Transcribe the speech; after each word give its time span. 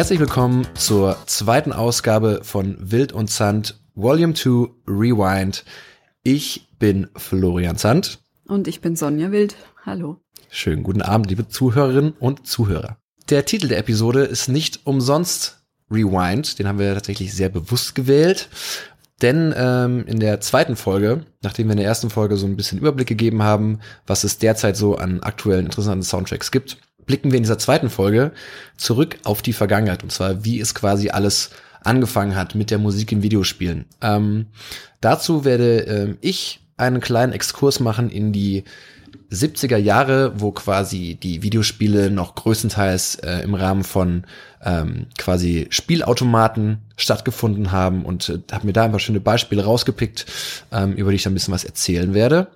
Herzlich 0.00 0.20
willkommen 0.20 0.66
zur 0.72 1.18
zweiten 1.26 1.74
Ausgabe 1.74 2.40
von 2.42 2.74
Wild 2.80 3.12
und 3.12 3.28
Zand 3.28 3.78
Volume 3.94 4.32
2 4.32 4.70
Rewind. 4.88 5.62
Ich 6.22 6.70
bin 6.78 7.08
Florian 7.16 7.76
Zand. 7.76 8.18
Und 8.46 8.66
ich 8.66 8.80
bin 8.80 8.96
Sonja 8.96 9.30
Wild. 9.30 9.56
Hallo. 9.84 10.16
Schönen 10.48 10.84
guten 10.84 11.02
Abend, 11.02 11.28
liebe 11.28 11.48
Zuhörerinnen 11.48 12.12
und 12.12 12.46
Zuhörer. 12.46 12.96
Der 13.28 13.44
Titel 13.44 13.68
der 13.68 13.76
Episode 13.76 14.22
ist 14.22 14.48
nicht 14.48 14.86
umsonst 14.86 15.60
Rewind. 15.90 16.58
Den 16.58 16.66
haben 16.66 16.78
wir 16.78 16.94
tatsächlich 16.94 17.34
sehr 17.34 17.50
bewusst 17.50 17.94
gewählt. 17.94 18.48
Denn 19.20 19.52
ähm, 19.54 20.06
in 20.06 20.18
der 20.18 20.40
zweiten 20.40 20.76
Folge, 20.76 21.26
nachdem 21.42 21.66
wir 21.66 21.72
in 21.72 21.78
der 21.78 21.86
ersten 21.86 22.08
Folge 22.08 22.38
so 22.38 22.46
ein 22.46 22.56
bisschen 22.56 22.78
Überblick 22.78 23.06
gegeben 23.06 23.42
haben, 23.42 23.80
was 24.06 24.24
es 24.24 24.38
derzeit 24.38 24.78
so 24.78 24.96
an 24.96 25.22
aktuellen 25.22 25.66
interessanten 25.66 26.04
Soundtracks 26.04 26.50
gibt, 26.50 26.78
blicken 27.06 27.30
wir 27.30 27.36
in 27.36 27.42
dieser 27.42 27.58
zweiten 27.58 27.90
Folge 27.90 28.32
zurück 28.76 29.18
auf 29.24 29.42
die 29.42 29.52
Vergangenheit. 29.52 30.02
Und 30.02 30.12
zwar, 30.12 30.44
wie 30.44 30.60
es 30.60 30.74
quasi 30.74 31.10
alles 31.10 31.50
angefangen 31.82 32.36
hat 32.36 32.54
mit 32.54 32.70
der 32.70 32.78
Musik 32.78 33.12
in 33.12 33.22
Videospielen. 33.22 33.86
Ähm, 34.00 34.46
dazu 35.00 35.44
werde 35.44 35.86
äh, 35.86 36.14
ich 36.20 36.60
einen 36.76 37.00
kleinen 37.00 37.32
Exkurs 37.32 37.80
machen 37.80 38.10
in 38.10 38.32
die 38.32 38.64
70er 39.30 39.76
Jahre, 39.76 40.40
wo 40.40 40.50
quasi 40.50 41.16
die 41.20 41.42
Videospiele 41.42 42.10
noch 42.10 42.34
größtenteils 42.34 43.16
äh, 43.16 43.42
im 43.42 43.54
Rahmen 43.54 43.84
von 43.84 44.24
ähm, 44.62 45.06
quasi 45.18 45.68
Spielautomaten 45.70 46.78
stattgefunden 46.96 47.70
haben 47.70 48.04
und 48.04 48.28
äh, 48.28 48.38
habe 48.52 48.66
mir 48.66 48.72
da 48.72 48.84
ein 48.84 48.90
paar 48.90 49.00
schöne 49.00 49.20
Beispiele 49.20 49.64
rausgepickt, 49.64 50.26
ähm, 50.72 50.94
über 50.94 51.10
die 51.10 51.16
ich 51.16 51.22
dann 51.22 51.32
ein 51.32 51.34
bisschen 51.34 51.54
was 51.54 51.64
erzählen 51.64 52.12
werde. 52.12 52.48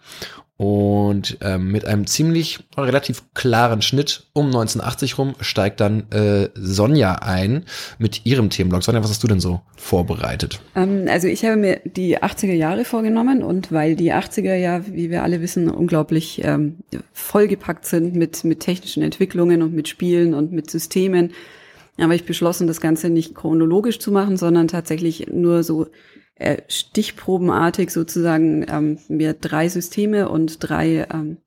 Und 0.56 1.38
ähm, 1.40 1.72
mit 1.72 1.84
einem 1.84 2.06
ziemlich 2.06 2.60
relativ 2.76 3.24
klaren 3.34 3.82
Schnitt 3.82 4.28
um 4.34 4.46
1980 4.46 5.18
rum 5.18 5.34
steigt 5.40 5.80
dann 5.80 6.08
äh, 6.12 6.48
Sonja 6.54 7.16
ein 7.16 7.64
mit 7.98 8.24
ihrem 8.24 8.50
Themenblock. 8.50 8.84
Sonja, 8.84 9.02
was 9.02 9.10
hast 9.10 9.24
du 9.24 9.26
denn 9.26 9.40
so 9.40 9.62
vorbereitet? 9.76 10.60
Ähm, 10.76 11.06
also 11.08 11.26
ich 11.26 11.44
habe 11.44 11.56
mir 11.56 11.80
die 11.84 12.18
80er 12.18 12.52
Jahre 12.52 12.84
vorgenommen 12.84 13.42
und 13.42 13.72
weil 13.72 13.96
die 13.96 14.12
80er 14.12 14.54
ja, 14.54 14.86
wie 14.86 15.10
wir 15.10 15.24
alle 15.24 15.40
wissen, 15.40 15.68
unglaublich 15.68 16.40
ähm, 16.44 16.76
vollgepackt 17.12 17.84
sind 17.84 18.14
mit, 18.14 18.44
mit 18.44 18.60
technischen 18.60 19.02
Entwicklungen 19.02 19.60
und 19.60 19.74
mit 19.74 19.88
Spielen 19.88 20.34
und 20.34 20.52
mit 20.52 20.70
Systemen, 20.70 21.32
habe 22.00 22.14
ich 22.14 22.24
beschlossen, 22.24 22.66
das 22.66 22.80
Ganze 22.80 23.08
nicht 23.08 23.34
chronologisch 23.34 23.98
zu 23.98 24.10
machen, 24.10 24.36
sondern 24.36 24.68
tatsächlich 24.68 25.28
nur 25.28 25.62
so 25.62 25.86
äh, 26.36 26.62
stichprobenartig 26.68 27.90
sozusagen 27.90 28.66
ähm, 28.68 28.98
mir 29.08 29.34
drei 29.34 29.68
Systeme 29.68 30.28
und 30.28 30.56
drei, 30.60 31.06
ähm, 31.12 31.38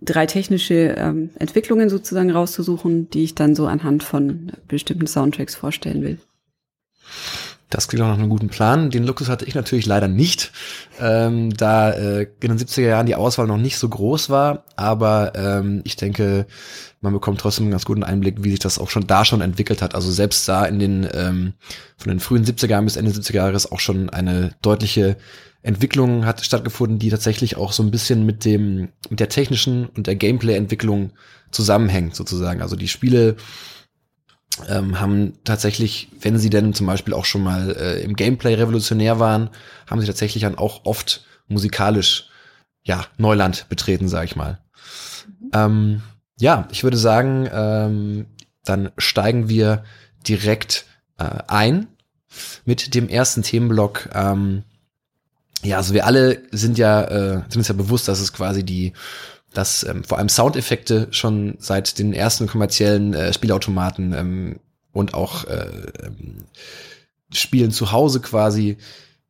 drei 0.00 0.26
technische 0.26 0.94
ähm, 0.96 1.30
Entwicklungen 1.38 1.88
sozusagen 1.88 2.30
rauszusuchen, 2.30 3.10
die 3.10 3.24
ich 3.24 3.34
dann 3.34 3.54
so 3.54 3.66
anhand 3.66 4.02
von 4.02 4.52
bestimmten 4.66 5.06
Soundtracks 5.06 5.54
vorstellen 5.54 6.02
will. 6.02 6.18
Das 7.70 7.86
klingt 7.86 8.02
auch 8.02 8.08
nach 8.08 8.18
einem 8.18 8.28
guten 8.28 8.48
Plan. 8.48 8.90
Den 8.90 9.04
Luxus 9.04 9.28
hatte 9.28 9.44
ich 9.44 9.54
natürlich 9.54 9.86
leider 9.86 10.08
nicht, 10.08 10.50
ähm, 11.00 11.54
da 11.56 11.92
äh, 11.92 12.22
in 12.40 12.48
den 12.48 12.58
70er 12.58 12.80
Jahren 12.80 13.06
die 13.06 13.14
Auswahl 13.14 13.46
noch 13.46 13.58
nicht 13.58 13.78
so 13.78 13.88
groß 13.88 14.28
war. 14.28 14.64
Aber 14.74 15.32
ähm, 15.36 15.80
ich 15.84 15.94
denke, 15.94 16.46
man 17.00 17.12
bekommt 17.12 17.40
trotzdem 17.40 17.64
einen 17.64 17.72
ganz 17.72 17.86
guten 17.86 18.04
Einblick, 18.04 18.44
wie 18.44 18.50
sich 18.50 18.58
das 18.58 18.78
auch 18.78 18.90
schon 18.90 19.06
da 19.06 19.24
schon 19.24 19.40
entwickelt 19.40 19.80
hat. 19.80 19.94
Also 19.94 20.10
selbst 20.10 20.46
da 20.48 20.66
in 20.66 20.78
den 20.78 21.08
ähm, 21.12 21.54
von 21.96 22.10
den 22.10 22.20
frühen 22.20 22.44
70er 22.44 22.68
Jahren 22.68 22.84
bis 22.84 22.96
Ende 22.96 23.10
70er 23.10 23.36
Jahre 23.36 23.56
ist 23.56 23.72
auch 23.72 23.80
schon 23.80 24.10
eine 24.10 24.54
deutliche 24.62 25.16
Entwicklung 25.62 26.24
hat 26.24 26.44
stattgefunden, 26.44 26.98
die 26.98 27.10
tatsächlich 27.10 27.56
auch 27.56 27.72
so 27.72 27.82
ein 27.82 27.90
bisschen 27.90 28.24
mit 28.24 28.44
dem 28.44 28.88
mit 29.10 29.20
der 29.20 29.28
technischen 29.28 29.86
und 29.88 30.06
der 30.06 30.16
Gameplay-Entwicklung 30.16 31.12
zusammenhängt 31.50 32.16
sozusagen. 32.16 32.62
Also 32.62 32.76
die 32.76 32.88
Spiele 32.88 33.36
ähm, 34.68 35.00
haben 35.00 35.34
tatsächlich, 35.44 36.08
wenn 36.20 36.38
sie 36.38 36.50
denn 36.50 36.72
zum 36.72 36.86
Beispiel 36.86 37.14
auch 37.14 37.24
schon 37.24 37.42
mal 37.42 37.76
äh, 37.76 38.02
im 38.02 38.16
Gameplay 38.16 38.54
revolutionär 38.54 39.18
waren, 39.18 39.50
haben 39.86 40.00
sie 40.00 40.06
tatsächlich 40.06 40.42
dann 40.42 40.56
auch 40.56 40.84
oft 40.86 41.24
musikalisch 41.46 42.28
ja 42.82 43.06
Neuland 43.18 43.68
betreten, 43.68 44.08
sag 44.08 44.24
ich 44.24 44.36
mal. 44.36 44.60
Mhm. 45.40 45.50
Ähm, 45.52 46.02
ja, 46.40 46.66
ich 46.70 46.82
würde 46.84 46.96
sagen, 46.96 47.48
ähm, 47.52 48.26
dann 48.64 48.90
steigen 48.98 49.48
wir 49.48 49.84
direkt 50.26 50.86
äh, 51.18 51.24
ein 51.46 51.86
mit 52.64 52.94
dem 52.94 53.08
ersten 53.08 53.42
Themenblock. 53.42 54.08
Ähm, 54.14 54.64
ja, 55.62 55.76
also 55.76 55.92
wir 55.94 56.06
alle 56.06 56.42
sind 56.50 56.78
ja 56.78 57.02
äh, 57.02 57.42
sind 57.48 57.58
uns 57.58 57.68
ja 57.68 57.74
bewusst, 57.74 58.08
dass 58.08 58.20
es 58.20 58.32
quasi 58.32 58.64
die 58.64 58.92
dass 59.52 59.82
ähm, 59.84 60.04
vor 60.04 60.18
allem 60.18 60.28
Soundeffekte 60.28 61.08
schon 61.10 61.56
seit 61.58 61.98
den 61.98 62.12
ersten 62.12 62.46
kommerziellen 62.46 63.14
äh, 63.14 63.32
Spielautomaten 63.32 64.12
ähm, 64.12 64.60
und 64.92 65.12
auch 65.14 65.44
äh, 65.44 65.66
ähm, 66.02 66.44
Spielen 67.32 67.72
zu 67.72 67.92
Hause 67.92 68.20
quasi 68.20 68.78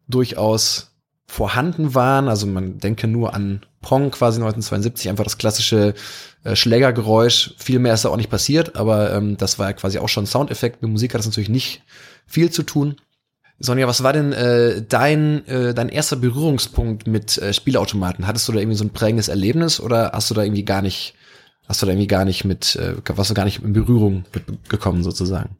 durchaus 0.08 0.89
vorhanden 1.30 1.94
waren. 1.94 2.28
Also 2.28 2.46
man 2.46 2.78
denke 2.78 3.06
nur 3.06 3.34
an 3.34 3.60
Pong 3.82 4.10
quasi 4.10 4.38
1972, 4.38 5.08
einfach 5.08 5.24
das 5.24 5.38
klassische 5.38 5.94
äh, 6.42 6.56
Schlägergeräusch. 6.56 7.54
Viel 7.56 7.78
mehr 7.78 7.94
ist 7.94 8.04
da 8.04 8.08
auch 8.08 8.16
nicht 8.16 8.30
passiert, 8.30 8.74
aber 8.74 9.12
ähm, 9.12 9.36
das 9.36 9.58
war 9.58 9.68
ja 9.68 9.72
quasi 9.72 9.98
auch 9.98 10.08
schon 10.08 10.26
Soundeffekt. 10.26 10.82
Mit 10.82 10.90
Musik 10.90 11.14
hat 11.14 11.20
das 11.20 11.26
natürlich 11.26 11.48
nicht 11.48 11.82
viel 12.26 12.50
zu 12.50 12.64
tun. 12.64 12.96
Sonja, 13.60 13.86
was 13.86 14.02
war 14.02 14.12
denn 14.12 14.32
äh, 14.32 14.82
dein, 14.82 15.46
äh, 15.46 15.72
dein 15.72 15.88
erster 15.88 16.16
Berührungspunkt 16.16 17.06
mit 17.06 17.38
äh, 17.38 17.52
Spielautomaten? 17.52 18.26
Hattest 18.26 18.48
du 18.48 18.52
da 18.52 18.58
irgendwie 18.58 18.78
so 18.78 18.84
ein 18.84 18.90
prägendes 18.90 19.28
Erlebnis 19.28 19.78
oder 19.80 20.10
hast 20.12 20.30
du 20.30 20.34
da 20.34 20.42
irgendwie 20.42 20.64
gar 20.64 20.82
nicht, 20.82 21.14
hast 21.68 21.80
du 21.80 21.86
da 21.86 21.92
irgendwie 21.92 22.08
gar 22.08 22.24
nicht 22.24 22.44
mit, 22.44 22.74
äh, 22.74 22.94
warst 23.16 23.30
du 23.30 23.34
gar 23.34 23.44
nicht 23.44 23.62
in 23.62 23.72
Berührung 23.72 24.24
gekommen 24.68 25.04
sozusagen? 25.04 25.50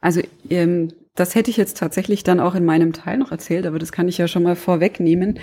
Also 0.00 0.22
ähm, 0.50 0.92
das 1.18 1.34
hätte 1.34 1.50
ich 1.50 1.56
jetzt 1.56 1.76
tatsächlich 1.76 2.22
dann 2.22 2.40
auch 2.40 2.54
in 2.54 2.64
meinem 2.64 2.92
Teil 2.92 3.18
noch 3.18 3.32
erzählt, 3.32 3.66
aber 3.66 3.78
das 3.78 3.92
kann 3.92 4.08
ich 4.08 4.18
ja 4.18 4.28
schon 4.28 4.42
mal 4.42 4.56
vorwegnehmen. 4.56 5.38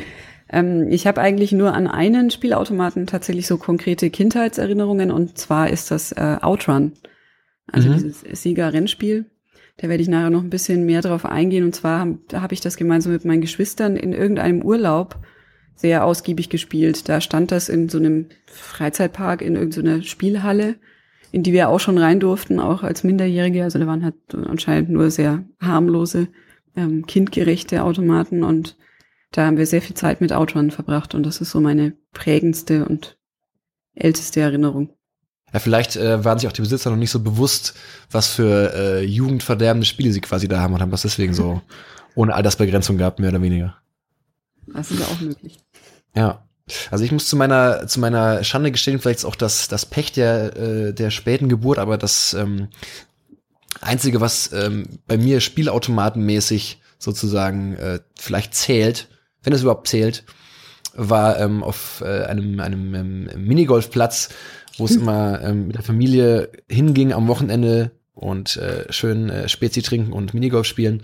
Ähm, 0.50 0.88
ich 0.90 1.08
habe 1.08 1.22
eigentlich 1.22 1.52
nur 1.52 1.74
an 1.74 1.88
einen 1.88 2.32
Spielautomaten 2.32 3.08
tatsächlich 3.08 3.48
so 3.48 3.58
konkrete 3.58 4.10
Kindheitserinnerungen 4.10 5.12
und 5.12 5.38
zwar 5.38 5.70
ist 5.70 5.92
das 5.92 6.12
äh, 6.12 6.38
Outrun, 6.42 6.94
also 7.72 7.90
mhm. 7.90 7.94
dieses 7.94 8.22
Sieger-Rennspiel. 8.42 9.26
Da 9.78 9.90
werde 9.90 10.02
ich 10.02 10.10
nachher 10.10 10.30
noch 10.30 10.44
ein 10.44 10.50
bisschen 10.50 10.86
mehr 10.86 11.02
drauf 11.02 11.26
eingehen. 11.26 11.66
Und 11.66 11.76
zwar 11.76 12.00
habe 12.00 12.18
hab 12.34 12.52
ich 12.54 12.62
das 12.62 12.78
gemeinsam 12.78 13.12
mit 13.12 13.26
meinen 13.26 13.42
Geschwistern 13.42 13.98
in 13.98 14.14
irgendeinem 14.14 14.62
Urlaub 14.62 15.20
sehr 15.76 16.06
ausgiebig 16.06 16.50
gespielt. 16.50 17.10
Da 17.10 17.20
stand 17.20 17.52
das 17.52 17.68
in 17.68 17.90
so 17.90 17.98
einem 17.98 18.28
Freizeitpark, 18.46 19.42
in 19.42 19.56
irgendeiner 19.56 20.02
Spielhalle, 20.02 20.76
in 21.36 21.44
die 21.44 21.52
wir 21.52 21.68
auch 21.68 21.82
schon 21.82 21.98
rein 21.98 22.22
durften, 22.22 22.62
auch 22.62 22.82
als 22.82 23.04
Minderjährige. 23.04 23.66
Also 23.66 23.78
da 23.78 23.86
waren 23.88 24.06
halt 24.06 24.16
anscheinend 24.48 24.90
nur 24.90 25.12
sehr 25.12 25.44
harmlose, 25.60 26.30
ähm, 26.78 27.06
kindgerechte 27.08 27.84
Automaten 27.84 28.46
und 28.46 28.78
da 29.32 29.46
haben 29.46 29.58
wir 29.58 29.66
sehr 29.66 29.82
viel 29.82 29.98
Zeit 29.98 30.22
mit 30.22 30.32
Autoren 30.32 30.72
verbracht 30.72 31.14
und 31.14 31.26
das 31.26 31.42
ist 31.42 31.52
so 31.52 31.60
meine 31.60 31.92
prägendste 32.14 32.86
und 32.86 33.18
älteste 33.96 34.40
Erinnerung. 34.40 34.92
Ja, 35.52 35.60
vielleicht 35.60 35.98
äh, 35.98 36.24
waren 36.24 36.40
sich 36.40 36.48
auch 36.48 36.54
die 36.54 36.62
Besitzer 36.62 36.90
noch 36.90 36.96
nicht 36.96 37.12
so 37.12 37.20
bewusst, 37.20 37.74
was 38.10 38.28
für 38.28 38.74
äh, 38.74 39.04
jugendverderbende 39.04 39.86
Spiele 39.86 40.14
sie 40.14 40.22
quasi 40.22 40.48
da 40.48 40.62
haben 40.62 40.74
und 40.74 40.82
haben 40.82 40.92
das 40.92 41.02
deswegen 41.02 41.34
so 41.34 41.62
ohne 42.16 42.34
Altersbegrenzung 42.34 42.98
gehabt, 42.98 43.20
mehr 43.20 43.32
oder 43.32 43.42
weniger. 43.42 43.76
Das 44.68 44.90
ist 44.90 45.02
ja 45.02 45.06
auch 45.08 45.20
möglich. 45.20 45.60
Ja. 46.16 46.45
Also 46.90 47.04
ich 47.04 47.12
muss 47.12 47.28
zu 47.28 47.36
meiner 47.36 47.88
zu 47.88 48.00
meiner 48.00 48.44
Schande 48.44 48.72
gestehen, 48.72 49.00
vielleicht 49.00 49.20
ist 49.20 49.26
auch 49.26 49.36
das 49.36 49.68
das 49.68 49.86
Pech 49.86 50.12
der 50.12 50.56
äh, 50.58 50.94
der 50.94 51.12
späten 51.12 51.50
Geburt, 51.50 51.78
aber 51.78 51.98
das 51.98 52.34
ähm, 52.34 52.70
einzige, 53.82 54.22
was 54.22 54.52
ähm, 54.54 55.00
bei 55.08 55.18
mir 55.18 55.42
Spielautomatenmäßig 55.42 56.82
sozusagen 56.98 57.76
äh, 57.76 58.00
vielleicht 58.18 58.56
zählt, 58.56 59.10
wenn 59.44 59.54
es 59.54 59.62
überhaupt 59.62 59.88
zählt, 59.88 60.24
war 60.96 61.40
ähm, 61.40 61.64
auf 61.64 62.02
äh, 62.04 62.24
einem 62.24 62.60
einem 62.60 62.96
ähm, 62.96 63.30
Minigolfplatz 63.38 64.30
wo 64.78 64.86
es 64.86 64.96
immer 64.96 65.42
ähm, 65.42 65.68
mit 65.68 65.76
der 65.76 65.84
Familie 65.84 66.50
hinging 66.68 67.14
am 67.14 67.28
Wochenende 67.28 67.92
und 68.14 68.58
äh, 68.58 68.92
schön 68.92 69.30
äh, 69.30 69.50
Spezi 69.50 69.82
trinken 69.82 70.14
und 70.14 70.34
Minigolf 70.34 70.66
spielen. 70.66 71.04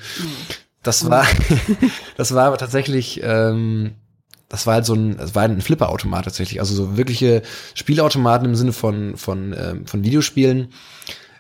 Das 0.84 1.10
war, 1.10 1.26
das 2.18 2.34
war 2.34 2.48
aber 2.48 2.58
tatsächlich, 2.58 3.22
ähm, 3.24 3.96
das 4.52 4.68
war 4.68 4.76
halt 4.76 4.86
so 4.86 4.94
ein, 4.94 5.18
das 5.18 5.34
war 5.34 5.44
ein 5.44 5.62
Flipperautomat 5.62 6.26
tatsächlich, 6.26 6.60
also 6.60 6.76
so 6.76 6.98
wirkliche 6.98 7.42
Spielautomaten 7.74 8.46
im 8.46 8.56
Sinne 8.56 8.74
von 8.74 9.16
von 9.16 9.56
ähm, 9.58 9.88
von 9.88 10.04
Videospielen. 10.04 10.68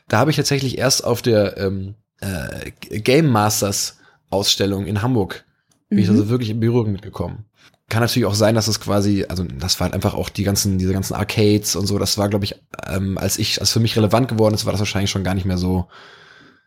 Da 0.08 0.18
habe 0.18 0.31
ich 0.31 0.38
tatsächlich 0.38 0.78
erst 0.78 1.04
auf 1.04 1.22
der 1.22 1.58
ähm, 1.58 1.96
äh, 2.22 2.72
Game 3.00 3.28
Masters 3.28 3.98
Ausstellung 4.30 4.86
in 4.88 5.02
Hamburg 5.02 5.44
bin 5.90 5.98
mhm. 5.98 6.04
ich 6.04 6.10
also 6.10 6.30
wirklich 6.30 6.50
in 6.50 6.62
Berührung 6.62 6.94
mitgekommen 6.94 7.46
kann 7.92 8.02
natürlich 8.02 8.25
auch 8.25 8.34
sein, 8.34 8.56
dass 8.56 8.69
es 8.69 8.80
quasi, 8.80 9.25
also 9.28 9.44
das 9.44 9.80
war 9.80 9.86
halt 9.86 9.94
einfach 9.94 10.14
auch 10.14 10.30
die 10.30 10.44
ganzen, 10.44 10.78
diese 10.78 10.94
ganzen 10.94 11.14
Arcades 11.14 11.75
und 11.75 11.86
so, 11.86 12.00
das 12.00 12.18
war, 12.18 12.30
glaube 12.30 12.46
ich, 12.46 12.56
ähm, 12.88 13.18
als 13.18 13.38
ich, 13.38 13.60
als 13.60 13.72
für 13.72 13.81
mich 13.81 13.98
relevant 13.98 14.30
geworden 14.30 14.56
ist, 14.56 14.66
war 14.66 14.72
das 14.72 14.80
wahrscheinlich 14.80 15.12
schon 15.12 15.25
gar 15.25 15.36
nicht 15.36 15.46
mehr 15.46 15.57
so, 15.57 15.88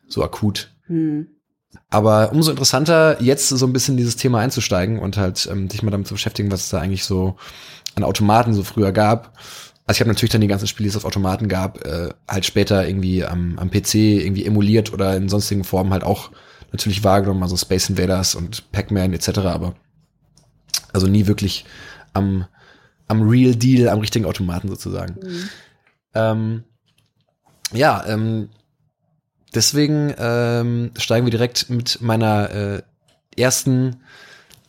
so 0.07 0.23
akut. 0.23 0.71
Hm. 0.87 1.29
Aber 1.91 2.33
umso 2.33 2.51
interessanter, 2.51 3.21
jetzt 3.23 3.49
so 3.49 3.67
ein 3.67 3.73
bisschen 3.73 3.97
dieses 3.97 4.17
Thema 4.17 4.41
einzusteigen 4.41 4.99
und 4.99 5.17
halt 5.17 5.49
ähm, 5.51 5.71
sich 5.71 5.83
mal 5.83 5.91
damit 5.91 6.07
zu 6.07 6.15
beschäftigen, 6.15 6.51
was 6.51 6.65
es 6.65 6.69
da 6.71 6.81
eigentlich 6.81 7.05
so 7.05 7.37
an 7.95 8.05
Automaten 8.05 8.55
so 8.55 8.65
früher 8.65 8.93
gab. 8.93 9.39
Also 9.87 9.99
ich 9.99 10.01
habe 10.01 10.11
natürlich 10.11 10.33
dann 10.33 10.41
die 10.41 10.47
ganzen 10.47 10.67
Spiele, 10.67 10.85
die 10.85 10.91
es 10.91 10.97
auf 10.97 11.05
Automaten 11.05 11.49
gab, 11.49 11.85
äh, 11.85 12.09
halt 12.29 12.47
später 12.47 12.87
irgendwie 12.87 13.25
am, 13.25 13.59
am 13.59 13.71
PC 13.71 13.95
irgendwie 13.95 14.47
emuliert 14.47 14.93
oder 14.93 15.17
in 15.17 15.29
sonstigen 15.29 15.65
Formen 15.65 15.93
halt 15.93 16.05
auch 16.05 16.31
natürlich 16.73 17.05
wahrgenommen, 17.05 17.43
also 17.43 17.57
Space 17.57 17.89
Invaders 17.91 18.35
und 18.35 18.71
Pac-Man 18.73 19.13
etc., 19.13 19.39
aber 19.41 19.75
also 20.93 21.07
nie 21.07 21.27
wirklich 21.27 21.65
am, 22.15 22.47
am 23.09 23.29
Real 23.29 23.55
Deal, 23.55 23.89
am 23.89 24.01
richtigen 24.01 24.25
Automaten 24.25 24.69
sozusagen. 24.69 25.17
Mhm. 25.23 25.49
Ähm, 26.15 26.65
ja, 27.73 28.05
ähm, 28.07 28.49
deswegen 29.55 30.15
ähm, 30.19 30.91
steigen 30.97 31.27
wir 31.27 31.31
direkt 31.31 31.71
mit 31.71 32.01
meiner 32.01 32.51
äh, 32.51 32.83
ersten 33.37 33.97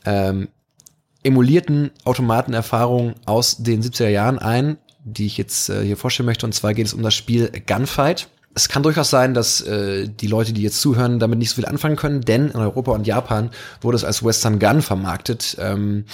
ähm, 0.05 0.49
emulierten 1.23 1.91
Automatenerfahrung 2.03 3.15
aus 3.25 3.57
den 3.57 3.81
70er 3.81 4.09
Jahren 4.09 4.39
ein, 4.39 4.77
die 5.03 5.25
ich 5.25 5.37
jetzt 5.37 5.69
äh, 5.69 5.83
hier 5.83 5.97
vorstellen 5.97 6.27
möchte. 6.27 6.45
Und 6.45 6.53
zwar 6.53 6.73
geht 6.73 6.85
es 6.85 6.93
um 6.93 7.01
das 7.01 7.15
Spiel 7.15 7.51
Gunfight. 7.65 8.27
Es 8.53 8.69
kann 8.69 8.83
durchaus 8.83 9.09
sein, 9.09 9.33
dass 9.33 9.61
äh, 9.61 10.07
die 10.07 10.27
Leute, 10.27 10.53
die 10.53 10.61
jetzt 10.61 10.79
zuhören, 10.79 11.19
damit 11.19 11.39
nicht 11.39 11.49
so 11.49 11.55
viel 11.55 11.65
anfangen 11.65 11.95
können, 11.95 12.21
denn 12.21 12.49
in 12.49 12.55
Europa 12.55 12.91
und 12.91 13.05
Japan 13.05 13.49
wurde 13.81 13.97
es 13.97 14.03
als 14.03 14.23
Western 14.23 14.59
Gun 14.59 14.81
vermarktet. 14.81 15.57
Ähm, 15.59 16.05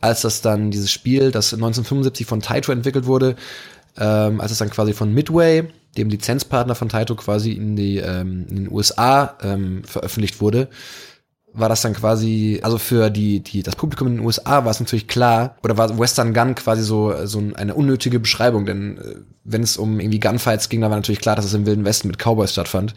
als 0.00 0.22
das 0.22 0.40
dann 0.40 0.70
dieses 0.70 0.90
Spiel, 0.90 1.30
das 1.30 1.52
1975 1.52 2.26
von 2.26 2.40
Taito 2.40 2.72
entwickelt 2.72 3.06
wurde, 3.06 3.36
ähm, 3.98 4.40
als 4.40 4.52
es 4.52 4.58
dann 4.58 4.70
quasi 4.70 4.94
von 4.94 5.12
Midway, 5.12 5.68
dem 5.96 6.08
Lizenzpartner 6.08 6.74
von 6.74 6.88
Taito, 6.88 7.14
quasi 7.16 7.52
in, 7.52 7.76
die, 7.76 7.98
ähm, 7.98 8.46
in 8.48 8.56
den 8.56 8.72
USA 8.72 9.36
ähm, 9.42 9.82
veröffentlicht 9.84 10.40
wurde, 10.40 10.68
war 11.52 11.68
das 11.68 11.82
dann 11.82 11.94
quasi, 11.94 12.60
also 12.62 12.78
für 12.78 13.10
die, 13.10 13.40
die, 13.40 13.62
das 13.62 13.76
Publikum 13.76 14.06
in 14.06 14.16
den 14.16 14.24
USA 14.24 14.64
war 14.64 14.70
es 14.70 14.80
natürlich 14.80 15.08
klar, 15.08 15.56
oder 15.62 15.76
war 15.76 15.98
Western 15.98 16.32
Gun 16.32 16.54
quasi 16.54 16.82
so, 16.82 17.26
so 17.26 17.42
eine 17.54 17.74
unnötige 17.74 18.20
Beschreibung, 18.20 18.66
denn 18.66 18.98
äh, 18.98 19.14
wenn 19.44 19.62
es 19.62 19.76
um 19.76 19.98
irgendwie 19.98 20.20
Gunfights 20.20 20.68
ging, 20.68 20.80
dann 20.80 20.90
war 20.90 20.98
natürlich 20.98 21.20
klar, 21.20 21.36
dass 21.36 21.44
es 21.44 21.54
im 21.54 21.66
Wilden 21.66 21.84
Westen 21.84 22.08
mit 22.08 22.18
Cowboys 22.18 22.52
stattfand. 22.52 22.94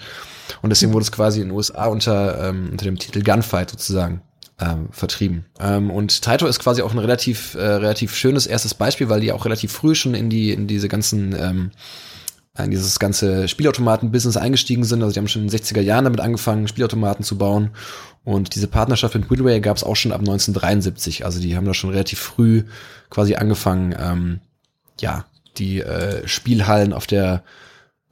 Und 0.62 0.70
deswegen 0.70 0.94
wurde 0.94 1.04
es 1.04 1.12
quasi 1.12 1.42
in 1.42 1.48
den 1.48 1.56
USA 1.56 1.86
unter, 1.88 2.50
ähm, 2.50 2.70
unter 2.72 2.86
dem 2.86 3.00
Titel 3.00 3.24
Gunfight 3.24 3.72
sozusagen 3.72 4.22
ähm, 4.60 4.90
vertrieben. 4.92 5.46
Ähm, 5.60 5.90
und 5.90 6.22
Taito 6.22 6.46
ist 6.46 6.60
quasi 6.60 6.82
auch 6.82 6.92
ein 6.92 7.00
relativ, 7.00 7.56
äh, 7.56 7.64
relativ 7.64 8.16
schönes 8.16 8.46
erstes 8.46 8.74
Beispiel, 8.74 9.10
weil 9.10 9.22
die 9.22 9.32
auch 9.32 9.46
relativ 9.46 9.72
früh 9.72 9.96
schon 9.96 10.14
in 10.14 10.30
die, 10.30 10.52
in 10.52 10.68
diese 10.68 10.90
ganzen, 10.90 11.36
ähm, 11.38 11.72
in 12.58 12.70
dieses 12.70 13.00
ganze 13.00 13.48
Spielautomaten-Business 13.48 14.38
eingestiegen 14.38 14.84
sind. 14.84 15.02
Also 15.02 15.14
die 15.14 15.20
haben 15.20 15.28
schon 15.28 15.44
in 15.44 15.48
den 15.48 15.60
60er 15.60 15.82
Jahren 15.82 16.04
damit 16.04 16.20
angefangen, 16.20 16.68
Spielautomaten 16.68 17.26
zu 17.26 17.38
bauen. 17.38 17.72
Und 18.24 18.54
diese 18.56 18.68
Partnerschaft 18.68 19.16
mit 19.16 19.30
Midway 19.30 19.60
gab 19.60 19.76
es 19.76 19.84
auch 19.84 19.96
schon 19.96 20.12
ab 20.12 20.20
1973. 20.20 21.26
Also 21.26 21.40
die 21.40 21.56
haben 21.56 21.66
da 21.66 21.74
schon 21.74 21.90
relativ 21.90 22.20
früh 22.20 22.64
quasi 23.10 23.36
angefangen, 23.36 23.96
ähm, 24.00 24.40
ja, 25.00 25.26
die 25.58 25.82
äh, 25.82 26.28
Spielhallen 26.28 26.94
auf 26.94 27.08
der, 27.08 27.44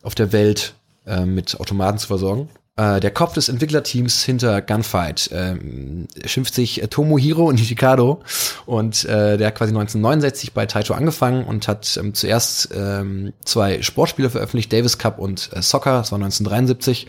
auf 0.02 0.16
der 0.16 0.32
Welt 0.32 0.74
äh, 1.06 1.26
mit 1.26 1.60
Automaten 1.60 2.00
zu 2.00 2.08
versorgen. 2.08 2.50
Äh, 2.82 3.00
der 3.00 3.12
Kopf 3.12 3.34
des 3.34 3.48
Entwicklerteams 3.48 4.24
hinter 4.24 4.60
Gunfight 4.62 5.30
ähm, 5.32 6.08
schimpft 6.26 6.56
sich 6.56 6.82
Tomohiro 6.90 7.52
Nishikado 7.52 8.22
und 8.66 9.06
äh, 9.06 9.38
der 9.38 9.48
hat 9.48 9.56
quasi 9.56 9.70
1969 9.70 10.54
bei 10.54 10.66
Taito 10.66 10.96
angefangen 10.96 11.46
und 11.46 11.68
hat 11.68 11.96
ähm, 12.02 12.16
zuerst 12.16 12.70
ähm, 12.74 13.34
zwei 13.46 13.84
Sportspiele 13.84 14.32
veröffentlicht, 14.32 14.74
Davis 14.74 14.98
Cup 14.98 15.20
und 15.20 15.52
äh, 15.54 15.62
Soccer, 15.62 16.00
das 16.00 16.12
war 16.12 16.18
1973 16.18 17.06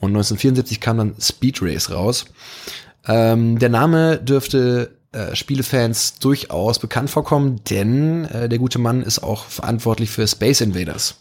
und 0.00 0.10
1974 0.10 0.80
kam 0.80 0.98
dann 0.98 1.14
Speed 1.18 1.62
Race 1.62 1.90
raus. 1.90 2.26
Ähm, 3.06 3.58
der 3.58 3.70
Name 3.70 4.18
dürfte 4.18 4.90
äh, 5.12 5.34
Spielefans 5.34 6.18
durchaus 6.18 6.78
bekannt 6.78 7.08
vorkommen, 7.08 7.62
denn 7.70 8.26
äh, 8.26 8.48
der 8.50 8.58
gute 8.58 8.78
Mann 8.78 9.02
ist 9.02 9.20
auch 9.20 9.46
verantwortlich 9.46 10.10
für 10.10 10.28
Space 10.28 10.60
Invaders 10.60 11.14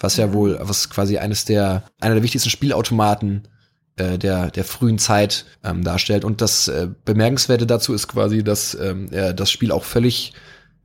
was 0.00 0.16
ja 0.16 0.32
wohl, 0.32 0.58
was 0.60 0.90
quasi 0.90 1.18
eines 1.18 1.44
der, 1.44 1.84
einer 2.00 2.14
der 2.14 2.22
wichtigsten 2.22 2.50
Spielautomaten 2.50 3.48
äh, 3.96 4.18
der, 4.18 4.50
der 4.50 4.64
frühen 4.64 4.98
Zeit 4.98 5.44
ähm, 5.62 5.84
darstellt. 5.84 6.24
Und 6.24 6.40
das 6.40 6.68
äh, 6.68 6.88
Bemerkenswerte 7.04 7.66
dazu 7.66 7.92
ist 7.92 8.08
quasi, 8.08 8.42
dass 8.42 8.74
ähm, 8.74 9.08
er 9.12 9.34
das 9.34 9.50
Spiel 9.50 9.72
auch 9.72 9.84
völlig 9.84 10.32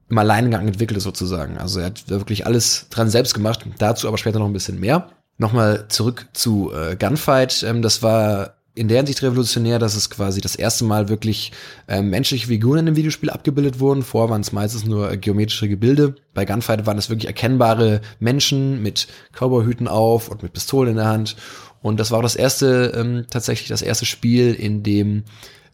im 0.09 0.17
Alleingang 0.17 0.67
entwickelt 0.67 0.97
ist 0.97 1.03
sozusagen. 1.03 1.57
Also 1.57 1.79
er 1.79 1.87
hat 1.87 2.09
wirklich 2.09 2.45
alles 2.45 2.87
dran 2.89 3.09
selbst 3.09 3.33
gemacht. 3.33 3.65
Dazu 3.79 4.07
aber 4.07 4.17
später 4.17 4.39
noch 4.39 4.47
ein 4.47 4.53
bisschen 4.53 4.79
mehr. 4.79 5.09
Nochmal 5.37 5.87
zurück 5.87 6.27
zu 6.33 6.71
äh, 6.73 6.95
Gunfight. 6.95 7.63
Ähm, 7.63 7.81
das 7.81 8.03
war 8.03 8.55
in 8.75 8.89
der 8.89 8.97
Hinsicht 8.97 9.23
revolutionär, 9.23 9.79
dass 9.79 9.95
es 9.95 10.09
quasi 10.09 10.41
das 10.41 10.55
erste 10.55 10.83
Mal 10.83 11.09
wirklich 11.09 11.51
äh, 11.87 12.01
menschliche 12.01 12.47
Figuren 12.47 12.79
in 12.79 12.85
dem 12.85 12.95
Videospiel 12.95 13.29
abgebildet 13.29 13.79
wurden. 13.79 14.03
Vorher 14.03 14.29
waren 14.29 14.41
es 14.41 14.51
meistens 14.51 14.85
nur 14.85 15.11
äh, 15.11 15.17
geometrische 15.17 15.69
Gebilde. 15.69 16.15
Bei 16.33 16.45
Gunfight 16.45 16.85
waren 16.85 16.97
es 16.97 17.09
wirklich 17.09 17.27
erkennbare 17.27 18.01
Menschen 18.19 18.83
mit 18.83 19.07
Cowboyhüten 19.31 19.87
auf 19.87 20.29
und 20.29 20.43
mit 20.43 20.53
Pistolen 20.53 20.91
in 20.91 20.97
der 20.97 21.07
Hand. 21.07 21.37
Und 21.81 21.99
das 21.99 22.11
war 22.11 22.19
auch 22.19 22.23
das 22.23 22.35
erste, 22.35 22.93
ähm, 22.95 23.25
tatsächlich 23.29 23.69
das 23.69 23.81
erste 23.81 24.05
Spiel, 24.05 24.53
in 24.53 24.83
dem 24.83 25.23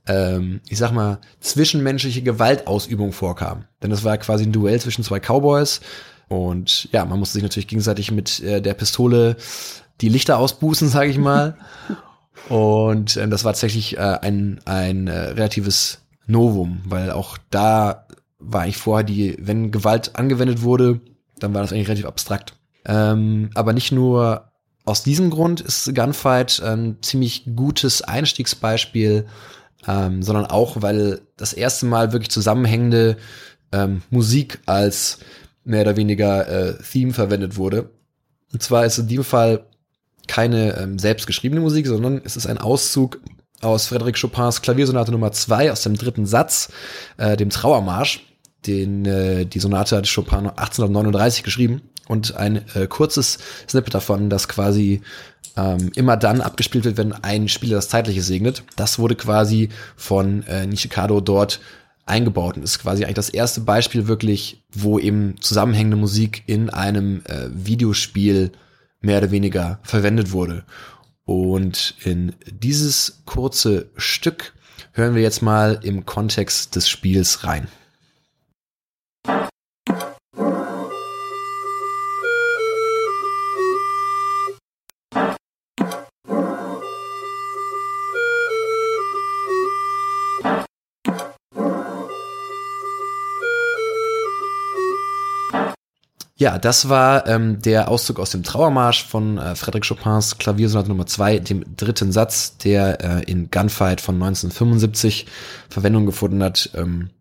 ähm, 0.08 0.62
ich 0.68 0.78
sag 0.78 0.92
mal, 0.92 1.20
zwischenmenschliche 1.40 2.22
Gewaltausübung 2.22 3.12
vorkam. 3.12 3.66
Denn 3.82 3.92
das 3.92 4.04
war 4.04 4.18
quasi 4.18 4.46
ein 4.46 4.52
Duell 4.52 4.80
zwischen 4.80 5.04
zwei 5.04 5.20
Cowboys. 5.20 5.82
Und 6.28 6.90
ja, 6.92 7.06
man 7.06 7.20
musste 7.20 7.34
sich 7.34 7.44
natürlich 7.44 7.68
gegenseitig 7.68 8.12
mit 8.12 8.40
äh, 8.42 8.62
der 8.62 8.74
Pistole 8.74 9.36
die 10.02 10.10
Lichter 10.10 10.38
ausbußen, 10.38 10.88
sage 10.90 11.12
ich 11.12 11.18
mal. 11.18 11.58
Und 12.50 13.18
äh, 13.18 13.28
das 13.28 13.44
war 13.44 13.54
tatsächlich 13.54 13.98
äh, 13.98 14.18
ein, 14.22 14.60
ein 14.66 15.08
äh, 15.08 15.20
relatives 15.20 16.02
Novum, 16.28 16.82
weil 16.86 17.12
auch 17.12 17.38
da 17.50 18.08
war 18.40 18.68
ich 18.68 18.78
vorher 18.78 19.04
die, 19.04 19.38
wenn 19.40 19.72
Gewalt 19.72 20.16
angewendet 20.16 20.62
wurde, 20.62 21.00
dann 21.40 21.54
war 21.54 21.62
das 21.62 21.72
eigentlich 21.72 21.88
relativ 21.88 22.06
abstrakt. 22.06 22.56
Ähm, 22.86 23.52
aber 23.54 23.74
nicht 23.74 23.92
nur 23.92 24.52
aus 24.86 25.04
diesem 25.04 25.30
Grund 25.30 25.62
ist 25.62 25.94
Gunfight 25.94 26.62
ein 26.62 26.98
ziemlich 27.02 27.46
gutes 27.56 28.02
Einstiegsbeispiel, 28.02 29.28
ähm, 29.88 30.24
sondern 30.24 30.46
auch, 30.46 30.82
weil 30.82 31.22
das 31.38 31.54
erste 31.54 31.86
Mal 31.86 32.14
wirklich 32.14 32.32
zusammenhängende 32.32 33.18
ähm, 33.72 34.02
Musik 34.10 34.60
als 34.66 35.20
mehr 35.64 35.82
oder 35.82 35.98
weniger 35.98 36.48
äh, 36.48 36.78
Theme 36.82 37.14
verwendet 37.14 37.58
wurde. 37.58 37.90
Und 38.52 38.62
zwar 38.62 38.86
ist 38.86 38.98
in 38.98 39.08
dem 39.08 39.24
Fall 39.24 39.66
keine 40.28 40.78
ähm, 40.78 41.00
selbstgeschriebene 41.00 41.62
Musik, 41.62 41.88
sondern 41.88 42.22
es 42.24 42.36
ist 42.36 42.48
ein 42.48 42.58
Auszug 42.58 43.20
aus 43.62 43.92
Frédéric 43.92 44.20
Chopins 44.20 44.62
Klaviersonate 44.62 45.12
Nummer 45.12 45.32
2 45.32 45.72
aus 45.72 45.84
dem 45.84 45.96
dritten 45.96 46.26
Satz, 46.26 46.72
äh, 47.18 47.38
dem 47.38 47.50
Trauermarsch, 47.50 48.26
den 48.66 49.06
äh, 49.06 49.46
die 49.46 49.60
Sonate 49.60 49.98
hat 49.98 50.14
Chopin 50.14 50.48
1839 50.48 51.44
geschrieben 51.44 51.82
und 52.08 52.36
ein 52.36 52.66
äh, 52.76 52.88
kurzes 52.88 53.40
Snippet 53.68 53.94
davon, 53.94 54.30
das 54.30 54.48
quasi 54.48 55.02
ähm, 55.58 55.92
immer 55.96 56.18
dann 56.18 56.42
abgespielt 56.42 56.86
wird, 56.86 56.98
wenn 56.98 57.14
ein 57.14 57.48
Spieler 57.48 57.76
das 57.76 57.90
Zeitliche 57.90 58.22
segnet. 58.22 58.64
Das 58.76 59.00
wurde 59.00 59.16
quasi 59.16 59.70
von 59.96 60.44
äh, 60.44 60.66
Nishikado 60.66 61.22
dort 61.22 61.60
eingebaut 62.06 62.58
und 62.58 62.64
ist 62.64 62.80
quasi 62.80 63.04
eigentlich 63.04 63.16
das 63.16 63.30
erste 63.30 63.62
Beispiel 63.62 64.08
wirklich, 64.08 64.64
wo 64.74 65.00
eben 65.00 65.36
zusammenhängende 65.40 65.98
Musik 65.98 66.44
in 66.48 66.70
einem 66.70 67.22
äh, 67.26 67.48
Videospiel 67.54 68.52
mehr 69.02 69.18
oder 69.18 69.32
weniger 69.32 69.80
verwendet 69.84 70.32
wurde. 70.32 70.64
Und 71.26 71.96
in 72.04 72.34
dieses 72.46 73.24
kurze 73.26 73.90
Stück 73.96 74.54
hören 74.94 75.16
wir 75.16 75.22
jetzt 75.22 75.42
mal 75.42 75.80
im 75.84 76.06
Kontext 76.06 76.76
des 76.76 76.90
Spiels 76.90 77.44
rein. 77.44 77.68
Ja, 96.42 96.58
das 96.58 96.90
war 96.90 97.28
ähm, 97.28 97.62
der 97.62 97.88
Auszug 97.88 98.20
aus 98.20 98.32
dem 98.32 98.42
Trauermarsch 98.42 99.06
von 99.06 99.38
äh, 99.38 99.52
Frédéric 99.52 99.88
Chopins 99.88 100.40
Klaviersonate 100.40 100.90
Nummer 100.90 101.06
2, 101.06 101.38
dem 101.38 101.64
dritten 101.78 102.12
Satz, 102.12 102.58
der 102.58 103.00
äh, 103.00 103.24
in 103.32 103.52
Gunfight 103.52 104.02
von 104.02 104.16
1975 104.16 105.28
Verwendung 105.70 106.08
gefunden 106.08 106.42
hat. 106.42 106.72
Ähm, 106.74 107.12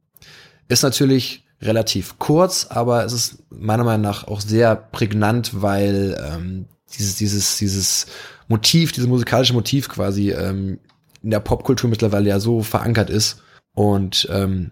ist 0.69 0.85
natürlich 0.85 1.45
relativ 1.61 2.19
kurz, 2.19 2.69
aber 2.71 3.05
es 3.05 3.13
ist 3.13 3.45
meiner 3.51 3.85
Meinung 3.85 4.01
nach 4.01 4.27
auch 4.27 4.41
sehr 4.41 4.75
prägnant, 4.75 5.61
weil 5.61 6.19
ähm, 6.27 6.65
dieses, 6.95 7.17
dieses, 7.17 7.59
dieses 7.59 8.07
Motiv, 8.49 8.93
dieses 8.93 9.11
musikalische 9.11 9.53
Motiv 9.53 9.91
quasi 9.91 10.31
ähm, 10.31 10.79
in 11.23 11.31
der 11.31 11.41
Popkultur 11.41 11.91
mittlerweile 11.91 12.31
ja 12.31 12.41
so 12.41 12.63
verankert 12.63 13.11
ist. 13.11 13.43
Und 13.75 14.27
ähm, 14.33 14.71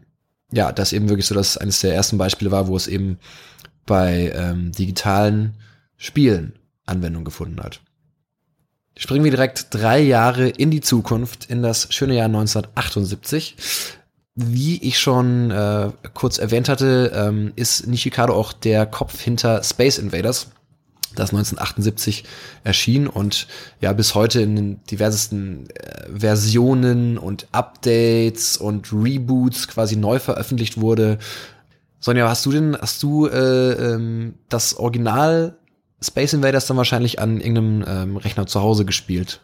ja, 0.50 0.72
das 0.72 0.94
eben 0.94 1.10
wirklich 1.10 1.26
so 1.26 1.34
das 1.34 1.58
eines 1.58 1.82
der 1.82 1.94
ersten 1.94 2.16
Beispiele 2.16 2.50
war, 2.50 2.66
wo 2.66 2.76
es 2.78 2.86
eben 2.86 3.18
bei 3.88 4.32
ähm, 4.36 4.70
digitalen 4.70 5.54
Spielen 5.96 6.52
Anwendung 6.86 7.24
gefunden 7.24 7.60
hat. 7.60 7.80
Springen 8.96 9.24
wir 9.24 9.32
direkt 9.32 9.66
drei 9.70 9.98
Jahre 10.00 10.48
in 10.48 10.70
die 10.70 10.80
Zukunft, 10.80 11.46
in 11.50 11.62
das 11.62 11.92
schöne 11.92 12.14
Jahr 12.14 12.26
1978. 12.26 13.56
wie 14.40 14.80
ich 14.82 15.00
schon 15.00 15.50
äh, 15.50 15.90
kurz 16.14 16.38
erwähnt 16.38 16.68
hatte, 16.68 17.10
ähm, 17.12 17.52
ist 17.56 17.88
Nishikado 17.88 18.34
auch 18.34 18.52
der 18.52 18.86
Kopf 18.86 19.20
hinter 19.20 19.64
Space 19.64 19.98
Invaders 19.98 20.48
das 21.18 21.30
1978 21.30 22.24
erschien 22.64 23.06
und 23.06 23.46
ja 23.80 23.92
bis 23.92 24.14
heute 24.14 24.40
in 24.40 24.56
den 24.56 24.84
diversesten 24.84 25.68
äh, 25.70 26.08
Versionen 26.16 27.18
und 27.18 27.48
Updates 27.52 28.56
und 28.56 28.92
Reboots 28.92 29.68
quasi 29.68 29.96
neu 29.96 30.18
veröffentlicht 30.18 30.80
wurde. 30.80 31.18
Sonja, 32.00 32.28
hast 32.28 32.46
du 32.46 32.52
denn, 32.52 32.76
hast 32.80 33.02
du 33.02 33.26
äh, 33.26 33.72
ähm, 33.72 34.34
das 34.48 34.74
Original 34.78 35.58
Space 36.00 36.32
Invaders 36.32 36.66
dann 36.66 36.76
wahrscheinlich 36.76 37.18
an 37.18 37.40
irgendeinem 37.40 37.84
ähm, 37.86 38.16
Rechner 38.16 38.46
zu 38.46 38.62
Hause 38.62 38.84
gespielt? 38.84 39.40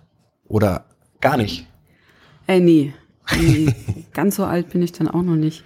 Oder 0.47 0.85
gar 1.21 1.37
nicht? 1.37 1.67
Äh, 2.47 2.61
nee. 2.61 2.95
nee. 3.41 3.75
Ganz 4.13 4.37
so 4.37 4.45
alt 4.45 4.71
bin 4.71 4.83
ich 4.83 4.93
dann 4.93 5.09
auch 5.09 5.23
noch 5.23 5.37
nicht 5.37 5.65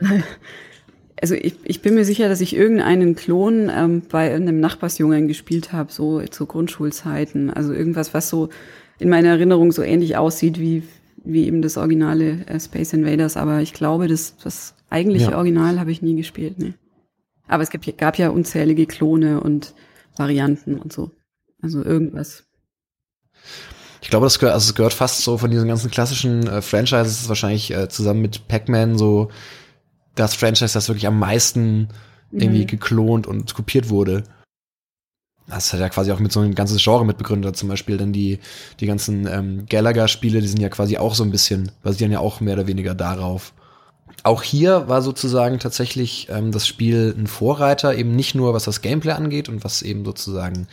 also 1.20 1.34
ich, 1.34 1.56
ich 1.64 1.82
bin 1.82 1.94
mir 1.94 2.04
sicher, 2.04 2.28
dass 2.28 2.40
ich 2.40 2.54
irgendeinen 2.54 3.14
Klon 3.14 3.70
ähm, 3.74 4.02
bei 4.10 4.34
einem 4.34 4.60
Nachbarsjungen 4.60 5.28
gespielt 5.28 5.72
habe, 5.72 5.92
so 5.92 6.20
zu 6.22 6.46
Grundschulzeiten. 6.46 7.50
Also 7.50 7.72
irgendwas, 7.72 8.14
was 8.14 8.28
so 8.28 8.48
in 8.98 9.08
meiner 9.08 9.30
Erinnerung 9.30 9.72
so 9.72 9.82
ähnlich 9.82 10.16
aussieht 10.16 10.58
wie, 10.58 10.82
wie 11.24 11.46
eben 11.46 11.62
das 11.62 11.76
originale 11.76 12.46
äh, 12.46 12.60
Space 12.60 12.92
Invaders. 12.92 13.36
Aber 13.36 13.60
ich 13.60 13.72
glaube, 13.72 14.08
das, 14.08 14.36
das 14.42 14.74
eigentliche 14.90 15.30
ja. 15.32 15.36
Original 15.36 15.80
habe 15.80 15.92
ich 15.92 16.02
nie 16.02 16.16
gespielt. 16.16 16.58
Ne. 16.58 16.74
Aber 17.48 17.62
es 17.62 17.70
gibt, 17.70 17.98
gab 17.98 18.18
ja 18.18 18.30
unzählige 18.30 18.86
Klone 18.86 19.40
und 19.40 19.74
Varianten 20.16 20.78
und 20.78 20.92
so. 20.92 21.10
Also 21.62 21.82
irgendwas. 21.82 22.44
Ich 24.02 24.10
glaube, 24.10 24.26
das 24.26 24.38
gehört, 24.38 24.54
also 24.54 24.70
es 24.70 24.74
gehört 24.74 24.92
fast 24.94 25.22
so 25.22 25.38
von 25.38 25.50
diesen 25.50 25.68
ganzen 25.68 25.90
klassischen 25.90 26.46
äh, 26.46 26.62
Franchises 26.62 27.28
wahrscheinlich 27.28 27.72
äh, 27.72 27.88
zusammen 27.88 28.22
mit 28.22 28.46
Pac-Man 28.48 28.98
so 28.98 29.30
das 30.14 30.34
Franchise, 30.34 30.74
das 30.74 30.88
wirklich 30.88 31.06
am 31.06 31.18
meisten 31.18 31.88
irgendwie 32.30 32.62
mhm. 32.62 32.66
geklont 32.66 33.26
und 33.26 33.54
kopiert 33.54 33.88
wurde. 33.88 34.24
Das 35.48 35.72
hat 35.72 35.80
ja 35.80 35.88
quasi 35.88 36.10
auch 36.10 36.18
mit 36.18 36.32
so 36.32 36.40
ein 36.40 36.54
ganzes 36.54 36.82
Genre 36.82 37.06
mitbegründet, 37.06 37.56
zum 37.56 37.68
Beispiel 37.68 37.96
dann 37.96 38.12
die, 38.12 38.40
die 38.80 38.86
ganzen 38.86 39.26
ähm, 39.28 39.66
Gallagher-Spiele, 39.68 40.40
die 40.40 40.48
sind 40.48 40.60
ja 40.60 40.68
quasi 40.68 40.96
auch 40.96 41.14
so 41.14 41.22
ein 41.22 41.30
bisschen, 41.30 41.70
basieren 41.82 42.10
ja 42.10 42.18
auch 42.18 42.40
mehr 42.40 42.54
oder 42.54 42.66
weniger 42.66 42.94
darauf. 42.94 43.52
Auch 44.22 44.42
hier 44.42 44.88
war 44.88 45.02
sozusagen 45.02 45.58
tatsächlich 45.58 46.28
ähm, 46.30 46.52
das 46.52 46.66
Spiel 46.66 47.14
ein 47.16 47.26
Vorreiter, 47.26 47.94
eben 47.94 48.14
nicht 48.16 48.34
nur 48.34 48.54
was 48.54 48.64
das 48.64 48.80
Gameplay 48.80 49.12
angeht 49.12 49.48
und 49.48 49.64
was 49.64 49.82
eben 49.82 50.04
sozusagen 50.04 50.68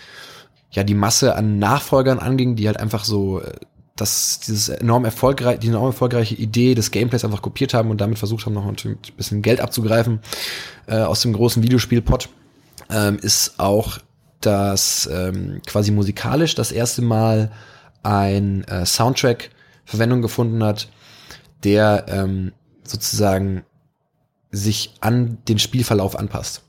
ja 0.72 0.84
die 0.84 0.96
Masse 0.96 1.36
an 1.36 1.60
Nachfolgern 1.60 2.20
anging, 2.20 2.56
die 2.56 2.68
halt 2.68 2.80
einfach 2.80 3.04
so 3.04 3.42
äh, 3.42 3.54
dass 3.96 4.40
dieses 4.40 4.70
enorm 4.70 5.06
erfolgreich, 5.06 5.60
die 5.60 5.68
enorm 5.68 5.88
erfolgreiche 5.88 6.36
Idee 6.36 6.74
des 6.74 6.92
Gameplays 6.92 7.26
einfach 7.26 7.42
kopiert 7.42 7.74
haben 7.74 7.92
und 7.92 8.02
damit 8.02 8.18
versucht 8.18 8.46
haben, 8.46 8.54
noch 8.54 8.66
ein 8.66 8.98
bisschen 9.18 9.42
Geld 9.42 9.62
abzugreifen 9.62 10.20
äh, 10.88 10.98
aus 10.98 11.22
dem 11.22 11.34
großen 11.34 11.62
Videospielpot, 11.62 12.30
ähm, 12.90 13.18
ist 13.22 13.60
auch, 13.60 14.00
dass 14.42 15.08
ähm, 15.12 15.62
quasi 15.68 15.92
musikalisch 15.92 16.56
das 16.56 16.72
erste 16.72 17.02
Mal 17.02 17.52
ein 18.02 18.64
äh, 18.64 18.86
Soundtrack 18.86 19.52
Verwendung 19.86 20.22
gefunden 20.22 20.64
hat, 20.64 20.90
der 21.64 22.06
ähm, 22.08 22.52
sozusagen 22.84 23.64
sich 24.52 24.94
an 25.02 25.40
den 25.48 25.60
Spielverlauf 25.60 26.18
anpasst 26.18 26.64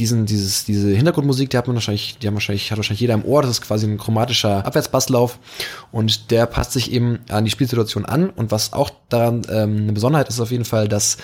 diesen, 0.00 0.24
dieses, 0.24 0.64
diese 0.64 0.88
Hintergrundmusik, 0.88 1.50
die 1.50 1.58
hat 1.58 1.66
man 1.66 1.76
wahrscheinlich, 1.76 2.16
die 2.18 2.26
haben 2.26 2.34
wahrscheinlich, 2.34 2.70
hat 2.70 2.78
wahrscheinlich 2.78 3.00
jeder 3.00 3.14
im 3.14 3.24
Ohr. 3.24 3.42
Das 3.42 3.50
ist 3.50 3.60
quasi 3.60 3.86
ein 3.86 3.98
chromatischer 3.98 4.64
Abwärtsbasslauf 4.64 5.38
und 5.92 6.30
der 6.30 6.46
passt 6.46 6.72
sich 6.72 6.90
eben 6.90 7.20
an 7.28 7.44
die 7.44 7.50
Spielsituation 7.50 8.06
an. 8.06 8.30
Und 8.30 8.50
was 8.50 8.72
auch 8.72 8.90
daran 9.10 9.42
ähm, 9.50 9.76
eine 9.76 9.92
Besonderheit 9.92 10.28
ist 10.28 10.40
auf 10.40 10.50
jeden 10.50 10.64
Fall, 10.64 10.88
dass 10.88 11.18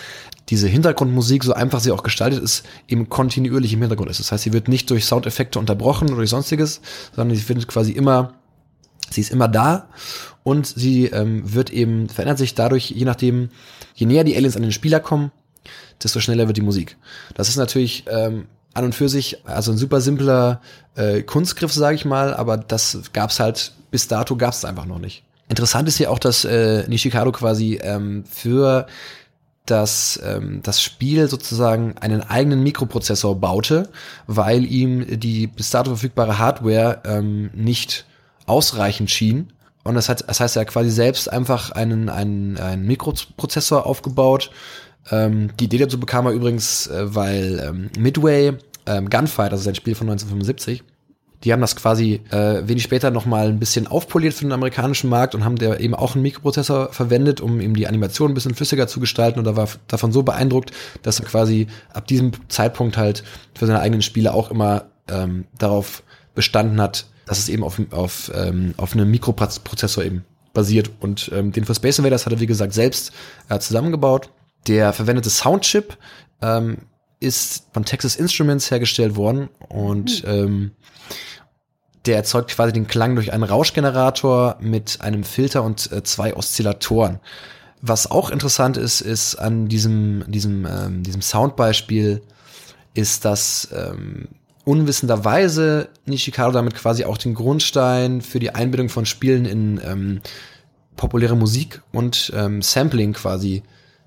diese 0.50 0.68
Hintergrundmusik, 0.68 1.42
so 1.42 1.54
einfach 1.54 1.80
sie 1.80 1.90
auch 1.90 2.02
gestaltet 2.02 2.42
ist, 2.42 2.64
eben 2.86 3.08
kontinuierlich 3.08 3.72
im 3.72 3.80
Hintergrund 3.80 4.10
ist. 4.10 4.20
Das 4.20 4.30
heißt, 4.30 4.44
sie 4.44 4.52
wird 4.52 4.68
nicht 4.68 4.90
durch 4.90 5.06
Soundeffekte 5.06 5.58
unterbrochen 5.58 6.08
oder 6.08 6.18
durch 6.18 6.30
sonstiges, 6.30 6.82
sondern 7.14 7.36
sie 7.36 7.42
findet 7.42 7.66
quasi 7.66 7.92
immer, 7.92 8.34
sie 9.10 9.22
ist 9.22 9.32
immer 9.32 9.48
da 9.48 9.88
und 10.44 10.66
sie 10.66 11.06
ähm, 11.06 11.52
wird 11.52 11.70
eben, 11.70 12.08
verändert 12.08 12.38
sich 12.38 12.54
dadurch, 12.54 12.90
je 12.90 13.06
nachdem, 13.06 13.48
je 13.96 14.06
näher 14.06 14.22
die 14.22 14.36
Aliens 14.36 14.56
an 14.56 14.62
den 14.62 14.72
Spieler 14.72 15.00
kommen, 15.00 15.32
desto 16.02 16.20
schneller 16.20 16.46
wird 16.46 16.56
die 16.56 16.62
Musik. 16.62 16.96
Das 17.34 17.48
ist 17.48 17.56
natürlich 17.56 18.04
ähm, 18.08 18.46
an 18.74 18.84
und 18.84 18.94
für 18.94 19.08
sich, 19.08 19.44
also 19.46 19.72
ein 19.72 19.78
super 19.78 20.00
simpler 20.00 20.60
äh, 20.94 21.22
Kunstgriff, 21.22 21.72
sage 21.72 21.96
ich 21.96 22.04
mal, 22.04 22.34
aber 22.34 22.56
das 22.58 23.00
gab's 23.12 23.40
halt, 23.40 23.72
bis 23.90 24.06
dato 24.06 24.36
gab's 24.36 24.64
einfach 24.64 24.84
noch 24.84 24.98
nicht. 24.98 25.24
Interessant 25.48 25.88
ist 25.88 25.98
ja 25.98 26.10
auch, 26.10 26.18
dass 26.18 26.44
äh, 26.44 26.86
Nishikado 26.88 27.32
quasi 27.32 27.80
ähm, 27.82 28.24
für 28.30 28.86
das, 29.64 30.20
ähm, 30.24 30.60
das 30.62 30.82
Spiel 30.82 31.28
sozusagen 31.28 31.96
einen 31.98 32.22
eigenen 32.22 32.62
Mikroprozessor 32.62 33.40
baute, 33.40 33.88
weil 34.26 34.64
ihm 34.64 35.18
die 35.20 35.46
bis 35.46 35.70
dato 35.70 35.90
verfügbare 35.90 36.38
Hardware 36.38 37.02
ähm, 37.04 37.50
nicht 37.54 38.04
ausreichend 38.46 39.10
schien. 39.10 39.52
Und 39.86 39.94
das, 39.94 40.08
hat, 40.08 40.28
das 40.28 40.40
heißt, 40.40 40.56
er 40.56 40.62
hat 40.62 40.68
quasi 40.68 40.90
selbst 40.90 41.32
einfach 41.32 41.70
einen, 41.70 42.08
einen, 42.08 42.58
einen 42.58 42.86
Mikroprozessor 42.86 43.86
aufgebaut, 43.86 44.50
ähm, 45.10 45.50
die 45.58 45.64
Idee 45.64 45.78
dazu 45.78 46.00
bekam 46.00 46.26
er 46.26 46.32
übrigens, 46.32 46.86
äh, 46.88 47.14
weil 47.14 47.64
ähm, 47.64 47.90
Midway 47.98 48.54
ähm, 48.86 49.10
Gunfight, 49.10 49.52
also 49.52 49.64
sein 49.64 49.74
Spiel 49.74 49.94
von 49.94 50.08
1975, 50.08 50.82
die 51.44 51.52
haben 51.52 51.60
das 51.60 51.76
quasi 51.76 52.22
äh, 52.30 52.66
wenig 52.66 52.82
später 52.82 53.10
noch 53.10 53.26
mal 53.26 53.48
ein 53.48 53.58
bisschen 53.58 53.86
aufpoliert 53.86 54.34
für 54.34 54.44
den 54.44 54.52
amerikanischen 54.52 55.10
Markt 55.10 55.34
und 55.34 55.44
haben 55.44 55.56
da 55.56 55.76
eben 55.76 55.94
auch 55.94 56.14
einen 56.14 56.22
Mikroprozessor 56.22 56.92
verwendet, 56.92 57.40
um 57.40 57.60
eben 57.60 57.74
die 57.74 57.86
Animation 57.86 58.30
ein 58.30 58.34
bisschen 58.34 58.54
flüssiger 58.54 58.88
zu 58.88 59.00
gestalten. 59.00 59.38
Und 59.38 59.46
er 59.46 59.56
war 59.56 59.68
davon 59.86 60.12
so 60.12 60.22
beeindruckt, 60.22 60.72
dass 61.02 61.20
er 61.20 61.26
quasi 61.26 61.68
ab 61.92 62.06
diesem 62.06 62.32
Zeitpunkt 62.48 62.96
halt 62.96 63.22
für 63.54 63.66
seine 63.66 63.80
eigenen 63.80 64.02
Spiele 64.02 64.32
auch 64.32 64.50
immer 64.50 64.86
ähm, 65.08 65.44
darauf 65.58 66.02
bestanden 66.34 66.80
hat, 66.80 67.06
dass 67.26 67.38
es 67.38 67.48
eben 67.48 67.62
auf, 67.62 67.80
auf, 67.90 68.32
ähm, 68.34 68.74
auf 68.78 68.94
einem 68.94 69.10
Mikroprozessor 69.10 70.04
eben 70.04 70.24
basiert 70.54 70.90
und 71.00 71.30
ähm, 71.34 71.52
den 71.52 71.64
für 71.64 71.74
Space 71.74 71.98
Invaders 71.98 72.24
hat 72.24 72.32
er 72.32 72.40
wie 72.40 72.46
gesagt 72.46 72.72
selbst 72.72 73.12
äh, 73.50 73.58
zusammengebaut 73.58 74.30
der 74.66 74.92
verwendete 74.92 75.30
Soundchip 75.30 75.96
ähm, 76.42 76.78
ist 77.20 77.66
von 77.72 77.84
Texas 77.84 78.16
Instruments 78.16 78.70
hergestellt 78.70 79.16
worden 79.16 79.48
und 79.68 80.24
mhm. 80.24 80.30
ähm, 80.30 80.70
der 82.04 82.16
erzeugt 82.16 82.50
quasi 82.50 82.72
den 82.72 82.86
Klang 82.86 83.16
durch 83.16 83.32
einen 83.32 83.42
Rauschgenerator 83.42 84.56
mit 84.60 85.00
einem 85.00 85.24
Filter 85.24 85.62
und 85.62 85.90
äh, 85.90 86.04
zwei 86.04 86.36
Oszillatoren. 86.36 87.18
Was 87.82 88.10
auch 88.10 88.30
interessant 88.30 88.76
ist, 88.76 89.00
ist 89.00 89.36
an 89.36 89.68
diesem, 89.68 90.24
diesem, 90.28 90.66
ähm, 90.66 91.02
diesem 91.02 91.20
Soundbeispiel, 91.20 92.22
ist, 92.94 93.24
dass 93.24 93.68
ähm, 93.72 94.28
unwissenderweise 94.66 95.88
Nishikado 96.06 96.50
damit 96.50 96.74
quasi 96.74 97.04
auch 97.04 97.18
den 97.18 97.34
Grundstein 97.34 98.20
für 98.20 98.40
die 98.40 98.54
Einbindung 98.54 98.88
von 98.88 99.06
Spielen 99.06 99.44
in 99.44 99.80
ähm, 99.82 100.20
populäre 100.96 101.36
Musik 101.36 101.82
und 101.92 102.32
ähm, 102.34 102.62
Sampling 102.62 103.12
quasi 103.12 103.62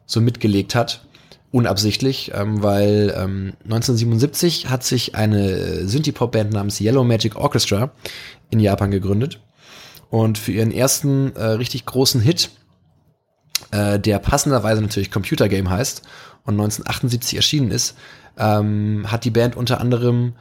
so 0.06 0.20
mitgelegt 0.20 0.76
hat, 0.76 1.06
unabsichtlich, 1.52 2.32
ähm, 2.36 2.62
weil 2.62 3.16
ähm, 3.16 3.54
1977 3.64 4.70
hat 4.70 4.84
sich 4.84 5.16
eine 5.16 5.88
Synthie-Pop-Band 5.88 6.52
namens 6.52 6.82
Yellow 6.82 7.06
Magic 7.06 7.38
Orchestra 7.38 7.92
in 8.50 8.60
Japan 8.60 8.92
gegründet. 8.92 9.40
Und 10.10 10.38
für 10.38 10.52
ihren 10.52 10.72
ersten 10.72 11.34
äh, 11.38 11.44
richtig 11.44 11.86
großen 11.86 12.20
Hit, 12.20 12.50
äh, 13.72 13.98
der 13.98 14.20
passenderweise 14.20 14.82
natürlich 14.82 15.12
Computer 15.12 15.48
Game 15.48 15.70
heißt 15.70 16.02
und 16.44 16.56
1978 16.56 17.38
erschienen 17.38 17.72
ist, 17.72 17.96
ähm, 18.38 19.06
hat 19.08 19.26
die 19.26 19.32
Band 19.32 19.56
unter 19.56 19.80
anderem 19.80 20.34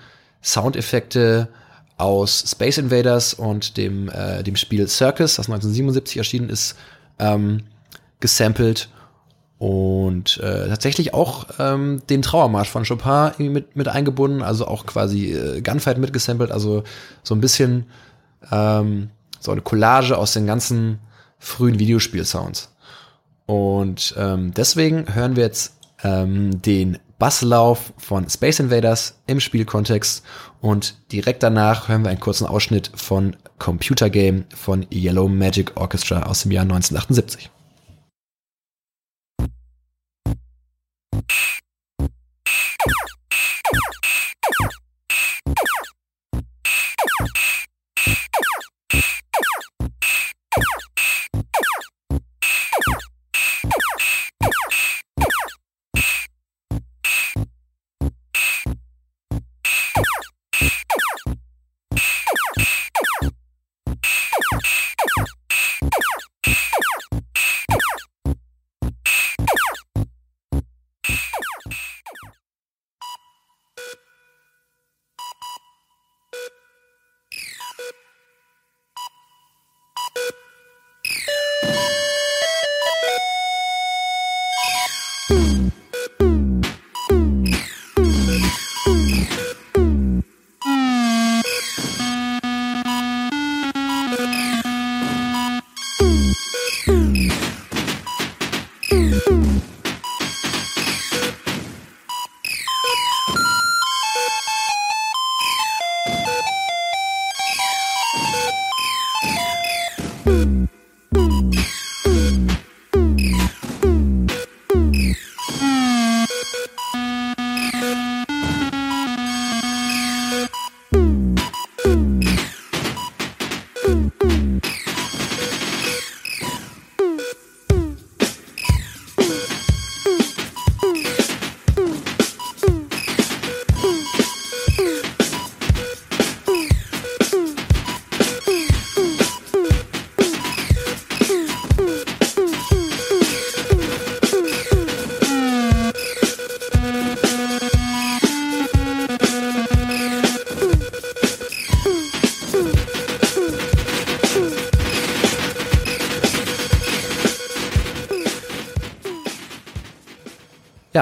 Soundeffekte 0.43 1.49
aus 1.97 2.45
Space 2.47 2.79
Invaders 2.79 3.35
und 3.35 3.77
dem, 3.77 4.09
äh, 4.09 4.43
dem 4.43 4.57
Spiel 4.57 4.87
Circus, 4.89 5.37
das 5.37 5.49
1977 5.49 6.17
erschienen 6.17 6.49
ist, 6.49 6.77
ähm, 7.19 7.65
gesampelt 8.21 8.89
und 9.59 10.39
äh, 10.39 10.69
tatsächlich 10.69 11.13
auch 11.15 11.47
ähm, 11.59 12.01
den 12.09 12.23
Trauermarsch 12.23 12.69
von 12.69 12.85
Chopin 12.85 13.53
mit, 13.53 13.75
mit 13.75 13.89
eingebunden, 13.89 14.43
also 14.43 14.69
auch 14.69 14.87
quasi 14.87 15.33
äh, 15.33 15.61
Gunfight 15.61 15.99
mitgesampelt, 15.99 16.53
also 16.53 16.85
so 17.25 17.35
ein 17.35 17.41
bisschen 17.41 17.87
ähm, 18.53 19.11
so 19.41 19.51
eine 19.51 19.61
Collage 19.61 20.17
aus 20.17 20.33
den 20.33 20.47
ganzen 20.47 21.01
frühen 21.39 21.81
Videospielsounds. 21.81 22.73
Und 23.47 24.15
ähm, 24.17 24.53
deswegen 24.55 25.13
hören 25.13 25.35
wir 25.35 25.45
jetzt 25.45 25.75
ähm, 26.05 26.63
den 26.63 26.99
Basslauf 27.19 27.93
von 27.97 28.29
Space 28.29 28.61
Invaders 28.61 29.19
im 29.27 29.41
Spielkontext 29.41 30.23
und 30.61 30.97
direkt 31.11 31.43
danach 31.43 31.89
hören 31.89 32.05
wir 32.05 32.11
einen 32.11 32.21
kurzen 32.21 32.47
Ausschnitt 32.47 32.93
von 32.95 33.37
Computer 33.59 34.09
Game 34.09 34.45
von 34.55 34.87
Yellow 34.93 35.29
Magic 35.29 35.77
Orchestra 35.77 36.23
aus 36.23 36.43
dem 36.43 36.53
Jahr 36.53 36.63
1978. 36.63 37.51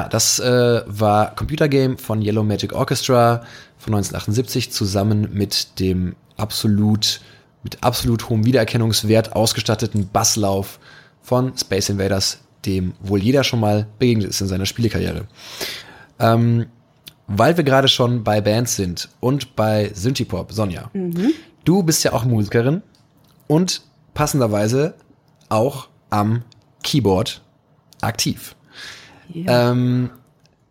Ja, 0.06 0.08
das 0.08 0.38
äh, 0.38 0.82
war 0.86 1.34
Computer 1.34 1.68
Game 1.68 1.98
von 1.98 2.22
Yellow 2.22 2.44
Magic 2.44 2.72
Orchestra 2.72 3.42
von 3.76 3.94
1978 3.94 4.70
zusammen 4.70 5.30
mit 5.32 5.80
dem 5.80 6.14
absolut 6.36 7.20
mit 7.64 7.82
absolut 7.82 8.28
hohem 8.28 8.44
Wiedererkennungswert 8.44 9.34
ausgestatteten 9.34 10.08
Basslauf 10.12 10.78
von 11.20 11.56
Space 11.58 11.88
Invaders, 11.88 12.38
dem 12.64 12.94
wohl 13.00 13.20
jeder 13.20 13.42
schon 13.42 13.58
mal 13.58 13.88
begegnet 13.98 14.28
ist 14.28 14.40
in 14.40 14.46
seiner 14.46 14.66
Spielekarriere. 14.66 15.26
Ähm, 16.20 16.66
weil 17.26 17.56
wir 17.56 17.64
gerade 17.64 17.88
schon 17.88 18.22
bei 18.22 18.40
Bands 18.40 18.76
sind 18.76 19.08
und 19.18 19.56
bei 19.56 19.90
Synthipop, 19.92 20.52
Sonja, 20.52 20.90
mhm. 20.92 21.32
du 21.64 21.82
bist 21.82 22.04
ja 22.04 22.12
auch 22.12 22.24
Musikerin 22.24 22.82
und 23.48 23.82
passenderweise 24.14 24.94
auch 25.48 25.88
am 26.10 26.44
Keyboard 26.84 27.42
aktiv. 28.00 28.54
Ja. 29.32 29.70
Ähm, 29.70 30.10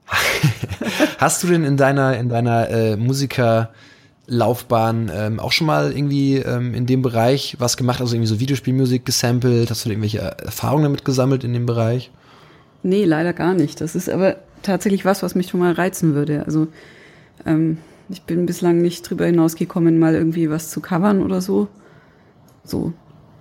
hast 1.18 1.44
du 1.44 1.48
denn 1.48 1.64
in 1.64 1.78
deiner, 1.78 2.18
in 2.18 2.30
deiner 2.30 2.70
äh, 2.70 2.98
Musikerlaufbahn 2.98 5.12
ähm, 5.14 5.40
auch 5.40 5.52
schon 5.52 5.68
mal 5.68 5.92
irgendwie 5.92 6.38
ähm, 6.38 6.74
in 6.74 6.86
dem 6.86 7.02
Bereich 7.02 7.56
was 7.60 7.78
gemacht, 7.78 8.02
also 8.02 8.16
irgendwie 8.16 8.30
so 8.30 8.40
Videospielmusik 8.40 9.06
gesampelt? 9.06 9.70
Hast 9.70 9.86
du 9.86 9.90
irgendwelche 9.90 10.20
Erfahrungen 10.20 10.84
damit 10.84 11.06
gesammelt 11.06 11.44
in 11.44 11.54
dem 11.54 11.66
Bereich? 11.66 12.12
Nee, 12.84 13.06
leider 13.06 13.34
gar 13.34 13.56
nicht. 13.56 13.82
Das 13.82 13.96
ist 13.96 14.10
aber 14.10 14.36
tatsächlich 14.62 15.06
was, 15.06 15.24
was 15.24 15.34
mich 15.34 15.48
schon 15.48 15.60
mal 15.60 15.74
reizen 15.74 16.14
würde. 16.14 16.46
Also 16.46 16.68
ähm, 17.46 17.80
ich 18.10 18.24
bin 18.24 18.46
bislang 18.46 18.82
nicht 18.82 19.10
drüber 19.10 19.26
hinausgekommen, 19.26 19.98
mal 19.98 20.14
irgendwie 20.14 20.50
was 20.50 20.70
zu 20.70 20.82
covern 20.82 21.24
oder 21.24 21.42
so. 21.42 21.68
So 22.64 22.94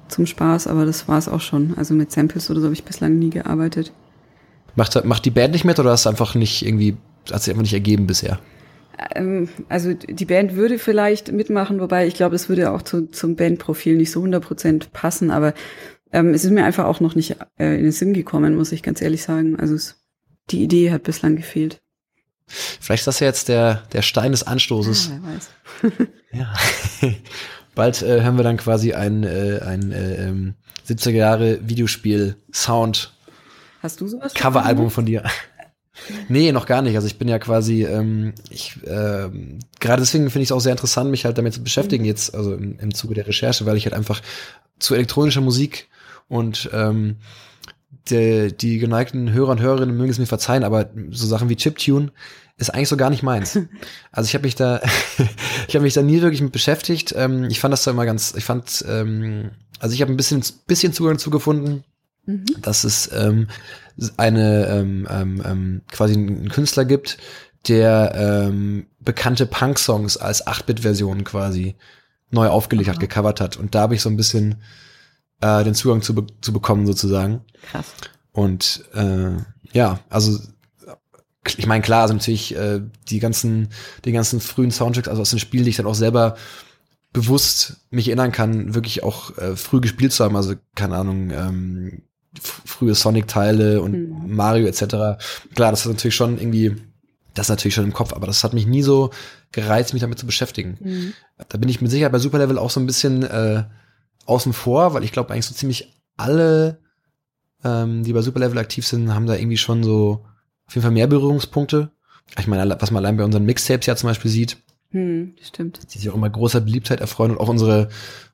zum 0.08 0.26
Spaß, 0.26 0.66
aber 0.66 0.86
das 0.86 1.08
war 1.08 1.18
es 1.18 1.28
auch 1.28 1.40
schon. 1.40 1.74
Also 1.76 1.94
mit 1.94 2.12
Samples 2.12 2.50
oder 2.50 2.60
so 2.60 2.66
habe 2.66 2.74
ich 2.74 2.84
bislang 2.84 3.18
nie 3.18 3.30
gearbeitet. 3.30 3.92
Macht, 4.76 5.04
macht 5.04 5.24
die 5.24 5.30
Band 5.30 5.52
nicht 5.52 5.64
mit 5.64 5.78
oder 5.78 5.94
du 5.94 6.08
einfach 6.08 6.34
nicht 6.34 6.64
irgendwie, 6.64 6.96
hat 7.30 7.42
sich 7.42 7.50
einfach 7.50 7.62
nicht 7.62 7.74
ergeben 7.74 8.06
bisher? 8.06 8.40
Ähm, 9.14 9.48
also 9.68 9.92
die 9.92 10.24
Band 10.24 10.56
würde 10.56 10.78
vielleicht 10.78 11.32
mitmachen, 11.32 11.80
wobei 11.80 12.06
ich 12.06 12.14
glaube, 12.14 12.36
es 12.36 12.48
würde 12.48 12.72
auch 12.72 12.82
zu, 12.82 13.06
zum 13.06 13.36
Bandprofil 13.36 13.96
nicht 13.96 14.10
so 14.10 14.22
100% 14.22 14.90
passen, 14.92 15.30
aber 15.30 15.54
ähm, 16.12 16.32
es 16.32 16.44
ist 16.44 16.52
mir 16.52 16.64
einfach 16.64 16.84
auch 16.84 17.00
noch 17.00 17.14
nicht 17.14 17.36
äh, 17.58 17.74
in 17.76 17.82
den 17.82 17.92
Sinn 17.92 18.14
gekommen, 18.14 18.56
muss 18.56 18.72
ich 18.72 18.82
ganz 18.82 19.02
ehrlich 19.02 19.22
sagen. 19.22 19.58
Also 19.58 19.74
es, 19.74 20.04
die 20.50 20.62
Idee 20.62 20.92
hat 20.92 21.02
bislang 21.02 21.36
gefehlt. 21.36 21.80
Vielleicht 22.46 23.00
ist 23.00 23.06
das 23.06 23.20
ja 23.20 23.26
jetzt 23.26 23.48
der, 23.48 23.82
der 23.92 24.02
Stein 24.02 24.32
des 24.32 24.42
Anstoßes. 24.42 25.08
Ja, 25.08 25.20
wer 25.22 25.92
weiß. 25.92 26.08
ja. 27.02 27.10
Bald 27.74 28.02
äh, 28.02 28.22
hören 28.22 28.36
wir 28.36 28.44
dann 28.44 28.56
quasi 28.56 28.92
ein, 28.92 29.24
äh, 29.24 29.60
ein 29.64 29.90
äh, 29.90 30.90
70er 30.92 31.08
ähm, 31.08 31.16
Jahre 31.16 31.68
Videospiel-Sound 31.68 33.13
Hast 33.84 34.00
du 34.00 34.08
sowas? 34.08 34.32
Coveralbum 34.32 34.90
von 34.90 35.06
dir. 35.06 35.22
Nee, 36.28 36.50
noch 36.50 36.66
gar 36.66 36.82
nicht. 36.82 36.96
Also 36.96 37.06
ich 37.06 37.18
bin 37.18 37.28
ja 37.28 37.38
quasi, 37.38 37.84
ähm, 37.84 38.34
ich 38.50 38.82
äh, 38.82 39.30
gerade 39.78 40.02
deswegen 40.02 40.28
finde 40.28 40.42
ich 40.42 40.48
es 40.48 40.52
auch 40.52 40.58
sehr 40.58 40.72
interessant, 40.72 41.08
mich 41.08 41.24
halt 41.24 41.38
damit 41.38 41.54
zu 41.54 41.62
beschäftigen 41.62 42.04
jetzt, 42.04 42.34
also 42.34 42.52
im, 42.52 42.80
im 42.80 42.92
Zuge 42.92 43.14
der 43.14 43.28
Recherche, 43.28 43.64
weil 43.64 43.76
ich 43.76 43.84
halt 43.84 43.94
einfach 43.94 44.20
zu 44.80 44.94
elektronischer 44.94 45.40
Musik 45.40 45.88
und 46.26 46.68
ähm, 46.72 47.18
die, 48.10 48.52
die 48.52 48.78
geneigten 48.78 49.32
Hörer 49.32 49.52
und 49.52 49.60
Hörerinnen 49.60 49.96
mögen 49.96 50.10
es 50.10 50.18
mir 50.18 50.26
verzeihen, 50.26 50.64
aber 50.64 50.90
so 51.10 51.28
Sachen 51.28 51.48
wie 51.48 51.54
Chiptune 51.54 52.10
ist 52.56 52.74
eigentlich 52.74 52.88
so 52.88 52.96
gar 52.96 53.10
nicht 53.10 53.22
meins. 53.22 53.56
Also 54.10 54.26
ich 54.26 54.34
habe 54.34 54.46
mich 54.46 54.56
da, 54.56 54.80
ich 55.68 55.76
habe 55.76 55.84
mich 55.84 55.94
da 55.94 56.02
nie 56.02 56.22
wirklich 56.22 56.42
mit 56.42 56.50
beschäftigt. 56.52 57.14
Ähm, 57.16 57.44
ich 57.44 57.60
fand 57.60 57.72
das 57.72 57.84
da 57.84 57.92
immer 57.92 58.04
ganz, 58.04 58.34
ich 58.36 58.44
fand, 58.44 58.84
ähm, 58.88 59.52
also 59.78 59.94
ich 59.94 60.02
habe 60.02 60.12
ein 60.12 60.16
bisschen, 60.16 60.42
bisschen 60.66 60.92
Zugang 60.92 61.14
dazu 61.14 61.30
gefunden 61.30 61.84
Mhm. 62.26 62.44
Dass 62.60 62.84
es 62.84 63.10
ähm, 63.12 63.48
eine 64.16 64.66
ähm, 64.66 65.08
ähm, 65.10 65.42
ähm, 65.44 65.82
quasi 65.90 66.14
einen 66.14 66.48
Künstler 66.48 66.84
gibt, 66.84 67.18
der 67.68 68.14
ähm, 68.14 68.86
bekannte 69.00 69.46
Punk-Songs 69.46 70.16
als 70.16 70.46
8-Bit-Version 70.46 71.24
quasi 71.24 71.76
neu 72.30 72.48
aufgelegt 72.48 72.88
Aha. 72.88 72.94
hat, 72.94 73.00
gecovert 73.00 73.40
hat. 73.40 73.56
Und 73.56 73.74
da 73.74 73.82
habe 73.82 73.94
ich 73.94 74.02
so 74.02 74.10
ein 74.10 74.16
bisschen 74.16 74.62
äh, 75.40 75.64
den 75.64 75.74
Zugang 75.74 76.02
zu, 76.02 76.14
be 76.14 76.26
zu 76.40 76.52
bekommen, 76.52 76.86
sozusagen. 76.86 77.42
Krass. 77.70 77.86
Und 78.32 78.84
äh, 78.94 79.30
ja, 79.72 80.00
also 80.10 80.40
ich 81.46 81.66
meine, 81.66 81.82
klar, 81.82 82.02
also 82.02 82.14
natürlich 82.14 82.56
äh, 82.56 82.80
die 83.08 83.18
ganzen, 83.18 83.68
die 84.04 84.12
ganzen 84.12 84.40
frühen 84.40 84.70
Soundtracks, 84.70 85.08
also 85.08 85.22
aus 85.22 85.30
den 85.30 85.38
Spielen, 85.38 85.64
die 85.64 85.70
ich 85.70 85.76
dann 85.76 85.86
auch 85.86 85.94
selber 85.94 86.36
bewusst 87.12 87.76
mich 87.90 88.08
erinnern 88.08 88.32
kann, 88.32 88.74
wirklich 88.74 89.02
auch 89.02 89.36
äh, 89.38 89.54
früh 89.56 89.80
gespielt 89.80 90.12
zu 90.12 90.24
haben. 90.24 90.36
Also, 90.36 90.54
keine 90.74 90.96
Ahnung, 90.96 91.30
ähm, 91.30 92.02
frühe 92.40 92.94
Sonic-Teile 92.94 93.80
und 93.80 93.92
mhm. 93.92 94.34
Mario 94.34 94.66
etc. 94.66 95.20
Klar, 95.54 95.70
das 95.70 95.80
ist 95.80 95.86
natürlich 95.86 96.14
schon 96.14 96.38
irgendwie, 96.38 96.76
das 97.34 97.46
ist 97.46 97.50
natürlich 97.50 97.74
schon 97.74 97.84
im 97.84 97.92
Kopf, 97.92 98.12
aber 98.12 98.26
das 98.26 98.44
hat 98.44 98.54
mich 98.54 98.66
nie 98.66 98.82
so 98.82 99.10
gereizt, 99.52 99.92
mich 99.92 100.00
damit 100.00 100.18
zu 100.18 100.26
beschäftigen. 100.26 100.78
Mhm. 100.80 101.12
Da 101.48 101.58
bin 101.58 101.68
ich 101.68 101.80
mit 101.80 101.90
Sicherheit 101.90 102.12
bei 102.12 102.18
Super 102.18 102.38
Level 102.38 102.58
auch 102.58 102.70
so 102.70 102.80
ein 102.80 102.86
bisschen 102.86 103.22
äh, 103.22 103.64
außen 104.26 104.52
vor, 104.52 104.94
weil 104.94 105.04
ich 105.04 105.12
glaube 105.12 105.32
eigentlich 105.32 105.46
so 105.46 105.54
ziemlich 105.54 105.92
alle, 106.16 106.80
ähm, 107.62 108.02
die 108.04 108.12
bei 108.12 108.22
Super 108.22 108.40
Level 108.40 108.58
aktiv 108.58 108.86
sind, 108.86 109.14
haben 109.14 109.26
da 109.26 109.34
irgendwie 109.34 109.56
schon 109.56 109.84
so 109.84 110.24
auf 110.66 110.74
jeden 110.74 110.82
Fall 110.82 110.92
mehr 110.92 111.06
Berührungspunkte. 111.06 111.90
Ich 112.38 112.46
meine, 112.46 112.76
was 112.80 112.90
man 112.90 113.04
allein 113.04 113.16
bei 113.16 113.24
unseren 113.24 113.44
Mixtapes 113.44 113.86
ja 113.86 113.96
zum 113.96 114.08
Beispiel 114.08 114.30
sieht, 114.30 114.56
hm, 114.94 115.34
stimmt. 115.42 115.80
Die 115.92 115.98
sich 115.98 116.08
auch 116.08 116.14
immer 116.14 116.30
großer 116.30 116.60
Beliebtheit 116.60 117.00
erfreuen 117.00 117.32
und 117.32 117.38
auch 117.38 117.48
unsere, 117.48 117.88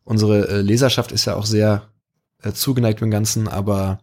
unsere 0.04 0.46
äh, 0.48 0.60
Leserschaft 0.60 1.10
ist 1.10 1.24
ja 1.24 1.34
auch 1.34 1.46
sehr 1.46 1.88
äh, 2.42 2.53
zugeneigt 2.53 3.00
dem 3.00 3.11
Ganzen, 3.11 3.48
aber 3.48 4.00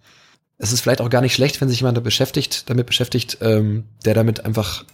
es 0.57 0.71
ist 0.71 0.81
vielleicht 0.81 1.01
auch 1.01 1.09
gar 1.09 1.21
nicht 1.21 1.33
schlecht, 1.33 1.61
wenn 1.61 1.69
sich 1.69 1.79
jemand 1.79 1.97
da 1.97 2.01
beschäftigt, 2.01 2.69
damit 2.69 2.87
beschäftigt, 2.87 3.37
ähm, 3.41 3.85
der 4.05 4.13
damit 4.13 4.43
einfach, 4.45 4.85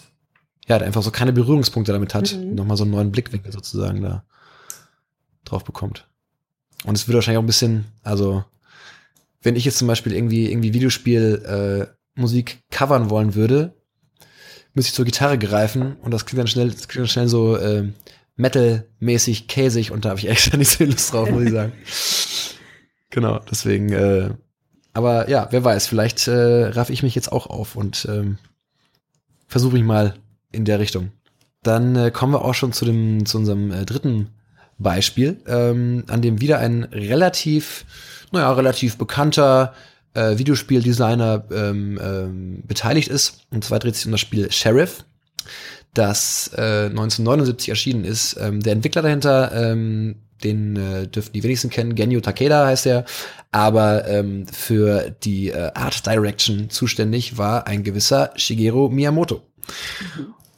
ja, 0.67 0.77
der 0.77 0.87
einfach 0.87 1.03
so 1.03 1.11
keine 1.11 1.33
Berührungspunkte 1.33 1.93
damit 1.93 2.13
hat, 2.13 2.33
mhm. 2.33 2.55
nochmal 2.55 2.77
so 2.77 2.83
einen 2.83 2.91
neuen 2.91 3.11
Blickwinkel 3.11 3.51
sozusagen 3.51 4.01
da 4.01 4.23
drauf 5.45 5.63
bekommt. 5.63 6.07
Und 6.85 6.95
es 6.97 7.07
würde 7.07 7.17
wahrscheinlich 7.17 7.37
auch 7.37 7.43
ein 7.43 7.47
bisschen, 7.47 7.85
also, 8.03 8.43
wenn 9.41 9.55
ich 9.55 9.65
jetzt 9.65 9.77
zum 9.77 9.87
Beispiel 9.87 10.13
irgendwie, 10.13 10.51
irgendwie 10.51 10.73
Videospiel 10.73 11.87
äh, 11.87 12.19
Musik 12.19 12.63
covern 12.69 13.09
wollen 13.09 13.35
würde, 13.35 13.73
müsste 14.73 14.89
ich 14.89 14.95
zur 14.95 15.05
Gitarre 15.05 15.37
greifen 15.37 15.95
und 16.01 16.11
das 16.11 16.25
klingt 16.25 16.39
dann 16.39 16.47
schnell, 16.47 16.71
das 16.71 16.87
klingt 16.87 17.03
dann 17.03 17.11
schnell 17.11 17.27
so 17.27 17.55
äh, 17.55 17.87
Metal-mäßig 18.35 19.47
käsig 19.47 19.91
und 19.91 20.05
da 20.05 20.09
habe 20.09 20.19
ich 20.19 20.27
echt 20.27 20.53
nicht 20.57 20.71
so 20.71 20.83
Lust 20.83 21.13
drauf, 21.13 21.29
muss 21.29 21.43
ich 21.43 21.51
sagen. 21.51 21.73
Genau, 23.13 23.39
deswegen, 23.51 23.93
äh, 23.93 24.31
aber 24.91 25.29
ja, 25.29 25.47
wer 25.51 25.63
weiß, 25.63 25.85
vielleicht 25.85 26.27
äh, 26.27 26.63
raff 26.69 26.89
ich 26.89 27.03
mich 27.03 27.13
jetzt 27.13 27.31
auch 27.31 27.45
auf 27.45 27.75
und 27.75 28.07
ähm, 28.09 28.39
versuche 29.47 29.77
ich 29.77 29.83
mal 29.83 30.15
in 30.51 30.65
der 30.65 30.79
Richtung. 30.79 31.11
Dann 31.61 31.95
äh, 31.95 32.09
kommen 32.09 32.33
wir 32.33 32.43
auch 32.43 32.55
schon 32.55 32.73
zu 32.73 32.85
dem 32.85 33.27
zu 33.27 33.37
unserem 33.37 33.69
äh, 33.69 33.85
dritten 33.85 34.31
Beispiel, 34.79 35.37
ähm, 35.45 36.05
an 36.07 36.23
dem 36.23 36.41
wieder 36.41 36.57
ein 36.57 36.85
relativ, 36.85 37.85
naja, 38.31 38.51
relativ 38.51 38.97
bekannter 38.97 39.75
äh, 40.15 40.39
Videospieldesigner 40.39 41.45
ähm, 41.51 41.99
ähm, 42.01 42.63
beteiligt 42.65 43.09
ist. 43.09 43.45
Und 43.51 43.63
zwar 43.63 43.77
dreht 43.77 43.95
sich 43.95 44.07
um 44.07 44.11
das 44.11 44.21
Spiel 44.21 44.51
Sheriff, 44.51 45.05
das 45.93 46.49
äh, 46.57 46.85
1979 46.85 47.69
erschienen 47.69 48.05
ist. 48.05 48.37
Ähm, 48.39 48.59
der 48.59 48.73
Entwickler 48.73 49.03
dahinter, 49.03 49.51
ähm, 49.53 50.15
den 50.43 50.75
äh, 50.75 51.07
dürften 51.07 51.33
die 51.33 51.43
wenigsten 51.43 51.69
kennen, 51.69 51.95
Genyo 51.95 52.21
Takeda 52.21 52.65
heißt 52.65 52.85
er, 52.85 53.05
aber 53.51 54.07
ähm, 54.07 54.45
für 54.47 55.15
die 55.23 55.49
äh, 55.49 55.71
Art 55.73 56.05
Direction 56.05 56.69
zuständig 56.69 57.37
war 57.37 57.67
ein 57.67 57.83
gewisser 57.83 58.31
Shigeru 58.35 58.89
Miyamoto. 58.89 59.41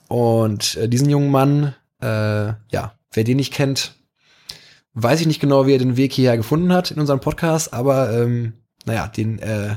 Und 0.07 0.75
äh, 0.77 0.87
diesen 0.87 1.09
jungen 1.09 1.31
Mann, 1.31 1.75
äh, 2.01 2.07
ja, 2.07 2.93
wer 3.11 3.23
den 3.23 3.37
nicht 3.37 3.53
kennt, 3.53 3.95
weiß 4.93 5.21
ich 5.21 5.27
nicht 5.27 5.41
genau, 5.41 5.67
wie 5.67 5.73
er 5.73 5.79
den 5.79 5.97
Weg 5.97 6.13
hierher 6.13 6.37
gefunden 6.37 6.73
hat 6.73 6.91
in 6.91 6.99
unserem 6.99 7.19
Podcast, 7.19 7.73
aber 7.73 8.11
ähm, 8.11 8.53
naja, 8.85 9.07
den, 9.07 9.39
äh, 9.39 9.75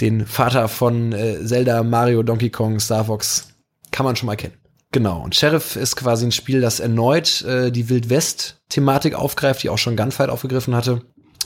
den 0.00 0.26
Vater 0.26 0.68
von 0.68 1.12
äh, 1.12 1.44
Zelda, 1.44 1.82
Mario, 1.82 2.22
Donkey 2.22 2.50
Kong, 2.50 2.80
Star 2.80 3.04
Fox 3.04 3.48
kann 3.90 4.04
man 4.04 4.16
schon 4.16 4.26
mal 4.26 4.36
kennen. 4.36 4.61
Genau, 4.92 5.22
und 5.22 5.34
Sheriff 5.34 5.76
ist 5.76 5.96
quasi 5.96 6.26
ein 6.26 6.32
Spiel, 6.32 6.60
das 6.60 6.78
erneut 6.78 7.42
äh, 7.42 7.72
die 7.72 7.88
Wild 7.88 8.10
West-Thematik 8.10 9.14
aufgreift, 9.14 9.62
die 9.62 9.70
auch 9.70 9.78
schon 9.78 9.96
Gunfight 9.96 10.28
aufgegriffen 10.28 10.74
hatte. 10.76 11.00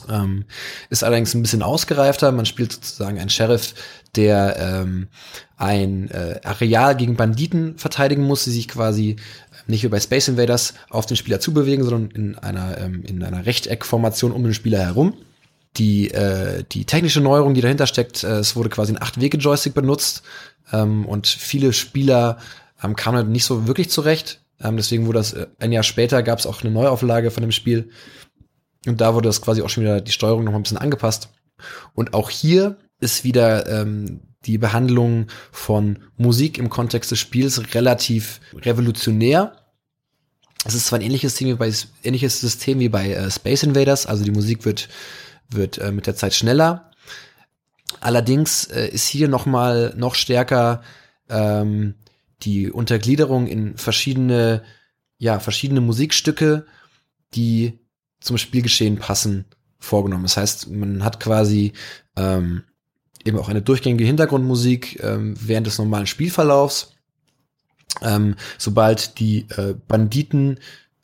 Ähm, 0.09 0.45
ist 0.91 1.05
allerdings 1.05 1.33
ein 1.35 1.43
bisschen 1.43 1.63
ausgereifter. 1.63 2.33
Man 2.33 2.47
spielt 2.47 2.73
sozusagen 2.73 3.19
einen 3.19 3.31
Sheriff, 3.31 3.75
der 4.17 4.57
ähm, 4.59 5.09
ein 5.57 6.11
äh, 6.11 6.41
Areal 6.43 6.97
gegen 6.97 7.17
Banditen 7.17 7.79
verteidigen 7.79 8.25
muss, 8.25 8.45
die 8.45 8.51
sich 8.51 8.69
quasi 8.69 9.17
nicht 9.69 9.85
wie 9.85 9.89
bei 9.89 10.01
Space 10.01 10.29
Invaders 10.29 10.75
auf 10.91 11.07
den 11.07 11.17
Spieler 11.17 11.41
zubewegen, 11.41 11.85
sondern 11.85 12.11
in 12.11 12.35
einer, 12.37 12.79
ähm, 12.79 13.05
in 13.05 13.23
einer 13.23 13.47
Rechteckformation 13.47 14.33
um 14.33 14.43
den 14.43 14.55
Spieler 14.55 14.81
herum. 14.81 15.15
Die, 15.77 16.11
äh, 16.11 16.65
die 16.73 16.85
technische 16.85 17.21
Neuerung, 17.21 17.55
die 17.55 17.61
dahinter 17.61 17.87
steckt, 17.87 18.25
äh, 18.25 18.39
es 18.39 18.57
wurde 18.57 18.71
quasi 18.71 18.93
ein 18.93 19.03
Acht-Wege-Joystick 19.03 19.75
benutzt 19.75 20.23
ähm, 20.73 21.05
und 21.07 21.27
viele 21.27 21.73
Spieler 21.73 22.39
ähm, 22.83 22.97
kamen 22.97 23.17
halt 23.17 23.29
nicht 23.29 23.45
so 23.45 23.67
wirklich 23.67 23.91
zurecht. 23.91 24.43
Ähm, 24.61 24.77
deswegen 24.77 25.07
wurde 25.07 25.19
das 25.19 25.33
äh, 25.33 25.47
ein 25.59 25.73
Jahr 25.73 25.83
später 25.83 26.23
gab 26.23 26.39
es 26.39 26.47
auch 26.47 26.63
eine 26.63 26.73
Neuauflage 26.73 27.31
von 27.31 27.43
dem 27.43 27.53
Spiel. 27.53 27.91
Und 28.87 29.01
da 29.01 29.15
wurde 29.15 29.29
das 29.29 29.43
quasi 29.43 29.63
auch 29.63 29.69
schon 29.69 29.85
wieder 29.85 30.01
die 30.01 30.13
Steuerung 30.13 30.45
noch 30.45 30.55
ein 30.55 30.63
bisschen 30.63 30.79
angepasst. 30.79 31.31
Und 31.95 32.15
auch 32.15 32.31
hier 32.31 32.77
ist 33.01 33.25
wieder 33.25 33.67
ähm, 33.69 34.21
die 34.45 34.59
Behandlung 34.59 35.27
von 35.51 35.99
Musik 36.17 36.59
im 36.59 36.71
Kontext 36.71 37.11
des 37.11 37.19
Spiels 37.19 37.75
relativ 37.75 38.41
revolutionär. 38.55 39.57
Es 40.65 40.75
ist 40.75 40.87
zwar 40.87 40.99
ein 40.99 41.05
ähnliches 41.05 41.33
System 41.33 41.49
wie 41.49 41.55
bei, 41.55 41.73
ähnliches 42.03 42.41
System 42.41 42.79
wie 42.79 42.89
bei 42.89 43.13
äh, 43.13 43.31
Space 43.31 43.63
Invaders, 43.63 44.07
also 44.07 44.25
die 44.25 44.31
Musik 44.31 44.65
wird, 44.65 44.89
wird 45.51 45.79
äh, 45.79 45.93
mit 45.93 46.07
der 46.07 46.17
Zeit 46.17 46.35
schneller. 46.35 46.91
Allerdings 48.01 48.65
äh, 48.65 48.89
ist 48.89 49.07
hier 49.07 49.29
noch 49.29 49.47
mal 49.47 49.95
noch 49.97 50.15
stärker 50.15 50.83
ähm, 51.29 51.95
die 52.43 52.71
Untergliederung 52.71 53.47
in 53.47 53.77
verschiedene, 53.77 54.63
ja, 55.19 55.41
verschiedene 55.41 55.81
Musikstücke, 55.81 56.67
die 57.35 57.79
zum 58.21 58.39
Spielgeschehen 58.39 58.99
passen, 58.99 59.47
vorgenommen. 59.79 60.25
Das 60.25 60.37
heißt, 60.37 60.71
man 60.71 61.05
hat 61.05 61.21
quasi 61.21 61.73
ähm, 62.17 62.65
eben 63.25 63.39
auch 63.39 63.49
eine 63.49 63.63
durchgängige 63.63 64.05
Hintergrundmusik 64.05 65.03
ähm, 65.03 65.35
während 65.41 65.67
des 65.67 65.79
normalen 65.79 66.07
Spielverlaufs. 66.07 66.93
Ähm, 68.03 68.37
sobald 68.59 69.19
die 69.19 69.47
äh, 69.57 69.75
Banditen, 69.89 70.59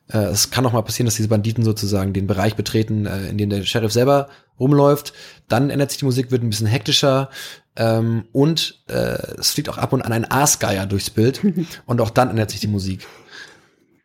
äh, 0.09 0.17
es 0.17 0.51
kann 0.51 0.65
auch 0.65 0.73
mal 0.73 0.81
passieren, 0.81 1.05
dass 1.05 1.15
diese 1.15 1.29
Banditen 1.29 1.63
sozusagen 1.63 2.13
den 2.13 2.27
Bereich 2.27 2.55
betreten, 2.55 3.05
äh, 3.05 3.29
in 3.29 3.37
dem 3.37 3.49
der 3.49 3.63
Sheriff 3.63 3.91
selber 3.91 4.29
rumläuft, 4.59 5.13
dann 5.47 5.69
ändert 5.69 5.91
sich 5.91 5.99
die 5.99 6.05
Musik, 6.05 6.31
wird 6.31 6.43
ein 6.43 6.49
bisschen 6.49 6.67
hektischer 6.67 7.29
ähm, 7.75 8.25
und 8.31 8.83
äh, 8.87 9.17
es 9.39 9.51
fliegt 9.51 9.69
auch 9.69 9.77
ab 9.77 9.93
und 9.93 10.01
an 10.01 10.13
ein 10.13 10.29
Aasgeier 10.29 10.85
durchs 10.85 11.09
Bild 11.09 11.41
und 11.85 12.01
auch 12.01 12.09
dann 12.09 12.29
ändert 12.29 12.51
sich 12.51 12.59
die 12.59 12.67
Musik. 12.67 13.07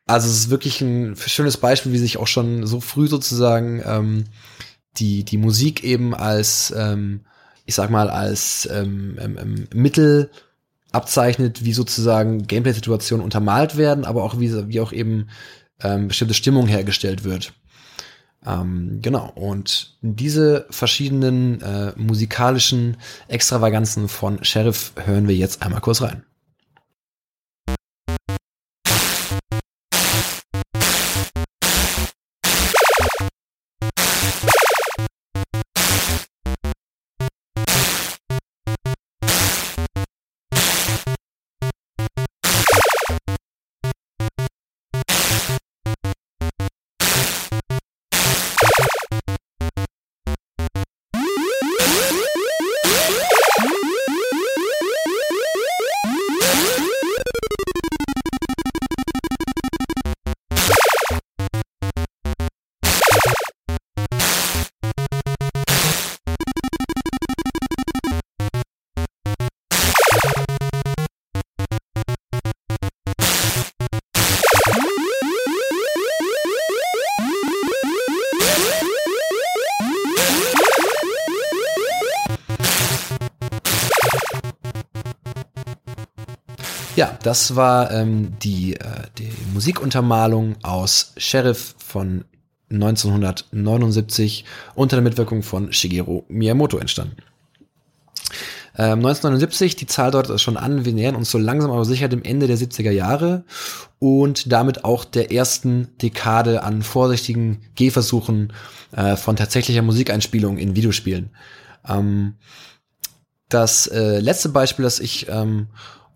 Also 0.07 0.29
es 0.29 0.39
ist 0.39 0.51
wirklich 0.51 0.81
ein 0.81 1.17
schönes 1.17 1.59
Beispiel, 1.59 1.93
wie 1.93 1.99
sich 1.99 2.17
auch 2.17 2.27
schon 2.27 2.67
so 2.67 2.81
früh 2.81 3.09
sozusagen 3.09 3.83
ähm, 3.85 4.25
die, 4.97 5.23
die 5.25 5.37
Musik 5.37 5.85
eben 5.85 6.15
als 6.15 6.73
ähm, 6.77 7.21
ich 7.69 7.75
sag 7.75 7.91
mal, 7.91 8.09
als 8.09 8.67
ähm, 8.73 9.69
Mittel 9.75 10.31
abzeichnet, 10.91 11.67
wie 11.67 11.75
sozusagen 11.75 12.47
Gameplay-Situationen 12.47 13.23
untermalt 13.23 13.77
werden, 13.77 14.07
aber 14.07 14.25
auch 14.25 14.41
wie, 14.41 14.69
wie 14.71 14.81
auch 14.81 14.91
eben 14.91 15.29
ähm, 15.83 16.09
bestimmte 16.09 16.35
Stimmung 16.35 16.67
hergestellt 16.67 17.25
wird. 17.25 17.53
Ähm, 18.47 19.01
genau, 19.03 19.33
und 19.35 19.97
diese 20.01 20.67
verschiedenen 20.71 21.61
äh, 21.61 21.93
musikalischen 21.97 22.97
Extravaganzen 23.27 24.09
von 24.09 24.43
Sheriff 24.45 24.93
hören 24.97 25.29
wir 25.29 25.35
jetzt 25.35 25.62
einmal 25.62 25.81
kurz 25.81 26.03
rein. 26.03 26.23
Das 87.29 87.57
war 87.57 87.91
ähm, 87.91 88.38
die, 88.43 88.77
äh, 88.77 89.03
die 89.19 89.31
Musikuntermalung 89.53 90.57
aus 90.62 91.12
Sheriff 91.19 91.75
von 91.77 92.25
1979 92.71 94.47
unter 94.75 94.97
der 94.97 95.03
Mitwirkung 95.03 95.43
von 95.43 95.71
Shigeru 95.71 96.23
Miyamoto 96.29 96.79
entstanden. 96.79 97.17
Ähm, 98.79 99.01
1979, 99.05 99.77
die 99.77 99.85
Zahl 99.85 100.11
deutet 100.11 100.41
schon 100.41 100.57
an, 100.57 100.87
wir 100.87 100.95
nähern 100.95 101.17
uns 101.17 101.31
so 101.31 101.37
langsam 101.37 101.71
aber 101.71 101.85
sicher 101.85 102.09
dem 102.09 102.23
Ende 102.23 102.47
der 102.47 102.57
70er 102.57 102.93
Jahre 102.93 103.45
und 103.99 104.51
damit 104.51 104.87
auch 104.87 105.05
der 105.05 105.31
ersten 105.31 105.88
Dekade 106.01 106.62
an 106.62 106.81
vorsichtigen 106.81 107.61
Gehversuchen 107.75 108.55
äh, 108.93 109.17
von 109.17 109.37
tatsächlicher 109.37 109.83
Musikeinspielung 109.83 110.57
in 110.57 110.77
Videospielen. 110.77 111.29
Ähm, 111.87 112.37
das 113.51 113.87
äh, 113.87 114.19
letzte 114.21 114.49
Beispiel, 114.49 114.85
das 114.85 114.99
ich 114.99 115.29
ähm, 115.29 115.67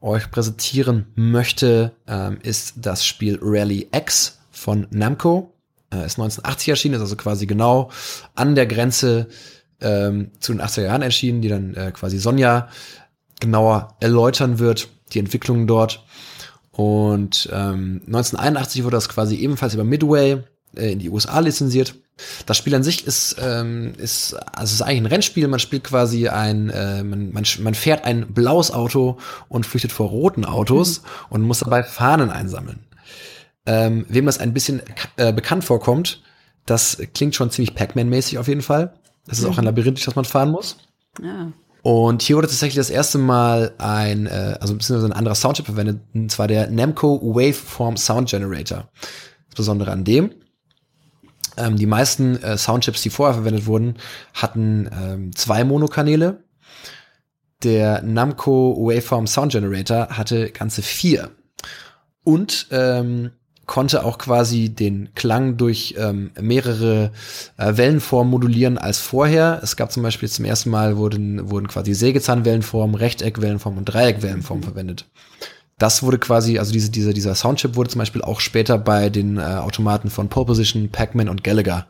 euch 0.02 0.30
präsentieren 0.30 1.06
möchte, 1.14 1.92
ähm, 2.06 2.38
ist 2.42 2.74
das 2.76 3.06
Spiel 3.06 3.38
Rally 3.40 3.88
X 3.94 4.40
von 4.50 4.86
Namco. 4.90 5.52
Äh, 5.90 6.06
ist 6.06 6.18
1980 6.18 6.68
erschienen, 6.68 6.94
ist 6.96 7.00
also 7.00 7.16
quasi 7.16 7.46
genau 7.46 7.90
an 8.34 8.54
der 8.54 8.66
Grenze 8.66 9.28
ähm, 9.80 10.30
zu 10.40 10.52
den 10.52 10.60
80er 10.60 10.82
Jahren 10.82 11.02
erschienen, 11.02 11.42
die 11.42 11.48
dann 11.48 11.74
äh, 11.74 11.92
quasi 11.92 12.18
Sonja 12.18 12.68
genauer 13.40 13.96
erläutern 14.00 14.58
wird, 14.58 14.88
die 15.12 15.18
Entwicklungen 15.18 15.66
dort. 15.66 16.04
Und 16.70 17.48
ähm, 17.52 18.02
1981 18.06 18.84
wurde 18.84 18.96
das 18.96 19.08
quasi 19.08 19.36
ebenfalls 19.36 19.74
über 19.74 19.84
Midway 19.84 20.42
äh, 20.76 20.92
in 20.92 20.98
die 20.98 21.10
USA 21.10 21.38
lizenziert. 21.40 21.94
Das 22.46 22.56
Spiel 22.56 22.74
an 22.74 22.82
sich 22.82 23.06
ist, 23.06 23.36
ähm, 23.40 23.94
ist, 23.96 24.34
also 24.34 24.64
es 24.64 24.72
ist 24.74 24.82
eigentlich 24.82 25.02
ein 25.02 25.06
Rennspiel. 25.06 25.48
Man 25.48 25.60
spielt 25.60 25.84
quasi 25.84 26.28
ein, 26.28 26.70
äh, 26.70 27.02
man, 27.02 27.32
man, 27.32 27.44
man 27.60 27.74
fährt 27.74 28.04
ein 28.04 28.32
blaues 28.32 28.70
Auto 28.70 29.18
und 29.48 29.66
flüchtet 29.66 29.92
vor 29.92 30.08
roten 30.08 30.44
Autos 30.44 31.00
mhm. 31.00 31.06
und 31.30 31.42
muss 31.42 31.60
dabei 31.60 31.82
Fahnen 31.82 32.30
einsammeln. 32.30 32.80
Ähm, 33.64 34.06
wem 34.08 34.26
das 34.26 34.38
ein 34.38 34.52
bisschen 34.52 34.82
äh, 35.16 35.32
bekannt 35.32 35.64
vorkommt, 35.64 36.22
das 36.66 36.98
klingt 37.14 37.34
schon 37.34 37.50
ziemlich 37.50 37.74
Pac-Man-mäßig 37.74 38.38
auf 38.38 38.48
jeden 38.48 38.62
Fall. 38.62 38.94
Das 39.26 39.38
ist 39.38 39.44
mhm. 39.44 39.50
auch 39.50 39.58
ein 39.58 39.64
Labyrinth, 39.64 40.06
das 40.06 40.16
man 40.16 40.24
fahren 40.24 40.50
muss. 40.50 40.76
Ja. 41.22 41.52
Und 41.82 42.22
hier 42.22 42.36
wurde 42.36 42.46
tatsächlich 42.46 42.76
das 42.76 42.90
erste 42.90 43.18
Mal 43.18 43.72
ein, 43.78 44.26
äh, 44.26 44.56
also 44.60 44.74
beziehungsweise 44.74 45.12
ein 45.12 45.16
anderer 45.16 45.34
Soundchip 45.34 45.66
verwendet, 45.66 46.00
und 46.14 46.30
zwar 46.30 46.46
der 46.46 46.70
Namco 46.70 47.20
Waveform 47.20 47.96
Sound 47.96 48.30
Generator. 48.30 48.88
Das 49.48 49.56
Besondere 49.56 49.90
an 49.90 50.04
dem, 50.04 50.30
Ähm, 51.56 51.76
die 51.76 51.86
meisten 51.86 52.42
äh, 52.42 52.56
Soundchips, 52.56 53.02
die 53.02 53.10
vorher 53.10 53.34
verwendet 53.34 53.66
wurden, 53.66 53.96
hatten 54.34 54.88
ähm, 54.92 55.36
zwei 55.36 55.64
Monokanäle. 55.64 56.42
Der 57.62 58.02
Namco 58.02 58.76
Waveform 58.76 59.26
Sound 59.26 59.52
Generator 59.52 60.08
hatte 60.10 60.50
ganze 60.50 60.82
vier. 60.82 61.30
Und 62.24 62.68
ähm, 62.70 63.30
konnte 63.66 64.04
auch 64.04 64.18
quasi 64.18 64.68
den 64.70 65.14
Klang 65.14 65.56
durch 65.56 65.94
ähm, 65.96 66.32
mehrere 66.40 67.12
äh, 67.56 67.76
Wellenformen 67.76 68.30
modulieren 68.30 68.78
als 68.78 68.98
vorher. 68.98 69.60
Es 69.62 69.76
gab 69.76 69.92
zum 69.92 70.02
Beispiel 70.02 70.28
zum 70.28 70.44
ersten 70.44 70.70
Mal 70.70 70.96
wurden, 70.96 71.50
wurden 71.50 71.68
quasi 71.68 71.94
Sägezahnwellenformen, 71.94 72.96
Rechteckwellenformen 72.96 73.78
und 73.78 73.84
Dreieckwellenformen 73.86 74.62
mhm. 74.62 74.68
verwendet. 74.68 75.06
Das 75.82 76.04
wurde 76.04 76.20
quasi, 76.20 76.60
also 76.60 76.70
diese, 76.72 76.92
dieser, 76.92 77.12
dieser 77.12 77.34
Soundchip 77.34 77.74
wurde 77.74 77.90
zum 77.90 77.98
Beispiel 77.98 78.22
auch 78.22 78.38
später 78.38 78.78
bei 78.78 79.10
den 79.10 79.38
äh, 79.38 79.40
Automaten 79.40 80.10
von 80.10 80.28
Pole 80.28 80.46
Position, 80.46 80.90
Pac-Man 80.90 81.28
und 81.28 81.42
Gallagher 81.42 81.88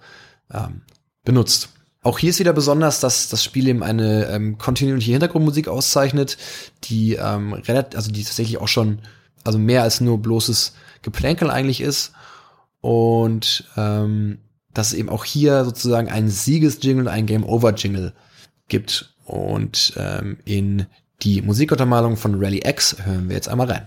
ähm, 0.50 0.80
benutzt. 1.24 1.68
Auch 2.02 2.18
hier 2.18 2.30
ist 2.30 2.38
wieder 2.38 2.54
besonders, 2.54 3.00
dass 3.00 3.28
das 3.28 3.44
Spiel 3.44 3.68
eben 3.68 3.82
eine 3.82 4.28
ähm, 4.28 4.56
kontinuierliche 4.56 5.10
Hintergrundmusik 5.10 5.68
auszeichnet, 5.68 6.38
die 6.84 7.16
ähm, 7.16 7.52
relativ, 7.52 7.94
also 7.94 8.10
die 8.10 8.24
tatsächlich 8.24 8.56
auch 8.56 8.68
schon, 8.68 9.00
also 9.44 9.58
mehr 9.58 9.82
als 9.82 10.00
nur 10.00 10.22
bloßes 10.22 10.72
Geplänkel 11.02 11.50
eigentlich 11.50 11.82
ist. 11.82 12.12
Und 12.80 13.68
ähm, 13.76 14.38
dass 14.72 14.86
es 14.86 14.94
eben 14.94 15.10
auch 15.10 15.26
hier 15.26 15.66
sozusagen 15.66 16.08
einen 16.08 16.30
Siegesjingle 16.30 17.02
und 17.02 17.08
einen 17.08 17.26
Game-Over-Jingle 17.26 18.14
gibt. 18.68 19.14
Und 19.26 19.92
ähm, 19.98 20.38
in 20.46 20.86
die 21.22 21.42
Musikuntermalung 21.42 22.16
von 22.16 22.42
Rally 22.42 22.62
X 22.64 22.96
hören 23.04 23.28
wir 23.28 23.36
jetzt 23.36 23.48
einmal 23.48 23.70
rein. 23.70 23.86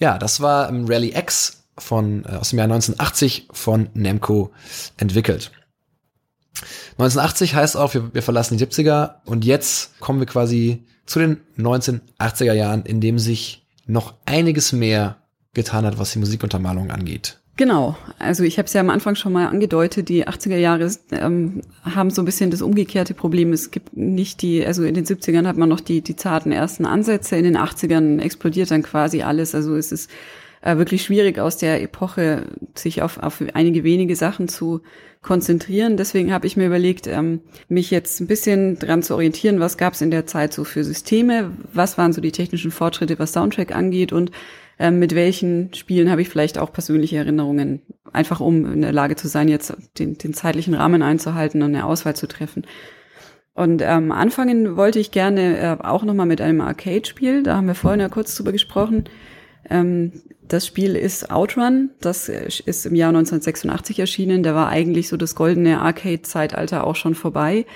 Ja, 0.00 0.18
das 0.18 0.40
war 0.40 0.68
ähm, 0.68 0.86
Rally 0.88 1.16
X 1.16 1.64
von, 1.78 2.24
äh, 2.24 2.32
aus 2.32 2.50
dem 2.50 2.58
Jahr 2.58 2.64
1980 2.64 3.48
von 3.52 3.90
Namco 3.94 4.50
entwickelt. 4.96 5.52
1980 6.92 7.54
heißt 7.54 7.76
auch, 7.76 7.94
wir, 7.94 8.12
wir 8.12 8.22
verlassen 8.22 8.58
die 8.58 8.66
70er 8.66 9.16
und 9.24 9.44
jetzt 9.44 9.98
kommen 10.00 10.18
wir 10.18 10.26
quasi 10.26 10.84
zu 11.06 11.18
den 11.18 11.40
1980er 11.58 12.52
Jahren, 12.52 12.84
in 12.84 13.00
dem 13.00 13.18
sich 13.18 13.66
noch 13.86 14.14
einiges 14.26 14.72
mehr 14.72 15.16
getan 15.54 15.84
hat, 15.84 15.98
was 15.98 16.12
die 16.12 16.18
Musikuntermalung 16.18 16.90
angeht. 16.90 17.39
Genau, 17.60 17.94
also 18.18 18.42
ich 18.42 18.56
habe 18.56 18.64
es 18.64 18.72
ja 18.72 18.80
am 18.80 18.88
Anfang 18.88 19.16
schon 19.16 19.34
mal 19.34 19.46
angedeutet, 19.46 20.08
die 20.08 20.26
80er 20.26 20.56
Jahre 20.56 20.90
ähm, 21.10 21.60
haben 21.84 22.08
so 22.08 22.22
ein 22.22 22.24
bisschen 22.24 22.50
das 22.50 22.62
umgekehrte 22.62 23.12
Problem. 23.12 23.52
Es 23.52 23.70
gibt 23.70 23.94
nicht 23.94 24.40
die, 24.40 24.64
also 24.64 24.82
in 24.82 24.94
den 24.94 25.04
70ern 25.04 25.46
hat 25.46 25.58
man 25.58 25.68
noch 25.68 25.80
die, 25.80 26.00
die 26.00 26.16
zarten 26.16 26.52
ersten 26.52 26.86
Ansätze, 26.86 27.36
in 27.36 27.44
den 27.44 27.58
80ern 27.58 28.18
explodiert 28.18 28.70
dann 28.70 28.82
quasi 28.82 29.20
alles. 29.20 29.54
Also 29.54 29.76
es 29.76 29.92
ist 29.92 30.10
äh, 30.62 30.78
wirklich 30.78 31.02
schwierig 31.02 31.38
aus 31.38 31.58
der 31.58 31.82
Epoche 31.82 32.46
sich 32.74 33.02
auf, 33.02 33.18
auf 33.18 33.42
einige 33.52 33.84
wenige 33.84 34.16
Sachen 34.16 34.48
zu 34.48 34.80
konzentrieren. 35.20 35.98
Deswegen 35.98 36.32
habe 36.32 36.46
ich 36.46 36.56
mir 36.56 36.66
überlegt, 36.66 37.06
ähm, 37.08 37.40
mich 37.68 37.90
jetzt 37.90 38.20
ein 38.20 38.26
bisschen 38.26 38.78
dran 38.78 39.02
zu 39.02 39.12
orientieren, 39.12 39.60
was 39.60 39.76
gab 39.76 39.92
es 39.92 40.00
in 40.00 40.10
der 40.10 40.26
Zeit 40.26 40.54
so 40.54 40.64
für 40.64 40.82
Systeme, 40.82 41.50
was 41.74 41.98
waren 41.98 42.14
so 42.14 42.22
die 42.22 42.32
technischen 42.32 42.70
Fortschritte, 42.70 43.18
was 43.18 43.34
Soundtrack 43.34 43.76
angeht 43.76 44.14
und 44.14 44.30
ähm, 44.80 44.98
mit 44.98 45.14
welchen 45.14 45.74
Spielen 45.74 46.10
habe 46.10 46.22
ich 46.22 46.30
vielleicht 46.30 46.56
auch 46.56 46.72
persönliche 46.72 47.18
Erinnerungen, 47.18 47.82
einfach 48.14 48.40
um 48.40 48.64
in 48.72 48.80
der 48.80 48.92
Lage 48.92 49.14
zu 49.14 49.28
sein, 49.28 49.48
jetzt 49.48 49.76
den, 49.98 50.16
den 50.16 50.32
zeitlichen 50.32 50.72
Rahmen 50.72 51.02
einzuhalten 51.02 51.62
und 51.62 51.74
eine 51.74 51.84
Auswahl 51.84 52.16
zu 52.16 52.26
treffen. 52.26 52.66
Und 53.52 53.82
ähm, 53.82 54.10
anfangen 54.10 54.78
wollte 54.78 54.98
ich 54.98 55.10
gerne 55.10 55.58
äh, 55.58 55.84
auch 55.84 56.02
nochmal 56.02 56.24
mit 56.24 56.40
einem 56.40 56.62
Arcade-Spiel. 56.62 57.42
Da 57.42 57.56
haben 57.56 57.66
wir 57.66 57.74
vorhin 57.74 58.00
ja 58.00 58.08
kurz 58.08 58.34
drüber 58.34 58.52
gesprochen. 58.52 59.04
Ähm, 59.68 60.12
das 60.48 60.66
Spiel 60.66 60.96
ist 60.96 61.30
Outrun. 61.30 61.90
Das 62.00 62.30
ist 62.30 62.86
im 62.86 62.94
Jahr 62.94 63.10
1986 63.10 63.98
erschienen. 63.98 64.42
Da 64.42 64.54
war 64.54 64.70
eigentlich 64.70 65.08
so 65.08 65.18
das 65.18 65.34
goldene 65.34 65.82
Arcade-Zeitalter 65.82 66.86
auch 66.86 66.96
schon 66.96 67.14
vorbei. 67.14 67.66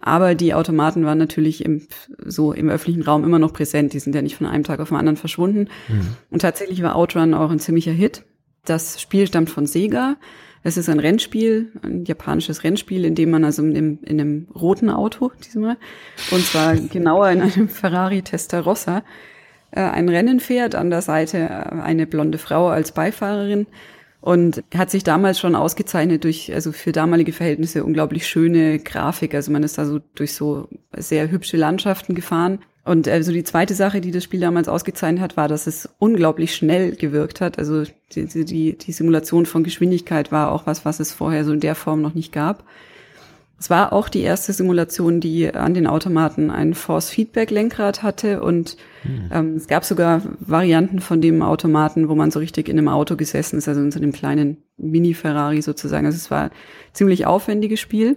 Aber 0.00 0.34
die 0.34 0.54
Automaten 0.54 1.04
waren 1.04 1.18
natürlich 1.18 1.64
im, 1.64 1.86
so 2.24 2.52
im 2.52 2.68
öffentlichen 2.68 3.02
Raum 3.02 3.24
immer 3.24 3.38
noch 3.38 3.52
präsent. 3.52 3.92
Die 3.92 3.98
sind 3.98 4.14
ja 4.14 4.22
nicht 4.22 4.36
von 4.36 4.46
einem 4.46 4.64
Tag 4.64 4.80
auf 4.80 4.88
den 4.88 4.96
anderen 4.96 5.16
verschwunden. 5.16 5.68
Mhm. 5.88 6.16
Und 6.30 6.42
tatsächlich 6.42 6.82
war 6.82 6.96
Outrun 6.96 7.34
auch 7.34 7.50
ein 7.50 7.58
ziemlicher 7.58 7.92
Hit. 7.92 8.24
Das 8.64 9.00
Spiel 9.00 9.26
stammt 9.26 9.50
von 9.50 9.66
Sega. 9.66 10.16
Es 10.62 10.76
ist 10.76 10.88
ein 10.88 11.00
Rennspiel, 11.00 11.72
ein 11.82 12.04
japanisches 12.04 12.64
Rennspiel, 12.64 13.04
in 13.04 13.14
dem 13.14 13.30
man 13.30 13.44
also 13.44 13.62
in 13.62 13.76
einem, 13.76 13.98
in 14.04 14.20
einem 14.20 14.48
roten 14.54 14.90
Auto 14.90 15.30
diesmal, 15.44 15.76
und 16.30 16.44
zwar 16.44 16.76
genauer 16.76 17.30
in 17.30 17.40
einem 17.40 17.68
Ferrari 17.68 18.22
Testarossa, 18.22 19.02
äh, 19.70 19.80
ein 19.80 20.08
Rennen 20.08 20.40
fährt, 20.40 20.74
an 20.74 20.90
der 20.90 21.02
Seite 21.02 21.38
äh, 21.38 21.80
eine 21.80 22.06
blonde 22.06 22.38
Frau 22.38 22.68
als 22.68 22.92
Beifahrerin 22.92 23.66
und 24.20 24.64
hat 24.74 24.90
sich 24.90 25.04
damals 25.04 25.38
schon 25.38 25.54
ausgezeichnet 25.54 26.24
durch, 26.24 26.52
also 26.52 26.72
für 26.72 26.92
damalige 26.92 27.32
Verhältnisse 27.32 27.84
unglaublich 27.84 28.26
schöne 28.26 28.78
Grafik. 28.78 29.34
Also 29.34 29.52
man 29.52 29.62
ist 29.62 29.78
da 29.78 29.84
so 29.84 30.00
durch 30.14 30.34
so 30.34 30.68
sehr 30.96 31.30
hübsche 31.30 31.56
Landschaften 31.56 32.14
gefahren. 32.14 32.58
Und 32.84 33.06
also 33.06 33.32
die 33.32 33.44
zweite 33.44 33.74
Sache, 33.74 34.00
die 34.00 34.10
das 34.10 34.24
Spiel 34.24 34.40
damals 34.40 34.66
ausgezeichnet 34.66 35.22
hat, 35.22 35.36
war, 35.36 35.46
dass 35.46 35.66
es 35.66 35.88
unglaublich 35.98 36.54
schnell 36.54 36.96
gewirkt 36.96 37.40
hat. 37.40 37.58
Also 37.58 37.84
die, 38.12 38.26
die, 38.26 38.76
die 38.78 38.92
Simulation 38.92 39.46
von 39.46 39.62
Geschwindigkeit 39.62 40.32
war 40.32 40.50
auch 40.50 40.66
was, 40.66 40.84
was 40.84 40.98
es 40.98 41.12
vorher 41.12 41.44
so 41.44 41.52
in 41.52 41.60
der 41.60 41.74
Form 41.74 42.00
noch 42.00 42.14
nicht 42.14 42.32
gab. 42.32 42.64
Es 43.60 43.70
war 43.70 43.92
auch 43.92 44.08
die 44.08 44.20
erste 44.20 44.52
Simulation, 44.52 45.20
die 45.20 45.52
an 45.52 45.74
den 45.74 45.88
Automaten 45.88 46.50
ein 46.50 46.74
Force-Feedback-Lenkrad 46.74 48.04
hatte 48.04 48.40
und 48.40 48.76
mhm. 49.02 49.30
ähm, 49.32 49.54
es 49.56 49.66
gab 49.66 49.84
sogar 49.84 50.22
Varianten 50.38 51.00
von 51.00 51.20
dem 51.20 51.42
Automaten, 51.42 52.08
wo 52.08 52.14
man 52.14 52.30
so 52.30 52.38
richtig 52.38 52.68
in 52.68 52.78
einem 52.78 52.88
Auto 52.88 53.16
gesessen 53.16 53.58
ist, 53.58 53.66
also 53.66 53.80
in 53.80 53.90
so 53.90 53.98
einem 53.98 54.12
kleinen 54.12 54.58
Mini-Ferrari 54.76 55.60
sozusagen. 55.60 56.06
Also 56.06 56.16
es 56.16 56.30
war 56.30 56.44
ein 56.44 56.50
ziemlich 56.92 57.26
aufwendiges 57.26 57.80
Spiel. 57.80 58.16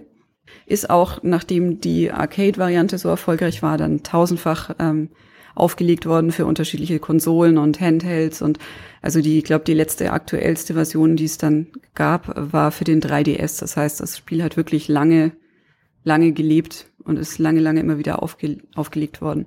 Ist 0.66 0.90
auch, 0.90 1.22
nachdem 1.22 1.80
die 1.80 2.12
Arcade-Variante 2.12 2.98
so 2.98 3.08
erfolgreich 3.08 3.62
war, 3.62 3.78
dann 3.78 4.04
tausendfach 4.04 4.76
ähm, 4.78 5.10
aufgelegt 5.54 6.06
worden 6.06 6.32
für 6.32 6.46
unterschiedliche 6.46 6.98
Konsolen 6.98 7.58
und 7.58 7.80
Handhelds 7.80 8.42
und 8.42 8.58
also 9.02 9.20
die, 9.20 9.38
ich 9.38 9.44
glaube, 9.44 9.64
die 9.64 9.74
letzte 9.74 10.12
aktuellste 10.12 10.74
Version, 10.74 11.16
die 11.16 11.24
es 11.24 11.38
dann 11.38 11.66
gab, 11.94 12.52
war 12.52 12.70
für 12.70 12.84
den 12.84 13.00
3DS. 13.00 13.60
Das 13.60 13.76
heißt, 13.76 14.00
das 14.00 14.16
Spiel 14.16 14.42
hat 14.42 14.56
wirklich 14.56 14.88
lange, 14.88 15.32
lange 16.04 16.32
gelebt 16.32 16.86
und 17.04 17.18
ist 17.18 17.38
lange, 17.38 17.60
lange 17.60 17.80
immer 17.80 17.98
wieder 17.98 18.22
aufge 18.22 18.58
aufgelegt 18.74 19.20
worden. 19.20 19.46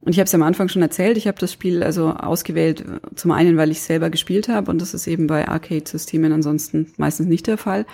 Und 0.00 0.12
ich 0.12 0.18
habe 0.18 0.26
es 0.26 0.34
am 0.34 0.42
Anfang 0.42 0.68
schon 0.68 0.82
erzählt, 0.82 1.16
ich 1.16 1.28
habe 1.28 1.38
das 1.38 1.52
Spiel 1.52 1.84
also 1.84 2.10
ausgewählt, 2.10 2.84
zum 3.14 3.30
einen, 3.30 3.56
weil 3.56 3.70
ich 3.70 3.82
selber 3.82 4.10
gespielt 4.10 4.48
habe 4.48 4.68
und 4.70 4.82
das 4.82 4.94
ist 4.94 5.06
eben 5.06 5.28
bei 5.28 5.46
Arcade-Systemen 5.46 6.32
ansonsten 6.32 6.92
meistens 6.96 7.28
nicht 7.28 7.46
der 7.46 7.56
Fall, 7.56 7.86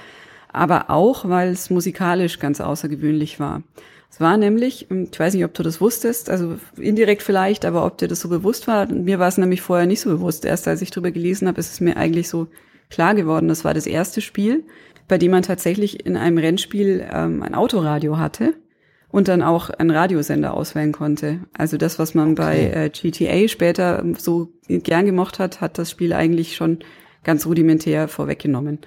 aber 0.51 0.88
auch, 0.88 1.29
weil 1.29 1.51
es 1.51 1.68
musikalisch 1.68 2.38
ganz 2.38 2.62
außergewöhnlich 2.62 3.38
war. 3.38 3.62
Es 4.11 4.21
war 4.21 4.37
nämlich, 4.37 4.90
ähm, 4.90 5.09
ich 5.12 5.18
weiß 5.18 5.35
nicht, 5.35 5.44
ob 5.44 5.55
du 5.55 5.62
das 5.62 5.81
wusstest, 5.81 6.31
also 6.31 6.57
indirekt 6.77 7.23
vielleicht, 7.23 7.64
aber 7.64 7.85
ob 7.85 7.99
dir 7.99 8.09
das 8.09 8.21
so 8.21 8.29
bewusst 8.29 8.66
war. 8.66 8.87
Mir 8.87 9.18
war 9.18 9.29
es 9.29 9.38
nämlich 9.38 9.61
vorher 9.61 9.87
nicht 9.87 10.01
so 10.01 10.11
bewusst. 10.11 10.44
Erst 10.44 10.68
als 10.68 10.83
ich 10.83 10.90
drüber 10.90 11.11
gelesen 11.11 11.49
habe, 11.49 11.61
ist 11.61 11.73
es 11.73 11.81
mir 11.81 11.97
eigentlich 11.97 12.29
so 12.29 12.49
klar 12.90 13.14
geworden. 13.14 13.49
Das 13.49 13.64
war 13.64 13.75
das 13.75 13.87
erste 13.87 14.21
Spiel, 14.21 14.64
bei 15.09 15.18
dem 15.18 15.31
man 15.31 15.42
tatsächlich 15.42 16.05
in 16.07 16.16
einem 16.16 16.38
Rennspiel 16.38 17.07
ähm, 17.12 17.42
ein 17.42 17.55
Autoradio 17.55 18.18
hatte 18.18 18.55
und 19.11 19.29
dann 19.29 19.42
auch 19.42 19.71
einen 19.71 19.90
Radiosender 19.90 20.55
auswählen 20.55 20.92
konnte. 20.92 21.40
Also 21.57 21.77
das, 21.77 21.99
was 21.99 22.14
man 22.14 22.33
okay. 22.33 22.42
bei 22.42 22.85
äh, 22.85 22.90
GTA 22.90 23.49
später 23.49 24.01
ähm, 24.01 24.14
so 24.14 24.53
gern 24.68 25.07
gemocht 25.07 25.38
hat, 25.38 25.61
hat 25.61 25.79
das 25.79 25.90
Spiel 25.90 26.12
eigentlich 26.12 26.57
schon 26.57 26.79
ganz 27.25 27.47
rudimentär 27.47 28.09
vorweggenommen. 28.09 28.79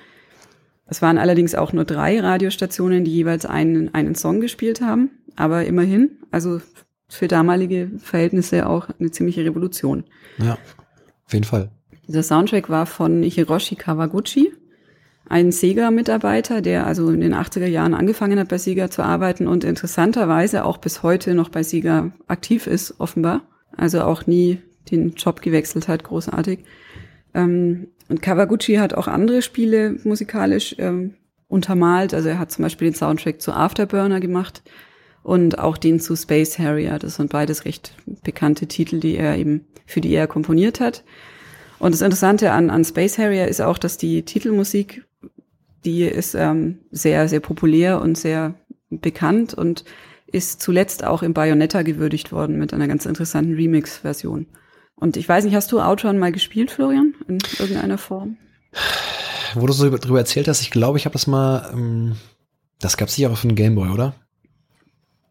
Es 0.91 1.01
waren 1.01 1.17
allerdings 1.17 1.56
auch 1.56 1.71
nur 1.71 1.86
drei 1.86 2.19
Radiostationen, 2.19 3.06
die 3.06 3.13
jeweils 3.13 3.45
einen, 3.45 3.93
einen 3.93 4.13
Song 4.13 4.41
gespielt 4.41 4.82
haben, 4.82 5.10
aber 5.38 5.63
immerhin, 5.63 6.17
also 6.32 6.60
für 7.08 7.30
damalige 7.30 7.91
Verhältnisse 7.97 8.67
auch 8.67 8.89
eine 8.99 9.10
ziemliche 9.10 9.45
Revolution. 9.45 10.04
Ja, 10.38 10.58
auf 11.25 11.34
jeden 11.34 11.45
Fall. 11.45 11.69
Dieser 12.10 12.23
Soundtrack 12.23 12.69
war 12.69 12.86
von 12.86 13.23
Hiroshi 13.23 13.75
Kawaguchi, 13.75 14.51
ein 15.30 15.54
Sega-Mitarbeiter, 15.54 16.62
der 16.62 16.86
also 16.86 17.10
in 17.10 17.21
den 17.21 17.36
80er 17.36 17.67
Jahren 17.67 17.93
angefangen 17.93 18.38
hat, 18.38 18.49
bei 18.49 18.58
Sega 18.58 18.91
zu 18.91 19.01
arbeiten 19.01 19.47
und 19.47 19.63
interessanterweise 19.63 20.65
auch 20.65 20.77
bis 20.77 21.04
heute 21.04 21.36
noch 21.36 21.47
bei 21.47 21.63
Sega 21.63 22.12
aktiv 22.27 22.67
ist, 22.67 22.99
offenbar. 22.99 23.43
Also 23.77 24.01
auch 24.01 24.27
nie 24.27 24.60
den 24.91 25.13
Job 25.13 25.41
gewechselt 25.41 25.88
hat, 25.88 26.04
großartig. 26.04 26.65
Ähm, 27.34 27.88
und 28.12 28.21
Kawaguchi 28.21 28.76
hat 28.76 28.93
auch 28.93 29.08
andere 29.08 29.41
Spiele 29.41 29.95
musikalisch 30.04 30.76
ähm, 30.80 31.13
untermalt. 31.47 32.13
Also 32.13 32.28
er 32.28 32.39
hat 32.39 32.52
zum 32.52 32.63
Beispiel 32.63 32.89
den 32.89 32.93
Soundtrack 32.93 33.41
zu 33.41 33.54
Afterburner 33.54 34.19
gemacht 34.19 34.63
und 35.24 35.58
auch 35.58 35.78
den 35.78 36.02
zu 36.02 36.17
Space 36.17 36.60
Harrier. 36.60 37.00
Das 37.00 37.15
sind 37.15 37.32
beides 37.32 37.63
recht 37.63 37.95
bekannte 38.21 38.67
Titel, 38.67 39.00
die 39.00 39.15
er 39.15 39.38
eben, 39.38 39.65
für 39.86 40.02
die 40.02 40.13
er 40.13 40.28
komponiert 40.28 40.82
hat. 40.82 41.06
Und 41.80 41.93
das 41.93 42.02
Interessante 42.02 42.52
an, 42.52 42.69
an 42.69 42.84
Space 42.84 43.17
Harrier 43.17 43.47
ist 43.47 43.62
auch, 43.62 43.78
dass 43.78 43.97
die 43.97 44.24
Titelmusik, 44.24 45.06
die 45.86 46.04
ist 46.04 46.36
ähm, 46.36 46.80
sehr, 46.91 47.30
sehr 47.30 47.39
populär 47.39 48.02
und 48.02 48.17
sehr 48.17 48.56
bekannt 48.89 49.54
und 49.54 49.86
ist 50.28 50.62
zuletzt 50.62 51.06
auch 51.06 51.24
im 51.24 51.34
Bayonetta 51.34 51.82
gewürdigt 51.82 52.34
worden 52.34 52.60
mit 52.60 52.74
einer 52.74 52.89
ganz 52.89 53.06
interessanten 53.06 53.56
Remix-Version. 53.56 54.47
Und 54.95 55.15
ich 55.15 55.30
weiß 55.30 55.45
nicht, 55.45 55.56
hast 55.56 55.71
du 55.71 55.80
Outrun 55.80 56.19
mal 56.19 56.34
gespielt, 56.34 56.71
Florian, 56.71 57.11
in 57.27 57.39
irgendeiner 57.60 57.97
Form? 57.97 58.38
Wo 59.53 59.65
du 59.65 59.73
so 59.73 59.89
drüber 59.89 60.19
erzählt 60.19 60.47
hast, 60.47 60.62
ich 60.62 60.71
glaube, 60.71 60.97
ich 60.97 61.05
habe 61.05 61.13
das 61.13 61.27
mal, 61.27 61.69
ähm, 61.73 62.15
das 62.79 62.97
gab 62.97 63.10
es 63.10 63.15
sicher 63.15 63.31
auch 63.31 63.38
für 63.38 63.47
den 63.47 63.55
Gameboy, 63.55 63.89
oder? 63.89 64.13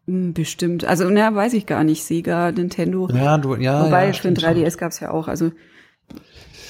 Hm, 0.07 0.33
bestimmt. 0.33 0.85
Also, 0.85 1.09
naja, 1.09 1.33
weiß 1.33 1.53
ich 1.53 1.65
gar 1.65 1.83
nicht. 1.83 2.03
Sega, 2.03 2.51
Nintendo. 2.51 3.09
Ja, 3.11 3.37
du, 3.37 3.55
ja. 3.55 3.85
Wobei, 3.85 4.07
ja, 4.07 4.13
für 4.13 4.31
den 4.31 4.37
3DS 4.37 4.77
gab 4.77 4.91
es 4.91 4.99
ja 4.99 5.11
auch. 5.11 5.27
Also, 5.27 5.51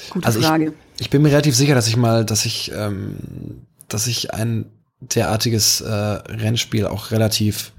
gute 0.09 0.25
also 0.25 0.41
Frage. 0.41 0.73
Ich, 0.95 1.01
ich 1.01 1.09
bin 1.09 1.21
mir 1.21 1.29
relativ 1.29 1.55
sicher, 1.55 1.75
dass 1.75 1.87
ich 1.87 1.97
mal, 1.97 2.25
dass 2.25 2.45
ich, 2.45 2.71
ähm, 2.75 3.65
dass 3.87 4.07
ich 4.07 4.33
ein 4.33 4.65
derartiges 4.99 5.81
äh, 5.81 5.91
Rennspiel 5.91 6.85
auch 6.85 7.11
relativ 7.11 7.73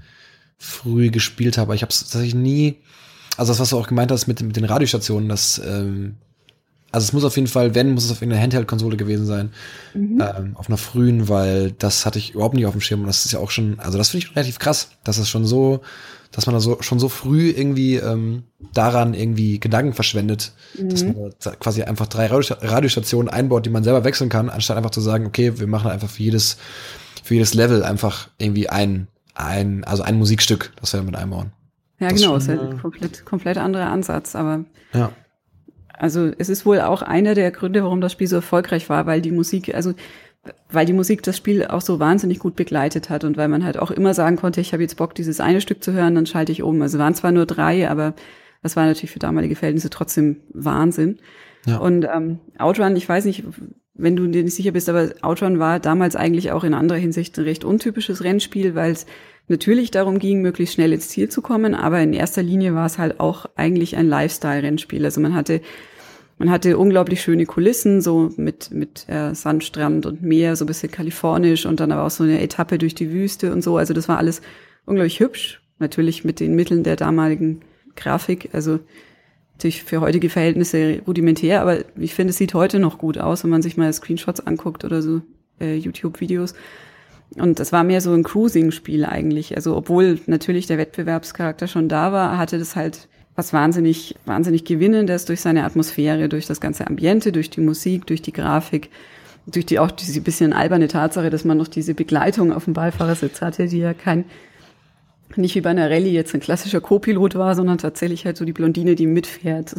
früh 0.57 1.09
gespielt 1.09 1.57
habe. 1.57 1.75
Ich 1.75 1.81
habe 1.81 1.91
es 1.91 1.99
tatsächlich 1.99 2.35
nie, 2.35 2.81
also 3.37 3.51
das, 3.51 3.59
was 3.59 3.69
du 3.69 3.77
auch 3.77 3.87
gemeint 3.87 4.11
hast 4.11 4.27
mit, 4.27 4.41
mit 4.41 4.55
den 4.55 4.65
Radiostationen, 4.65 5.29
das, 5.29 5.61
ähm, 5.65 6.17
also 6.93 7.05
es 7.05 7.11
muss 7.13 7.23
auf 7.23 7.35
jeden 7.35 7.47
Fall, 7.47 7.73
wenn, 7.73 7.91
muss 7.91 8.05
es 8.05 8.11
auf 8.11 8.21
irgendeiner 8.21 8.43
Handheld-Konsole 8.43 8.97
gewesen 8.97 9.25
sein, 9.25 9.49
mhm. 9.95 10.21
ähm, 10.21 10.55
auf 10.55 10.69
einer 10.69 10.77
frühen, 10.77 11.27
weil 11.27 11.71
das 11.71 12.05
hatte 12.05 12.19
ich 12.19 12.35
überhaupt 12.35 12.53
nicht 12.53 12.67
auf 12.67 12.73
dem 12.73 12.81
Schirm 12.81 13.01
und 13.01 13.07
das 13.07 13.25
ist 13.25 13.31
ja 13.31 13.39
auch 13.39 13.49
schon, 13.49 13.79
also 13.79 13.97
das 13.97 14.09
finde 14.09 14.27
ich 14.27 14.35
relativ 14.35 14.59
krass, 14.59 14.89
dass 15.03 15.17
es 15.17 15.27
schon 15.27 15.43
so, 15.43 15.81
dass 16.31 16.45
man 16.45 16.53
da 16.53 16.59
so 16.59 16.77
schon 16.81 16.99
so 16.99 17.09
früh 17.09 17.49
irgendwie 17.49 17.95
ähm, 17.95 18.43
daran 18.73 19.15
irgendwie 19.15 19.59
Gedanken 19.59 19.93
verschwendet, 19.93 20.51
mhm. 20.77 20.89
dass 20.89 21.03
man 21.03 21.33
da 21.41 21.55
quasi 21.55 21.81
einfach 21.81 22.05
drei 22.05 22.27
Radiostationen 22.27 23.27
einbaut, 23.27 23.65
die 23.65 23.71
man 23.71 23.83
selber 23.83 24.03
wechseln 24.03 24.29
kann, 24.29 24.51
anstatt 24.51 24.77
einfach 24.77 24.91
zu 24.91 25.01
sagen, 25.01 25.25
okay, 25.25 25.59
wir 25.59 25.67
machen 25.67 25.89
einfach 25.89 26.09
für 26.09 26.21
jedes 26.21 26.57
für 27.23 27.33
jedes 27.33 27.55
Level 27.55 27.83
einfach 27.83 28.29
irgendwie 28.37 28.69
ein 28.69 29.07
ein 29.33 29.83
also 29.83 30.03
ein 30.03 30.19
Musikstück, 30.19 30.73
das 30.79 30.93
wir 30.93 30.99
damit 30.99 31.15
einbauen. 31.15 31.53
Ja, 31.99 32.09
das 32.09 32.21
genau, 32.21 32.35
ist 32.35 32.47
ja 32.47 32.61
ein 32.61 32.79
komplett 32.79 33.25
komplett 33.25 33.57
anderer 33.57 33.87
Ansatz, 33.87 34.35
aber 34.35 34.65
ja. 34.93 35.11
Also 35.93 36.31
es 36.37 36.49
ist 36.49 36.65
wohl 36.65 36.81
auch 36.81 37.01
einer 37.01 37.35
der 37.35 37.51
Gründe, 37.51 37.83
warum 37.83 38.01
das 38.01 38.11
Spiel 38.11 38.27
so 38.27 38.37
erfolgreich 38.37 38.89
war, 38.89 39.05
weil 39.05 39.21
die 39.21 39.31
Musik, 39.31 39.73
also 39.73 39.93
weil 40.69 40.85
die 40.85 40.93
Musik 40.93 41.23
das 41.23 41.37
Spiel 41.37 41.65
auch 41.65 41.81
so 41.81 41.99
wahnsinnig 41.99 42.39
gut 42.39 42.55
begleitet 42.55 43.09
hat 43.09 43.23
und 43.23 43.37
weil 43.37 43.47
man 43.47 43.63
halt 43.63 43.77
auch 43.77 43.91
immer 43.91 44.13
sagen 44.13 44.35
konnte, 44.35 44.59
ich 44.59 44.73
habe 44.73 44.83
jetzt 44.83 44.97
Bock, 44.97 45.15
dieses 45.15 45.39
eine 45.39 45.61
Stück 45.61 45.83
zu 45.83 45.93
hören, 45.93 46.15
dann 46.15 46.25
schalte 46.25 46.51
ich 46.51 46.63
um. 46.63 46.81
Also 46.81 46.99
waren 46.99 47.15
zwar 47.15 47.31
nur 47.31 47.45
drei, 47.45 47.89
aber 47.89 48.13
das 48.61 48.75
war 48.75 48.85
natürlich 48.85 49.11
für 49.11 49.19
damalige 49.19 49.55
Verhältnisse 49.55 49.89
trotzdem 49.89 50.37
Wahnsinn. 50.53 51.19
Ja. 51.65 51.77
Und 51.77 52.05
ähm, 52.05 52.39
Outrun, 52.57 52.95
ich 52.95 53.07
weiß 53.07 53.25
nicht, 53.25 53.43
wenn 53.93 54.15
du 54.15 54.27
dir 54.27 54.43
nicht 54.43 54.55
sicher 54.55 54.71
bist, 54.71 54.89
aber 54.89 55.11
Outrun 55.21 55.59
war 55.59 55.79
damals 55.79 56.15
eigentlich 56.15 56.51
auch 56.51 56.63
in 56.63 56.73
anderer 56.73 56.97
Hinsicht 56.97 57.37
ein 57.37 57.45
recht 57.45 57.63
untypisches 57.63 58.23
Rennspiel, 58.23 58.75
weil 58.75 58.91
es 58.91 59.05
natürlich 59.47 59.91
darum 59.91 60.19
ging, 60.19 60.41
möglichst 60.41 60.75
schnell 60.75 60.93
ins 60.93 61.09
Ziel 61.09 61.29
zu 61.29 61.41
kommen, 61.41 61.75
aber 61.75 62.01
in 62.01 62.13
erster 62.13 62.43
Linie 62.43 62.75
war 62.75 62.85
es 62.85 62.97
halt 62.97 63.19
auch 63.19 63.45
eigentlich 63.55 63.95
ein 63.97 64.07
Lifestyle-Rennspiel. 64.07 65.03
Also 65.03 65.21
man 65.21 65.35
hatte 65.35 65.61
man 66.39 66.49
hatte 66.49 66.77
unglaublich 66.77 67.21
schöne 67.21 67.45
Kulissen, 67.45 68.01
so 68.01 68.31
mit, 68.37 68.71
mit 68.71 69.07
äh, 69.07 69.35
Sandstrand 69.35 70.05
und 70.05 70.23
Meer, 70.23 70.55
so 70.55 70.65
ein 70.65 70.67
bisschen 70.67 70.91
kalifornisch 70.91 71.65
und 71.65 71.79
dann 71.79 71.91
aber 71.91 72.03
auch 72.03 72.09
so 72.09 72.23
eine 72.23 72.41
Etappe 72.41 72.77
durch 72.77 72.95
die 72.95 73.11
Wüste 73.11 73.53
und 73.53 73.63
so. 73.63 73.77
Also 73.77 73.93
das 73.93 74.09
war 74.09 74.17
alles 74.17 74.41
unglaublich 74.85 75.19
hübsch, 75.19 75.61
natürlich 75.79 76.25
mit 76.25 76.39
den 76.39 76.55
Mitteln 76.55 76.83
der 76.83 76.95
damaligen 76.95 77.61
Grafik. 77.95 78.49
Also 78.51 78.79
natürlich 79.53 79.83
für 79.83 80.01
heutige 80.01 80.29
Verhältnisse 80.29 81.01
rudimentär, 81.05 81.61
aber 81.61 81.85
ich 81.97 82.15
finde, 82.15 82.31
es 82.31 82.37
sieht 82.37 82.55
heute 82.55 82.79
noch 82.79 82.97
gut 82.97 83.19
aus, 83.19 83.43
wenn 83.43 83.51
man 83.51 83.61
sich 83.61 83.77
mal 83.77 83.93
Screenshots 83.93 84.45
anguckt 84.45 84.83
oder 84.83 85.01
so 85.01 85.21
äh, 85.61 85.75
YouTube-Videos. 85.75 86.55
Und 87.37 87.59
das 87.59 87.71
war 87.71 87.83
mehr 87.83 88.01
so 88.01 88.13
ein 88.13 88.23
Cruising-Spiel 88.23 89.05
eigentlich. 89.05 89.55
Also 89.55 89.75
obwohl 89.75 90.19
natürlich 90.27 90.67
der 90.67 90.77
Wettbewerbscharakter 90.77 91.67
schon 91.67 91.89
da 91.89 92.11
war, 92.11 92.37
hatte 92.37 92.59
das 92.59 92.75
halt 92.75 93.07
was 93.35 93.53
wahnsinnig, 93.53 94.15
wahnsinnig 94.25 94.63
gewinnendes 94.63 95.25
durch 95.25 95.41
seine 95.41 95.63
Atmosphäre, 95.63 96.29
durch 96.29 96.45
das 96.45 96.61
ganze 96.61 96.85
Ambiente, 96.85 97.31
durch 97.31 97.49
die 97.49 97.61
Musik, 97.61 98.05
durch 98.05 98.21
die 98.21 98.33
Grafik, 98.33 98.89
durch 99.47 99.65
die 99.65 99.79
auch 99.79 99.89
diese 99.89 100.21
bisschen 100.21 100.53
alberne 100.53 100.87
Tatsache, 100.87 101.29
dass 101.29 101.43
man 101.43 101.57
noch 101.57 101.67
diese 101.67 101.95
Begleitung 101.95 102.53
auf 102.53 102.65
dem 102.65 102.73
Beifahrersitz 102.73 103.41
hatte, 103.41 103.67
die 103.67 103.79
ja 103.79 103.93
kein, 103.93 104.25
nicht 105.35 105.55
wie 105.55 105.61
bei 105.61 105.71
einer 105.71 105.89
Rallye 105.89 106.11
jetzt 106.11 106.35
ein 106.35 106.41
klassischer 106.41 106.79
Co-Pilot 106.79 107.35
war, 107.35 107.55
sondern 107.55 107.79
tatsächlich 107.79 108.25
halt 108.25 108.37
so 108.37 108.45
die 108.45 108.53
Blondine, 108.53 108.93
die 108.93 109.07
mitfährt. 109.07 109.75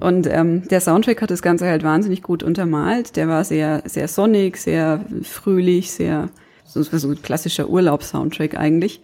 Und 0.00 0.26
ähm, 0.26 0.66
der 0.68 0.80
Soundtrack 0.80 1.20
hat 1.22 1.30
das 1.30 1.42
Ganze 1.42 1.66
halt 1.66 1.82
wahnsinnig 1.82 2.22
gut 2.22 2.42
untermalt. 2.42 3.16
Der 3.16 3.28
war 3.28 3.44
sehr, 3.44 3.82
sehr 3.84 4.08
sonnig, 4.08 4.56
sehr 4.56 5.04
fröhlich, 5.22 5.92
sehr 5.92 6.30
so, 6.64 6.82
so 6.82 7.10
ein 7.10 7.22
klassischer 7.22 7.68
Urlaubssoundtrack 7.68 8.56
eigentlich. 8.56 9.00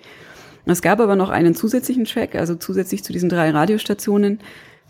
Es 0.66 0.82
gab 0.82 1.00
aber 1.00 1.16
noch 1.16 1.30
einen 1.30 1.54
zusätzlichen 1.54 2.04
Track, 2.04 2.34
also 2.34 2.54
zusätzlich 2.54 3.04
zu 3.04 3.12
diesen 3.12 3.28
drei 3.28 3.50
Radiostationen 3.50 4.40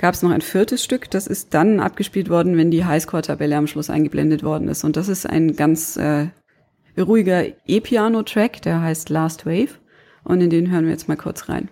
gab 0.01 0.15
es 0.15 0.23
noch 0.23 0.31
ein 0.31 0.41
viertes 0.41 0.83
Stück, 0.83 1.11
das 1.11 1.27
ist 1.27 1.53
dann 1.53 1.79
abgespielt 1.79 2.31
worden, 2.31 2.57
wenn 2.57 2.71
die 2.71 2.87
Highscore-Tabelle 2.87 3.57
am 3.57 3.67
Schluss 3.67 3.91
eingeblendet 3.91 4.43
worden 4.43 4.69
ist. 4.69 4.83
Und 4.83 4.97
das 4.97 5.09
ist 5.09 5.29
ein 5.29 5.57
ganz 5.57 5.99
äh, 5.99 6.29
ruhiger 6.99 7.45
E-Piano-Track, 7.67 8.63
der 8.63 8.81
heißt 8.81 9.11
Last 9.11 9.45
Wave. 9.45 9.79
Und 10.25 10.41
in 10.41 10.49
den 10.49 10.71
hören 10.71 10.85
wir 10.85 10.93
jetzt 10.93 11.09
mal 11.09 11.17
kurz 11.17 11.51
rein. 11.51 11.69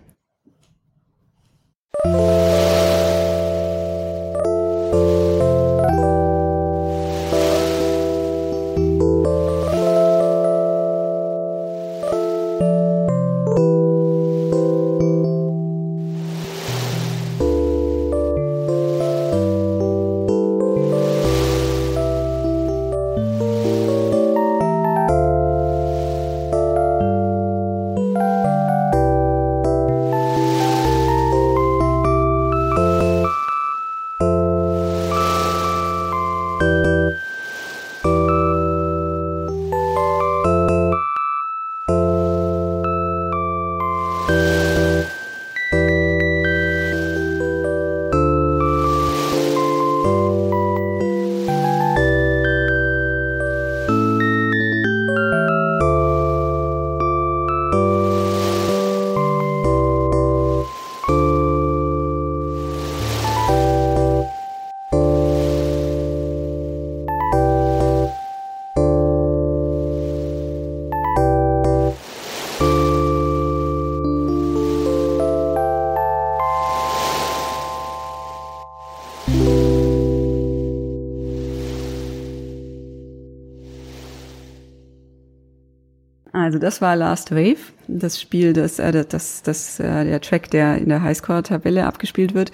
Also 86.48 86.58
das 86.58 86.80
war 86.80 86.96
Last 86.96 87.30
Wave, 87.30 87.58
das 87.88 88.18
Spiel, 88.18 88.54
das, 88.54 88.78
äh, 88.78 89.04
das, 89.06 89.42
das, 89.42 89.78
äh, 89.80 90.06
der 90.06 90.18
Track, 90.22 90.50
der 90.50 90.78
in 90.78 90.88
der 90.88 91.02
Highscore-Tabelle 91.02 91.84
abgespielt 91.84 92.32
wird. 92.32 92.52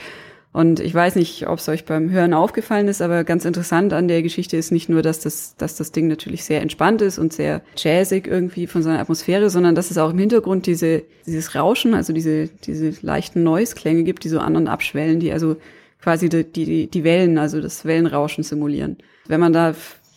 Und 0.53 0.81
ich 0.81 0.93
weiß 0.93 1.15
nicht, 1.15 1.47
ob 1.47 1.61
es 1.61 1.69
euch 1.69 1.85
beim 1.85 2.11
Hören 2.11 2.35
aufgefallen 2.35 2.89
ist, 2.89 3.01
aber 3.01 3.23
ganz 3.23 3.45
interessant 3.45 3.93
an 3.93 4.09
der 4.09 4.23
Geschichte 4.23 4.57
ist 4.57 4.73
nicht 4.73 4.89
nur, 4.89 5.03
dass 5.03 5.21
das, 5.21 5.55
dass 5.59 5.77
das 5.77 5.93
Ding 5.93 6.09
natürlich 6.09 6.43
sehr 6.43 6.61
entspannt 6.61 7.03
ist 7.03 7.21
und 7.21 7.33
sehr 7.33 7.63
jazzig 7.77 8.27
irgendwie 8.27 8.67
von 8.67 8.83
seiner 8.83 8.99
Atmosphäre, 8.99 9.49
sondern 9.49 9.77
dass 9.77 9.93
es 9.93 9.99
auch 9.99 10.11
im 10.11 10.19
Hintergrund 10.19 10.67
diese, 10.67 11.05
dieses 11.25 11.55
Rauschen, 11.55 11.95
also 11.95 12.13
diese, 12.13 12.49
diese 12.49 12.95
leichten 13.01 13.45
Noise-Klänge 13.45 14.03
gibt, 14.03 14.25
die 14.25 14.29
so 14.29 14.41
an- 14.41 14.57
und 14.57 14.67
abschwellen, 14.67 15.21
die 15.21 15.31
also 15.31 15.55
quasi 16.03 16.29
die, 16.29 16.43
die, 16.43 16.91
die 16.91 17.05
Wellen, 17.05 17.39
also 17.39 17.61
das 17.61 17.85
Wellenrauschen 17.85 18.43
simulieren. 18.43 18.97
Wenn 19.29 19.39
man 19.39 19.53
da 19.53 19.73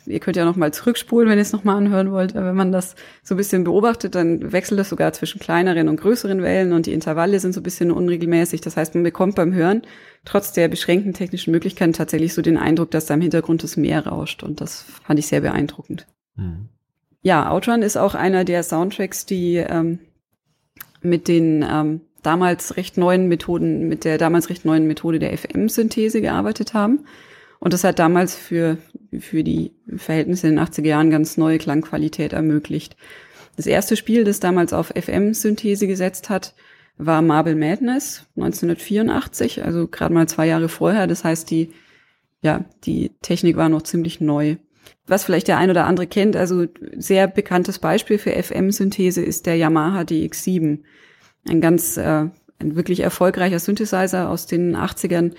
ihr 0.08 0.20
könnt 0.20 0.38
ja 0.38 0.46
noch 0.46 0.56
mal 0.56 0.74
zurückspulen, 0.74 1.30
wenn 1.30 1.38
ihr 1.38 1.42
es 1.42 1.52
noch 1.52 1.64
mal 1.64 1.76
anhören 1.76 2.12
wollt. 2.12 2.36
Aber 2.36 2.48
wenn 2.48 2.56
man 2.56 2.72
das 2.72 2.96
so 3.24 3.36
ein 3.36 3.38
bisschen 3.38 3.64
beobachtet, 3.64 4.16
dann 4.16 4.52
wechselt 4.52 4.80
das 4.80 4.90
sogar 4.90 5.14
zwischen 5.14 5.40
kleineren 5.40 5.90
und 5.90 6.00
größeren 6.00 6.42
Wellen 6.42 6.74
und 6.74 6.86
die 6.86 6.94
Intervalle 6.94 7.40
sind 7.40 7.54
so 7.54 7.60
ein 7.60 7.64
bisschen 7.64 7.92
unregelmäßig. 7.92 8.62
Das 8.62 8.78
heißt, 8.78 8.96
man 8.96 9.04
bekommt 9.04 9.36
beim 9.36 9.54
Hören 9.54 9.82
trotz 10.26 10.52
der 10.52 10.68
beschränkten 10.68 11.14
technischen 11.14 11.52
Möglichkeiten 11.52 11.94
tatsächlich 11.94 12.34
so 12.34 12.42
den 12.42 12.58
Eindruck, 12.58 12.92
dass 12.92 13.06
da 13.06 13.14
im 13.14 13.22
Hintergrund 13.22 13.64
das 13.64 13.78
Meer 13.78 14.08
rauscht. 14.08 14.44
Und 14.44 14.62
das 14.62 14.82
fand 14.82 15.20
ich 15.20 15.28
sehr 15.28 15.42
beeindruckend. 15.42 16.06
Mhm. 16.36 16.70
Ja, 17.22 17.50
Outrun 17.52 17.82
ist 17.82 17.98
auch 17.98 18.16
einer 18.16 18.44
der 18.44 18.64
Soundtracks, 18.64 19.26
die 19.26 19.56
ähm, 19.56 20.00
mit 21.02 21.28
den 21.28 21.66
ähm, 21.70 22.02
damals 22.24 22.78
recht 22.78 22.98
neuen 22.98 23.28
Methoden, 23.28 23.88
mit 23.88 24.04
der 24.04 24.18
damals 24.18 24.50
recht 24.50 24.66
neuen 24.66 24.88
Methode 24.88 25.20
der 25.20 25.38
FM-Synthese 25.38 26.22
gearbeitet 26.22 26.74
haben. 26.74 27.06
Und 27.60 27.74
das 27.74 27.84
hat 27.84 28.00
damals 28.00 28.36
für, 28.36 28.78
für 29.18 29.44
die 29.44 29.74
Verhältnisse 29.96 30.48
in 30.48 30.56
den 30.56 30.66
80er 30.66 30.88
Jahren 30.88 31.10
ganz 31.10 31.38
neue 31.38 31.58
Klangqualität 31.58 32.34
ermöglicht. 32.34 32.96
Das 33.56 33.66
erste 33.66 33.96
Spiel, 33.96 34.24
das 34.24 34.40
damals 34.40 34.74
auf 34.74 34.94
FM-Synthese 34.96 35.88
gesetzt 35.88 36.30
hat, 36.30 36.54
war 36.98 37.22
Marble 37.22 37.56
Madness 37.56 38.26
1984, 38.36 39.64
also 39.64 39.88
gerade 39.88 40.14
mal 40.14 40.28
zwei 40.28 40.48
Jahre 40.48 40.70
vorher. 40.70 41.08
Das 41.08 41.24
heißt, 41.24 41.50
die, 41.50 41.72
ja, 42.42 42.66
die 42.86 43.12
Technik 43.22 43.56
war 43.56 43.70
noch 43.70 43.84
ziemlich 43.84 44.22
neu. 44.22 44.58
Was 45.06 45.24
vielleicht 45.24 45.48
der 45.48 45.58
ein 45.58 45.70
oder 45.70 45.86
andere 45.86 46.08
kennt, 46.08 46.36
also 46.36 46.66
sehr 46.96 47.28
bekanntes 47.28 47.80
Beispiel 47.80 48.18
für 48.18 48.32
FM-Synthese 48.32 49.22
ist 49.22 49.46
der 49.46 49.56
Yamaha 49.56 50.02
DX7. 50.02 50.80
Ein 51.48 51.62
ganz, 51.62 51.98
äh, 51.98 52.26
ein 52.60 52.76
wirklich 52.76 53.00
erfolgreicher 53.00 53.60
Synthesizer 53.60 54.30
aus 54.30 54.48
den 54.48 54.76
80ern, 54.76 55.34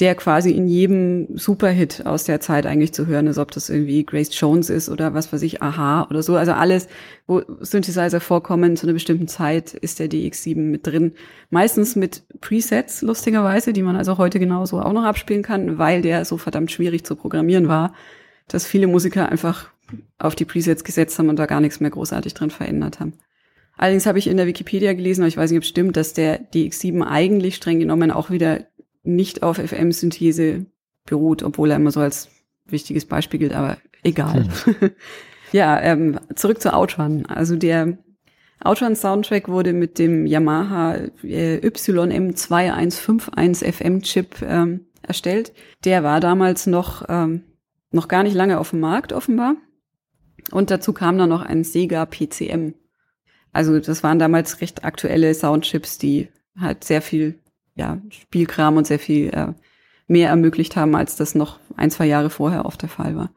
der 0.00 0.14
quasi 0.14 0.50
in 0.52 0.66
jedem 0.68 1.36
Superhit 1.36 2.06
aus 2.06 2.24
der 2.24 2.40
Zeit 2.40 2.64
eigentlich 2.64 2.92
zu 2.94 3.06
hören 3.06 3.26
ist, 3.26 3.36
ob 3.36 3.50
das 3.50 3.68
irgendwie 3.68 4.04
Grace 4.04 4.30
Jones 4.32 4.70
ist 4.70 4.88
oder 4.88 5.12
was 5.12 5.32
weiß 5.32 5.42
ich, 5.42 5.62
Aha 5.62 6.06
oder 6.08 6.22
so. 6.22 6.36
Also 6.36 6.52
alles, 6.52 6.88
wo 7.26 7.42
Synthesizer 7.60 8.20
vorkommen 8.20 8.76
zu 8.76 8.86
einer 8.86 8.94
bestimmten 8.94 9.28
Zeit, 9.28 9.74
ist 9.74 9.98
der 9.98 10.08
DX7 10.08 10.56
mit 10.56 10.86
drin. 10.86 11.12
Meistens 11.50 11.94
mit 11.94 12.22
Presets, 12.40 13.02
lustigerweise, 13.02 13.74
die 13.74 13.82
man 13.82 13.96
also 13.96 14.16
heute 14.16 14.38
genauso 14.38 14.80
auch 14.80 14.94
noch 14.94 15.04
abspielen 15.04 15.42
kann, 15.42 15.76
weil 15.76 16.00
der 16.00 16.24
so 16.24 16.38
verdammt 16.38 16.72
schwierig 16.72 17.04
zu 17.04 17.14
programmieren 17.14 17.68
war, 17.68 17.92
dass 18.48 18.66
viele 18.66 18.86
Musiker 18.86 19.28
einfach 19.28 19.68
auf 20.18 20.34
die 20.34 20.46
Presets 20.46 20.84
gesetzt 20.84 21.18
haben 21.18 21.28
und 21.28 21.38
da 21.38 21.44
gar 21.44 21.60
nichts 21.60 21.80
mehr 21.80 21.90
großartig 21.90 22.32
dran 22.32 22.50
verändert 22.50 22.98
haben. 22.98 23.12
Allerdings 23.76 24.06
habe 24.06 24.18
ich 24.18 24.26
in 24.26 24.36
der 24.36 24.46
Wikipedia 24.46 24.92
gelesen, 24.92 25.22
aber 25.22 25.28
ich 25.28 25.36
weiß 25.36 25.50
nicht, 25.50 25.58
ob 25.58 25.64
es 25.64 25.68
stimmt, 25.68 25.96
dass 25.96 26.12
der 26.12 26.40
DX7 26.52 27.02
eigentlich 27.06 27.56
streng 27.56 27.78
genommen 27.78 28.10
auch 28.10 28.30
wieder 28.30 28.66
nicht 29.02 29.42
auf 29.42 29.58
FM-Synthese 29.58 30.66
beruht, 31.04 31.42
obwohl 31.42 31.70
er 31.70 31.76
immer 31.76 31.90
so 31.90 32.00
als 32.00 32.28
wichtiges 32.66 33.06
Beispiel 33.06 33.40
gilt, 33.40 33.54
aber 33.54 33.78
egal. 34.02 34.48
Hm. 34.64 34.90
ja, 35.52 35.80
ähm, 35.80 36.20
zurück 36.34 36.60
zu 36.60 36.72
Outrun. 36.72 37.26
Also 37.26 37.56
der 37.56 37.98
Outrun-Soundtrack 38.60 39.48
wurde 39.48 39.72
mit 39.72 39.98
dem 39.98 40.26
Yamaha 40.26 40.94
äh, 41.22 41.58
YM2151 41.58 43.72
FM-Chip 43.72 44.42
ähm, 44.42 44.86
erstellt. 45.02 45.52
Der 45.84 46.04
war 46.04 46.20
damals 46.20 46.66
noch, 46.66 47.04
ähm, 47.08 47.42
noch 47.90 48.08
gar 48.08 48.22
nicht 48.22 48.34
lange 48.34 48.58
auf 48.58 48.70
dem 48.70 48.80
Markt 48.80 49.12
offenbar. 49.12 49.56
Und 50.50 50.70
dazu 50.70 50.92
kam 50.92 51.18
dann 51.18 51.28
noch 51.28 51.42
ein 51.42 51.64
Sega 51.64 52.06
PCM. 52.06 52.74
Also 53.52 53.78
das 53.80 54.02
waren 54.02 54.18
damals 54.18 54.60
recht 54.60 54.84
aktuelle 54.84 55.34
Soundchips, 55.34 55.98
die 55.98 56.28
halt 56.58 56.84
sehr 56.84 57.02
viel 57.02 57.38
ja, 57.74 58.00
Spielkram 58.10 58.76
und 58.76 58.86
sehr 58.86 58.98
viel 58.98 59.28
äh, 59.30 59.52
mehr 60.06 60.28
ermöglicht 60.28 60.76
haben, 60.76 60.94
als 60.94 61.16
das 61.16 61.34
noch 61.34 61.58
ein, 61.76 61.90
zwei 61.90 62.06
Jahre 62.06 62.30
vorher 62.30 62.66
oft 62.66 62.82
der 62.82 62.88
Fall 62.88 63.16
war. 63.16 63.30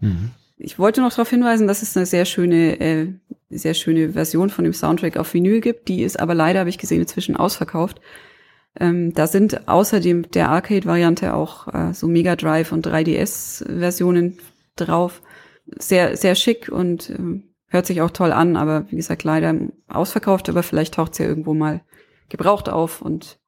Mhm. 0.00 0.30
Ich 0.56 0.78
wollte 0.78 1.00
noch 1.00 1.10
darauf 1.10 1.28
hinweisen, 1.28 1.66
dass 1.66 1.82
es 1.82 1.96
eine 1.96 2.06
sehr 2.06 2.24
schöne, 2.24 2.80
äh, 2.80 3.12
sehr 3.50 3.74
schöne 3.74 4.12
Version 4.12 4.48
von 4.48 4.64
dem 4.64 4.72
Soundtrack 4.72 5.16
auf 5.16 5.34
Vinyl 5.34 5.60
gibt. 5.60 5.88
Die 5.88 6.02
ist 6.02 6.20
aber 6.20 6.34
leider, 6.34 6.60
habe 6.60 6.70
ich 6.70 6.78
gesehen, 6.78 7.00
inzwischen 7.00 7.36
ausverkauft. 7.36 8.00
Ähm, 8.78 9.12
da 9.12 9.26
sind 9.26 9.68
außerdem 9.68 10.30
der 10.30 10.48
Arcade-Variante 10.48 11.34
auch 11.34 11.68
äh, 11.68 11.92
so 11.92 12.06
Mega 12.08 12.36
Drive 12.36 12.72
und 12.72 12.86
3DS-Versionen 12.86 14.38
drauf. 14.76 15.20
Sehr, 15.78 16.16
sehr 16.16 16.34
schick 16.34 16.68
und 16.68 17.10
äh, 17.10 17.42
hört 17.66 17.86
sich 17.86 18.00
auch 18.00 18.10
toll 18.10 18.32
an, 18.32 18.56
aber 18.56 18.86
wie 18.90 18.96
gesagt, 18.96 19.24
leider 19.24 19.54
ausverkauft, 19.88 20.48
aber 20.48 20.62
vielleicht 20.62 20.94
taucht 20.94 21.12
es 21.12 21.18
ja 21.18 21.26
irgendwo 21.26 21.54
mal 21.54 21.82
gebraucht 22.28 22.68
auf 22.68 23.02
und 23.02 23.38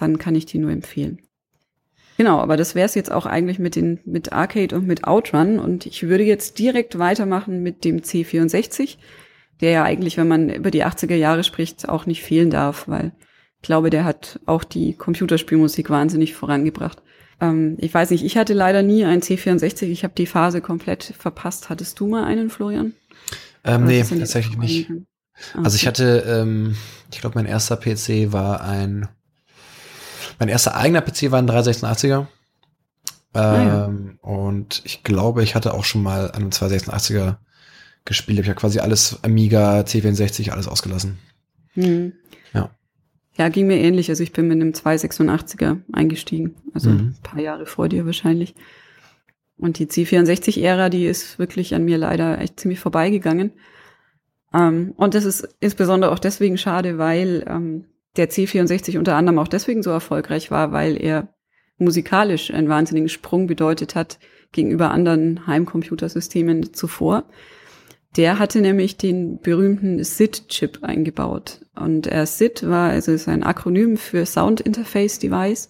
dann 0.00 0.18
kann 0.18 0.34
ich 0.34 0.46
die 0.46 0.58
nur 0.58 0.70
empfehlen. 0.70 1.20
Genau, 2.16 2.40
aber 2.40 2.56
das 2.56 2.74
wäre 2.74 2.86
es 2.86 2.96
jetzt 2.96 3.12
auch 3.12 3.26
eigentlich 3.26 3.60
mit 3.60 3.76
den 3.76 4.00
mit 4.04 4.32
Arcade 4.32 4.74
und 4.74 4.86
mit 4.86 5.04
Outrun 5.04 5.60
und 5.60 5.86
ich 5.86 6.02
würde 6.08 6.24
jetzt 6.24 6.58
direkt 6.58 6.98
weitermachen 6.98 7.62
mit 7.62 7.84
dem 7.84 7.98
C64, 7.98 8.96
der 9.60 9.70
ja 9.70 9.84
eigentlich, 9.84 10.16
wenn 10.16 10.26
man 10.26 10.50
über 10.50 10.72
die 10.72 10.84
80er 10.84 11.14
Jahre 11.14 11.44
spricht, 11.44 11.88
auch 11.88 12.06
nicht 12.06 12.22
fehlen 12.22 12.50
darf, 12.50 12.88
weil 12.88 13.12
ich 13.56 13.62
glaube, 13.62 13.90
der 13.90 14.04
hat 14.04 14.40
auch 14.46 14.64
die 14.64 14.94
Computerspielmusik 14.94 15.90
wahnsinnig 15.90 16.34
vorangebracht. 16.34 17.02
Ähm, 17.40 17.76
ich 17.78 17.94
weiß 17.94 18.10
nicht, 18.10 18.24
ich 18.24 18.36
hatte 18.36 18.52
leider 18.52 18.82
nie 18.82 19.04
einen 19.04 19.22
C64, 19.22 19.84
ich 19.84 20.02
habe 20.02 20.14
die 20.16 20.26
Phase 20.26 20.60
komplett 20.60 21.14
verpasst. 21.18 21.70
Hattest 21.70 22.00
du 22.00 22.08
mal 22.08 22.24
einen, 22.24 22.50
Florian? 22.50 22.94
Ähm, 23.64 23.84
nee, 23.84 24.02
tatsächlich 24.02 24.58
nicht. 24.58 24.90
Okay. 24.90 25.02
Also 25.62 25.76
ich 25.76 25.86
hatte, 25.86 26.24
ähm, 26.26 26.74
ich 27.12 27.20
glaube, 27.20 27.38
mein 27.38 27.46
erster 27.46 27.76
PC 27.76 28.32
war 28.32 28.62
ein 28.62 29.08
mein 30.38 30.48
erster 30.48 30.76
eigener 30.76 31.00
PC 31.00 31.30
war 31.30 31.38
ein 31.38 31.48
386er. 31.48 32.26
Ähm, 33.34 33.34
ah, 33.34 33.62
ja. 33.62 33.92
Und 34.22 34.82
ich 34.84 35.02
glaube, 35.02 35.42
ich 35.42 35.54
hatte 35.54 35.74
auch 35.74 35.84
schon 35.84 36.02
mal 36.02 36.30
an 36.30 36.42
einem 36.42 36.50
286er 36.50 37.36
gespielt. 38.04 38.38
Ich 38.38 38.44
habe 38.44 38.54
ja 38.54 38.60
quasi 38.60 38.80
alles 38.80 39.22
Amiga, 39.22 39.80
C64, 39.80 40.50
alles 40.50 40.68
ausgelassen. 40.68 41.18
Hm. 41.74 42.12
Ja. 42.52 42.70
Ja, 43.36 43.48
ging 43.48 43.66
mir 43.66 43.78
ähnlich. 43.78 44.08
Also 44.08 44.22
ich 44.22 44.32
bin 44.32 44.48
mit 44.48 44.60
einem 44.60 44.72
286er 44.72 45.78
eingestiegen. 45.92 46.56
Also 46.74 46.90
mhm. 46.90 46.98
ein 46.98 47.16
paar 47.22 47.40
Jahre 47.40 47.66
vor 47.66 47.88
dir 47.88 48.06
wahrscheinlich. 48.06 48.54
Und 49.58 49.78
die 49.78 49.86
C64-Ära, 49.86 50.88
die 50.88 51.06
ist 51.06 51.38
wirklich 51.38 51.74
an 51.74 51.84
mir 51.84 51.98
leider 51.98 52.40
echt 52.40 52.60
ziemlich 52.60 52.80
vorbeigegangen. 52.80 53.52
Ähm, 54.54 54.94
und 54.96 55.14
das 55.14 55.24
ist 55.24 55.48
insbesondere 55.60 56.12
auch 56.12 56.18
deswegen 56.18 56.58
schade, 56.58 56.98
weil 56.98 57.44
ähm, 57.48 57.84
der 58.16 58.30
C64 58.30 58.98
unter 58.98 59.16
anderem 59.16 59.38
auch 59.38 59.48
deswegen 59.48 59.82
so 59.82 59.90
erfolgreich 59.90 60.50
war, 60.50 60.72
weil 60.72 61.00
er 61.00 61.34
musikalisch 61.78 62.52
einen 62.52 62.68
wahnsinnigen 62.68 63.08
Sprung 63.08 63.46
bedeutet 63.46 63.94
hat 63.94 64.18
gegenüber 64.52 64.90
anderen 64.90 65.46
Heimcomputersystemen 65.46 66.72
zuvor. 66.72 67.24
Der 68.16 68.38
hatte 68.38 68.60
nämlich 68.60 68.96
den 68.96 69.38
berühmten 69.40 70.02
SID-Chip 70.02 70.82
eingebaut. 70.82 71.60
Und 71.76 72.10
äh, 72.10 72.24
SID 72.26 72.68
war, 72.68 72.90
also 72.90 73.12
ist 73.12 73.28
ein 73.28 73.42
Akronym 73.42 73.96
für 73.96 74.24
Sound 74.24 74.60
Interface 74.60 75.18
Device. 75.18 75.68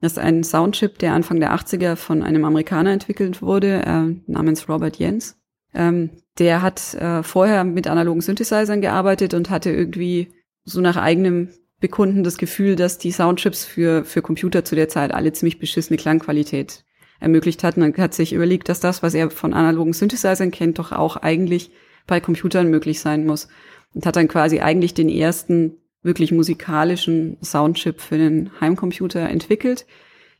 Das 0.00 0.12
ist 0.12 0.18
ein 0.18 0.44
Soundchip, 0.44 0.98
der 0.98 1.14
Anfang 1.14 1.40
der 1.40 1.54
80er 1.54 1.96
von 1.96 2.22
einem 2.22 2.44
Amerikaner 2.44 2.92
entwickelt 2.92 3.42
wurde, 3.42 3.82
äh, 3.84 4.14
namens 4.30 4.68
Robert 4.68 4.96
Jens. 4.96 5.36
Ähm, 5.74 6.10
der 6.38 6.62
hat 6.62 6.94
äh, 6.94 7.22
vorher 7.22 7.64
mit 7.64 7.88
analogen 7.88 8.20
Synthesizern 8.20 8.80
gearbeitet 8.80 9.34
und 9.34 9.50
hatte 9.50 9.70
irgendwie 9.70 10.28
so 10.66 10.80
nach 10.80 10.96
eigenem 10.96 11.48
Bekunden 11.80 12.24
das 12.24 12.36
Gefühl, 12.36 12.76
dass 12.76 12.98
die 12.98 13.12
Soundchips 13.12 13.64
für, 13.64 14.04
für 14.04 14.20
Computer 14.20 14.64
zu 14.64 14.74
der 14.74 14.88
Zeit 14.88 15.14
alle 15.14 15.32
ziemlich 15.32 15.58
beschissene 15.58 15.96
Klangqualität 15.96 16.84
ermöglicht 17.20 17.64
hatten. 17.64 17.80
Dann 17.80 17.96
hat 17.96 18.12
sich 18.12 18.32
überlegt, 18.32 18.68
dass 18.68 18.80
das, 18.80 19.02
was 19.02 19.14
er 19.14 19.30
von 19.30 19.54
analogen 19.54 19.92
Synthesizern 19.92 20.50
kennt, 20.50 20.78
doch 20.78 20.92
auch 20.92 21.16
eigentlich 21.16 21.70
bei 22.06 22.20
Computern 22.20 22.68
möglich 22.68 23.00
sein 23.00 23.24
muss. 23.24 23.48
Und 23.94 24.04
hat 24.04 24.16
dann 24.16 24.28
quasi 24.28 24.60
eigentlich 24.60 24.94
den 24.94 25.08
ersten 25.08 25.76
wirklich 26.02 26.32
musikalischen 26.32 27.36
Soundchip 27.42 28.00
für 28.00 28.18
den 28.18 28.50
Heimcomputer 28.60 29.28
entwickelt, 29.28 29.86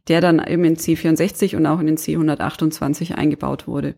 der 0.09 0.20
dann 0.20 0.45
eben 0.45 0.64
in 0.64 0.77
C64 0.77 1.57
und 1.57 1.66
auch 1.66 1.81
in 1.81 1.87
den 1.87 1.97
C128 1.97 3.14
eingebaut 3.14 3.66
wurde. 3.66 3.95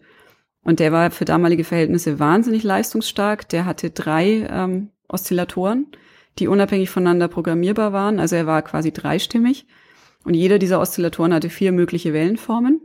Und 0.63 0.81
der 0.81 0.93
war 0.93 1.11
für 1.11 1.25
damalige 1.25 1.65
Verhältnisse 1.65 2.19
wahnsinnig 2.19 2.63
leistungsstark. 2.63 3.49
Der 3.49 3.65
hatte 3.65 3.91
drei 3.91 4.47
ähm, 4.51 4.91
Oszillatoren 5.09 5.87
die 6.39 6.49
unabhängig 6.49 6.91
voneinander 6.91 7.29
programmierbar 7.29 7.93
waren. 7.93 8.19
Also 8.21 8.37
er 8.37 8.47
war 8.47 8.63
quasi 8.63 8.93
dreistimmig. 8.93 9.67
Und 10.25 10.35
jeder 10.35 10.59
dieser 10.59 10.81
Oszillatoren 10.81 11.33
hatte 11.33 11.51
vier 11.51 11.73
mögliche 11.73 12.13
Wellenformen. 12.13 12.81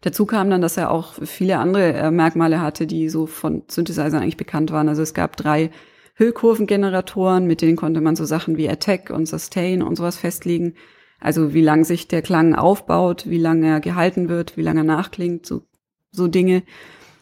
Dazu 0.00 0.26
kam 0.26 0.48
dann, 0.50 0.60
dass 0.60 0.76
er 0.76 0.90
auch 0.90 1.14
viele 1.24 1.58
andere 1.58 1.92
äh, 1.92 2.10
Merkmale 2.10 2.60
hatte, 2.60 2.86
die 2.86 3.08
so 3.08 3.26
von 3.26 3.64
Synthesizern 3.68 4.22
eigentlich 4.22 4.36
bekannt 4.36 4.70
waren. 4.70 4.88
Also 4.88 5.02
es 5.02 5.14
gab 5.14 5.36
drei 5.36 5.70
Hüllkurvengeneratoren, 6.14 7.46
mit 7.46 7.62
denen 7.62 7.76
konnte 7.76 8.00
man 8.00 8.16
so 8.16 8.24
Sachen 8.24 8.56
wie 8.56 8.68
Attack 8.68 9.10
und 9.10 9.26
Sustain 9.26 9.82
und 9.82 9.96
sowas 9.96 10.16
festlegen. 10.16 10.74
Also 11.20 11.52
wie 11.52 11.62
lang 11.62 11.84
sich 11.84 12.06
der 12.06 12.22
Klang 12.22 12.54
aufbaut, 12.54 13.24
wie 13.28 13.38
lange 13.38 13.66
er 13.66 13.80
gehalten 13.80 14.28
wird, 14.28 14.56
wie 14.56 14.62
lange 14.62 14.80
er 14.80 14.84
nachklingt, 14.84 15.46
so, 15.46 15.62
so 16.12 16.28
Dinge. 16.28 16.62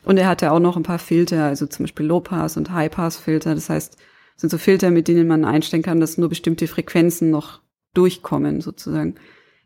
Und 0.05 0.19
er 0.19 0.29
hatte 0.29 0.53
auch 0.53 0.61
noch 0.61 0.77
ein 0.77 0.83
paar 0.83 0.99
Filter, 0.99 1.45
also 1.45 1.67
zum 1.67 1.85
Beispiel 1.85 2.07
Low-Pass 2.07 2.59
und 2.59 2.71
High-Pass-Filter. 2.71 3.55
Das 3.55 3.71
heißt, 3.71 3.97
sind 4.37 4.51
so 4.51 4.59
Filter, 4.59 4.91
mit 4.91 5.09
denen 5.09 5.27
man 5.27 5.45
einstellen 5.45 5.83
kann, 5.83 6.01
dass 6.01 6.19
nur 6.19 6.29
bestimmte 6.29 6.67
Frequenzen 6.67 7.31
noch 7.31 7.61
durchkommen, 7.95 8.61
sozusagen. 8.61 9.15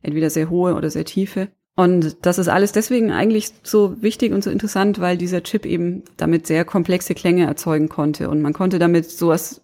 Entweder 0.03 0.31
sehr 0.31 0.49
hohe 0.49 0.75
oder 0.75 0.91
sehr 0.91 1.05
tiefe. 1.05 1.49
Und 1.77 2.27
das 2.27 2.39
ist 2.39 2.49
alles 2.49 2.73
deswegen 2.73 3.11
eigentlich 3.11 3.53
so 3.63 4.03
wichtig 4.03 4.33
und 4.33 4.45
so 4.45 4.51
interessant, 4.51 5.01
weil 5.01 5.17
dieser 5.17 5.43
Chip 5.43 5.67
eben 5.67 6.03
damit 6.17 6.47
sehr 6.47 6.65
komplexe 6.65 7.15
Klänge 7.15 7.47
erzeugen 7.47 7.89
konnte. 7.89 8.29
Und 8.29 8.43
man 8.43 8.53
konnte 8.53 8.79
damit 8.79 9.11
sowas 9.11 9.63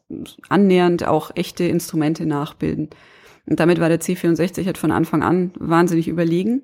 annähernd 0.48 1.06
auch 1.06 1.30
echte 1.34 1.64
Instrumente 1.64 2.26
nachbilden. 2.26 2.90
Und 3.46 3.60
damit 3.60 3.80
war 3.80 3.88
der 3.88 4.00
C64 4.00 4.66
halt 4.66 4.78
von 4.78 4.90
Anfang 4.90 5.22
an 5.22 5.52
wahnsinnig 5.58 6.08
überlegen 6.08 6.62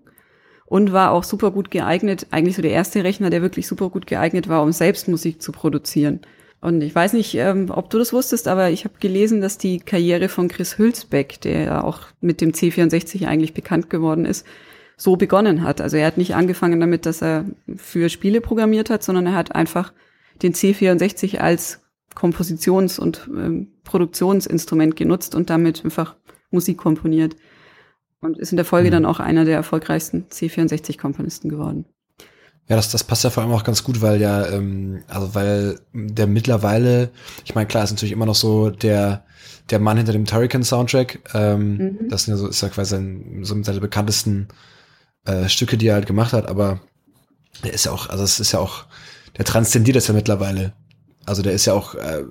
und 0.64 0.92
war 0.92 1.12
auch 1.12 1.22
super 1.22 1.50
gut 1.50 1.70
geeignet, 1.70 2.28
eigentlich 2.30 2.56
so 2.56 2.62
der 2.62 2.72
erste 2.72 3.04
Rechner, 3.04 3.30
der 3.30 3.42
wirklich 3.42 3.66
super 3.66 3.90
gut 3.90 4.06
geeignet 4.06 4.48
war, 4.48 4.62
um 4.62 4.72
selbst 4.72 5.06
Musik 5.06 5.42
zu 5.42 5.52
produzieren. 5.52 6.20
Und 6.62 6.80
ich 6.80 6.94
weiß 6.94 7.14
nicht, 7.14 7.34
ähm, 7.34 7.70
ob 7.70 7.90
du 7.90 7.98
das 7.98 8.12
wusstest, 8.12 8.46
aber 8.46 8.70
ich 8.70 8.84
habe 8.84 8.94
gelesen, 9.00 9.40
dass 9.40 9.58
die 9.58 9.80
Karriere 9.80 10.28
von 10.28 10.46
Chris 10.46 10.78
Hülsbeck, 10.78 11.40
der 11.40 11.84
auch 11.84 12.02
mit 12.20 12.40
dem 12.40 12.52
C64 12.52 13.26
eigentlich 13.26 13.52
bekannt 13.52 13.90
geworden 13.90 14.24
ist, 14.24 14.46
so 14.96 15.16
begonnen 15.16 15.64
hat. 15.64 15.80
Also 15.80 15.96
er 15.96 16.06
hat 16.06 16.18
nicht 16.18 16.36
angefangen 16.36 16.78
damit, 16.78 17.04
dass 17.04 17.20
er 17.20 17.46
für 17.74 18.08
Spiele 18.08 18.40
programmiert 18.40 18.90
hat, 18.90 19.02
sondern 19.02 19.26
er 19.26 19.34
hat 19.34 19.56
einfach 19.56 19.92
den 20.40 20.54
C64 20.54 21.38
als 21.38 21.80
Kompositions- 22.14 23.00
und 23.00 23.28
ähm, 23.28 23.72
Produktionsinstrument 23.82 24.94
genutzt 24.94 25.34
und 25.34 25.50
damit 25.50 25.84
einfach 25.84 26.14
Musik 26.52 26.78
komponiert. 26.78 27.34
Und 28.20 28.38
ist 28.38 28.52
in 28.52 28.56
der 28.56 28.64
Folge 28.64 28.86
mhm. 28.86 28.92
dann 28.92 29.06
auch 29.06 29.18
einer 29.18 29.44
der 29.44 29.56
erfolgreichsten 29.56 30.26
C64-Komponisten 30.30 31.50
geworden. 31.50 31.86
Ja, 32.68 32.76
das, 32.76 32.90
das 32.90 33.04
passt 33.04 33.24
ja 33.24 33.30
vor 33.30 33.42
allem 33.42 33.52
auch 33.52 33.64
ganz 33.64 33.82
gut, 33.82 34.00
weil 34.00 34.20
ja, 34.20 34.46
ähm, 34.46 35.02
also 35.08 35.34
weil 35.34 35.80
der 35.92 36.26
mittlerweile, 36.26 37.10
ich 37.44 37.54
meine, 37.54 37.66
klar, 37.66 37.84
ist 37.84 37.90
natürlich 37.90 38.12
immer 38.12 38.26
noch 38.26 38.36
so 38.36 38.70
der, 38.70 39.24
der 39.70 39.78
Mann 39.78 39.96
hinter 39.96 40.12
dem 40.12 40.24
Turrican-Soundtrack. 40.24 41.20
Ähm, 41.34 41.76
mhm. 41.76 42.08
Das 42.08 42.22
ist 42.22 42.28
ja 42.28 42.36
so, 42.36 42.46
ist 42.46 42.62
ja 42.62 42.68
quasi 42.68 42.96
ein, 42.96 43.44
so 43.44 43.54
mit 43.54 43.64
seiner 43.64 43.80
bekanntesten 43.80 44.48
äh, 45.24 45.48
Stücke, 45.48 45.76
die 45.76 45.88
er 45.88 45.94
halt 45.94 46.06
gemacht 46.06 46.32
hat, 46.32 46.48
aber 46.48 46.80
der 47.64 47.72
ist 47.72 47.84
ja 47.84 47.92
auch, 47.92 48.08
also 48.08 48.24
es 48.24 48.40
ist 48.40 48.52
ja 48.52 48.58
auch, 48.58 48.86
der 49.36 49.44
transzendiert 49.44 49.96
das 49.96 50.08
ja 50.08 50.14
mittlerweile. 50.14 50.72
Also 51.26 51.42
der 51.42 51.52
ist 51.52 51.66
ja 51.66 51.74
auch 51.74 51.94
äh, 51.94 52.22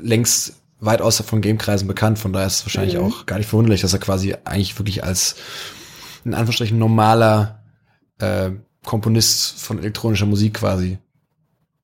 längst 0.00 0.54
weitaus 0.78 1.20
von 1.20 1.40
Gamekreisen 1.40 1.88
bekannt, 1.88 2.18
von 2.18 2.32
daher 2.32 2.46
ist 2.46 2.58
es 2.58 2.66
wahrscheinlich 2.66 2.96
mhm. 2.96 3.04
auch 3.04 3.26
gar 3.26 3.38
nicht 3.38 3.48
verwunderlich, 3.48 3.80
dass 3.80 3.92
er 3.92 3.98
quasi 3.98 4.34
eigentlich 4.44 4.78
wirklich 4.78 5.02
als 5.04 5.36
in 6.24 6.34
Anführungsstrichen 6.34 6.78
normaler 6.78 7.62
äh, 8.18 8.50
Komponist 8.86 9.60
von 9.60 9.78
elektronischer 9.78 10.24
Musik 10.24 10.54
quasi 10.54 10.96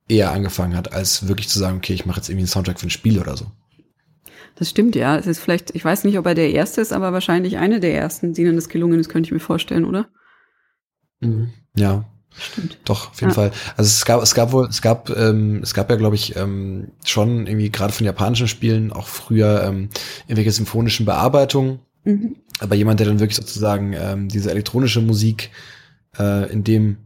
eher 0.09 0.33
angefangen 0.33 0.75
hat, 0.75 0.93
als 0.93 1.29
wirklich 1.29 1.49
zu 1.49 1.59
sagen, 1.59 1.77
okay, 1.77 1.93
ich 1.93 2.07
mache 2.07 2.19
jetzt 2.19 2.29
irgendwie 2.29 2.45
einen 2.45 2.49
Soundtrack 2.49 2.81
für 2.81 2.87
ein 2.87 2.91
Spiel 2.91 3.19
oder 3.19 3.37
so. 3.37 3.47
Das 4.55 4.71
stimmt, 4.71 4.95
ja. 4.97 5.17
Es 5.17 5.27
ist 5.27 5.41
vielleicht, 5.41 5.75
ich 5.75 5.85
weiß 5.85 6.05
nicht, 6.05 6.19
ob 6.19 6.27
er 6.27 6.35
der 6.35 6.51
Erste 6.51 6.81
ist, 6.81 6.93
aber 6.93 7.13
wahrscheinlich 7.13 7.59
eine 7.59 7.81
der 7.81 7.95
ersten, 7.95 8.33
denen 8.33 8.57
das 8.57 8.69
gelungen 8.69 9.01
ist, 9.01 9.09
könnte 9.09 9.29
ich 9.29 9.33
mir 9.33 9.41
vorstellen, 9.41 9.85
oder? 9.85 10.09
Mhm. 11.21 11.51
Ja. 11.77 12.05
Stimmt. 12.35 12.79
Doch, 12.85 13.11
auf 13.11 13.21
jeden 13.21 13.31
ja. 13.31 13.35
Fall. 13.35 13.51
Also 13.77 13.89
es 13.89 14.05
gab, 14.07 14.23
es 14.23 14.35
gab 14.35 14.53
wohl, 14.53 14.67
es 14.67 14.81
gab, 14.81 15.11
ähm, 15.11 15.61
es 15.63 15.75
gab 15.75 15.91
ja, 15.91 15.97
glaube 15.97 16.17
ich, 16.17 16.35
ähm, 16.37 16.89
schon 17.05 17.47
irgendwie 17.47 17.71
gerade 17.71 17.93
von 17.93 18.07
japanischen 18.07 18.49
Spielen 18.49 18.91
auch 18.91 19.07
früher 19.07 19.65
ähm, 19.65 19.91
irgendwelche 20.27 20.53
symphonischen 20.53 21.05
Bearbeitungen. 21.05 21.81
Mhm. 22.05 22.37
Aber 22.59 22.75
jemand, 22.75 23.01
der 23.01 23.09
dann 23.09 23.21
wirklich 23.21 23.37
sozusagen 23.37 23.93
ähm, 23.93 24.29
diese 24.29 24.51
elektronische 24.51 25.03
Musik 25.03 25.51
äh, 26.19 26.51
in 26.53 26.65
dem, 26.65 26.99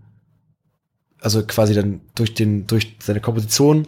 also 1.20 1.44
quasi 1.44 1.74
dann 1.74 2.00
durch 2.14 2.34
den, 2.34 2.66
durch 2.66 2.96
seine 3.00 3.20
Komposition 3.20 3.86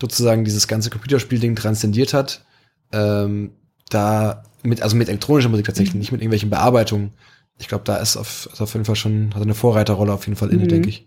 sozusagen 0.00 0.44
dieses 0.44 0.68
ganze 0.68 0.90
Computerspielding 0.90 1.56
transzendiert 1.56 2.14
hat, 2.14 2.44
ähm, 2.92 3.52
da 3.90 4.44
mit, 4.62 4.82
also 4.82 4.96
mit 4.96 5.08
elektronischer 5.08 5.48
Musik 5.48 5.66
tatsächlich, 5.66 5.94
mhm. 5.94 6.00
nicht 6.00 6.12
mit 6.12 6.20
irgendwelchen 6.20 6.50
Bearbeitungen, 6.50 7.12
ich 7.58 7.68
glaube, 7.68 7.84
da 7.84 7.96
ist 7.96 8.16
auf, 8.16 8.48
ist 8.52 8.60
auf 8.60 8.72
jeden 8.72 8.84
Fall 8.84 8.96
schon, 8.96 9.34
hat 9.34 9.42
eine 9.42 9.54
Vorreiterrolle 9.54 10.12
auf 10.12 10.26
jeden 10.26 10.36
Fall 10.36 10.50
inne, 10.50 10.64
mhm. 10.64 10.68
denke 10.68 10.88
ich. 10.88 11.06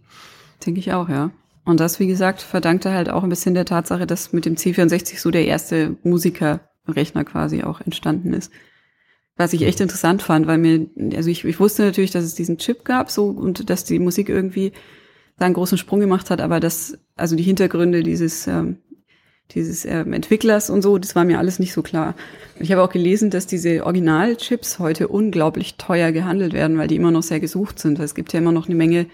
Denke 0.65 0.79
ich 0.79 0.93
auch, 0.93 1.09
ja. 1.09 1.31
Und 1.65 1.79
das, 1.79 1.99
wie 1.99 2.07
gesagt, 2.07 2.41
verdankte 2.41 2.91
halt 2.91 3.09
auch 3.09 3.23
ein 3.23 3.29
bisschen 3.29 3.53
der 3.53 3.65
Tatsache, 3.65 4.07
dass 4.07 4.31
mit 4.31 4.45
dem 4.45 4.55
C64 4.55 5.19
so 5.19 5.31
der 5.31 5.45
erste 5.45 5.97
Musikerrechner 6.03 7.25
quasi 7.25 7.63
auch 7.63 7.81
entstanden 7.81 8.33
ist. 8.33 8.51
Was 9.37 9.53
ich 9.53 9.61
echt 9.61 9.79
interessant 9.79 10.21
fand, 10.23 10.47
weil 10.47 10.57
mir, 10.57 10.87
also 11.15 11.29
ich, 11.29 11.45
ich 11.45 11.59
wusste 11.59 11.83
natürlich, 11.83 12.11
dass 12.11 12.23
es 12.23 12.35
diesen 12.35 12.57
Chip 12.57 12.83
gab, 12.83 13.11
so, 13.11 13.27
und 13.27 13.69
dass 13.69 13.83
die 13.83 13.99
Musik 13.99 14.29
irgendwie 14.29 14.71
da 15.37 15.45
einen 15.45 15.53
großen 15.53 15.77
Sprung 15.77 15.99
gemacht 15.99 16.31
hat, 16.31 16.41
aber 16.41 16.59
das, 16.59 16.97
also 17.15 17.35
die 17.35 17.43
Hintergründe 17.43 18.01
dieses 18.01 18.47
ähm, 18.47 18.77
dieses 19.51 19.85
ähm, 19.85 20.13
Entwicklers 20.13 20.69
und 20.69 20.81
so, 20.81 20.97
das 20.97 21.15
war 21.15 21.23
mir 21.23 21.39
alles 21.39 21.59
nicht 21.59 21.73
so 21.73 21.81
klar. 21.81 22.15
Ich 22.59 22.71
habe 22.71 22.83
auch 22.83 22.89
gelesen, 22.89 23.29
dass 23.29 23.47
diese 23.47 23.85
Originalchips 23.85 24.79
heute 24.79 25.07
unglaublich 25.07 25.75
teuer 25.75 26.11
gehandelt 26.11 26.53
werden, 26.53 26.77
weil 26.77 26.87
die 26.87 26.97
immer 26.97 27.11
noch 27.11 27.23
sehr 27.23 27.39
gesucht 27.39 27.79
sind. 27.79 27.99
Es 27.99 28.15
gibt 28.15 28.33
ja 28.33 28.39
immer 28.39 28.51
noch 28.51 28.67
eine 28.67 28.75
Menge 28.75 29.07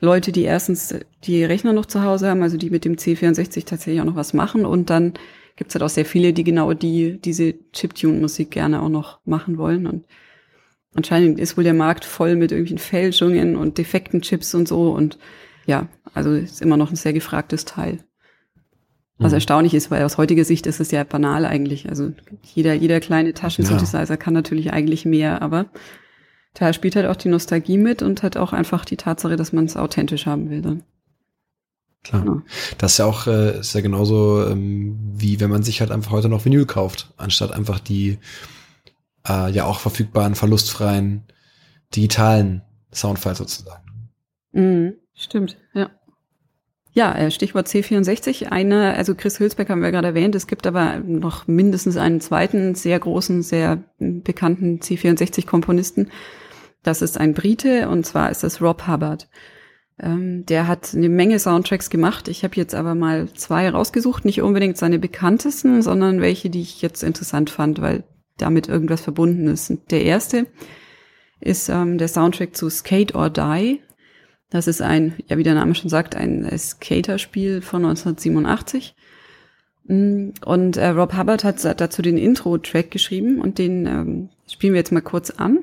Leute, 0.00 0.32
die 0.32 0.42
erstens 0.42 0.94
die 1.24 1.44
Rechner 1.44 1.72
noch 1.72 1.86
zu 1.86 2.02
Hause 2.02 2.28
haben, 2.28 2.42
also 2.42 2.56
die 2.56 2.70
mit 2.70 2.84
dem 2.84 2.96
C64 2.96 3.64
tatsächlich 3.64 4.00
auch 4.00 4.06
noch 4.06 4.16
was 4.16 4.34
machen 4.34 4.64
und 4.64 4.90
dann 4.90 5.14
gibt 5.56 5.70
es 5.70 5.74
halt 5.74 5.82
auch 5.82 5.88
sehr 5.88 6.04
viele, 6.04 6.32
die 6.32 6.44
genau 6.44 6.72
die, 6.72 7.18
diese 7.20 7.54
Chiptune-Musik 7.72 8.50
gerne 8.50 8.82
auch 8.82 8.88
noch 8.88 9.20
machen 9.24 9.58
wollen 9.58 9.86
und 9.86 10.04
anscheinend 10.94 11.38
ist 11.38 11.56
wohl 11.56 11.64
der 11.64 11.74
Markt 11.74 12.04
voll 12.04 12.36
mit 12.36 12.52
irgendwelchen 12.52 12.78
Fälschungen 12.78 13.56
und 13.56 13.78
defekten 13.78 14.22
Chips 14.22 14.54
und 14.54 14.68
so 14.68 14.92
und 14.92 15.18
ja, 15.66 15.88
also 16.12 16.32
ist 16.32 16.62
immer 16.62 16.76
noch 16.76 16.90
ein 16.90 16.96
sehr 16.96 17.12
gefragtes 17.12 17.64
Teil. 17.64 17.98
Was 19.18 19.32
mhm. 19.32 19.36
erstaunlich 19.36 19.74
ist, 19.74 19.90
weil 19.90 20.02
aus 20.02 20.18
heutiger 20.18 20.44
Sicht 20.44 20.66
ist 20.66 20.80
es 20.80 20.90
ja 20.90 21.04
banal 21.04 21.46
eigentlich. 21.46 21.88
Also 21.88 22.12
jeder, 22.42 22.74
jeder 22.74 23.00
kleine 23.00 23.32
Taschensynthesizer 23.32 24.14
ja. 24.14 24.16
kann 24.16 24.34
natürlich 24.34 24.72
eigentlich 24.72 25.04
mehr, 25.04 25.40
aber 25.40 25.66
da 26.54 26.72
spielt 26.72 26.96
halt 26.96 27.06
auch 27.06 27.16
die 27.16 27.28
Nostalgie 27.28 27.78
mit 27.78 28.02
und 28.02 28.22
hat 28.22 28.36
auch 28.36 28.52
einfach 28.52 28.84
die 28.84 28.96
Tatsache, 28.96 29.36
dass 29.36 29.52
man 29.52 29.64
es 29.64 29.76
authentisch 29.76 30.26
haben 30.26 30.50
will 30.50 30.62
dann. 30.62 30.82
Klar. 32.04 32.22
Genau. 32.22 32.42
Das 32.78 32.92
ist 32.92 32.98
ja 32.98 33.06
auch 33.06 33.26
äh, 33.26 33.58
ist 33.60 33.74
ja 33.74 33.80
genauso 33.80 34.46
ähm, 34.46 34.96
wie 35.14 35.40
wenn 35.40 35.50
man 35.50 35.62
sich 35.62 35.80
halt 35.80 35.90
einfach 35.90 36.12
heute 36.12 36.28
noch 36.28 36.44
Vinyl 36.44 36.66
kauft, 36.66 37.12
anstatt 37.16 37.52
einfach 37.52 37.80
die 37.80 38.18
äh, 39.26 39.50
ja 39.50 39.64
auch 39.64 39.80
verfügbaren, 39.80 40.34
verlustfreien 40.34 41.24
digitalen 41.96 42.62
Soundfiles 42.92 43.38
sozusagen. 43.38 44.10
Mhm, 44.52 44.94
stimmt, 45.14 45.56
ja. 45.72 45.90
Ja, 46.92 47.12
äh, 47.16 47.30
Stichwort 47.32 47.66
C64. 47.66 48.46
Eine, 48.50 48.94
also 48.94 49.16
Chris 49.16 49.40
Hülsbeck 49.40 49.68
haben 49.68 49.82
wir 49.82 49.90
gerade 49.90 50.08
erwähnt. 50.08 50.36
Es 50.36 50.46
gibt 50.46 50.64
aber 50.64 50.98
noch 51.00 51.48
mindestens 51.48 51.96
einen 51.96 52.20
zweiten 52.20 52.76
sehr 52.76 53.00
großen, 53.00 53.42
sehr 53.42 53.82
bekannten 53.98 54.78
C64-Komponisten. 54.78 56.10
Das 56.84 57.02
ist 57.02 57.18
ein 57.18 57.34
Brite 57.34 57.88
und 57.88 58.06
zwar 58.06 58.30
ist 58.30 58.44
das 58.44 58.62
Rob 58.62 58.86
Hubbard. 58.86 59.28
Ähm, 60.00 60.44
der 60.46 60.66
hat 60.66 60.94
eine 60.94 61.08
Menge 61.08 61.38
Soundtracks 61.38 61.88
gemacht. 61.88 62.28
Ich 62.28 62.42
habe 62.42 62.56
jetzt 62.56 62.74
aber 62.74 62.94
mal 62.94 63.32
zwei 63.34 63.68
rausgesucht, 63.68 64.24
nicht 64.24 64.42
unbedingt 64.42 64.76
seine 64.76 64.98
bekanntesten, 64.98 65.82
sondern 65.82 66.20
welche, 66.20 66.50
die 66.50 66.62
ich 66.62 66.82
jetzt 66.82 67.02
interessant 67.02 67.50
fand, 67.50 67.80
weil 67.80 68.04
damit 68.36 68.68
irgendwas 68.68 69.00
verbunden 69.00 69.46
ist. 69.46 69.72
Der 69.90 70.02
erste 70.02 70.46
ist 71.40 71.68
ähm, 71.68 71.98
der 71.98 72.08
Soundtrack 72.08 72.56
zu 72.56 72.68
Skate 72.70 73.14
or 73.14 73.30
Die. 73.30 73.80
Das 74.50 74.66
ist 74.66 74.82
ein, 74.82 75.14
ja, 75.26 75.36
wie 75.38 75.42
der 75.42 75.54
Name 75.54 75.74
schon 75.74 75.90
sagt, 75.90 76.16
ein 76.16 76.48
Skater-Spiel 76.56 77.60
von 77.60 77.84
1987. 77.84 78.96
Mm, 79.84 80.30
und 80.44 80.76
äh, 80.76 80.88
Rob 80.88 81.16
Hubbard 81.16 81.44
hat 81.44 81.62
dazu 81.80 82.02
den 82.02 82.18
Intro-Track 82.18 82.90
geschrieben 82.90 83.40
und 83.40 83.58
den 83.58 83.86
ähm, 83.86 84.28
spielen 84.48 84.72
wir 84.72 84.80
jetzt 84.80 84.92
mal 84.92 85.02
kurz 85.02 85.30
an. 85.30 85.58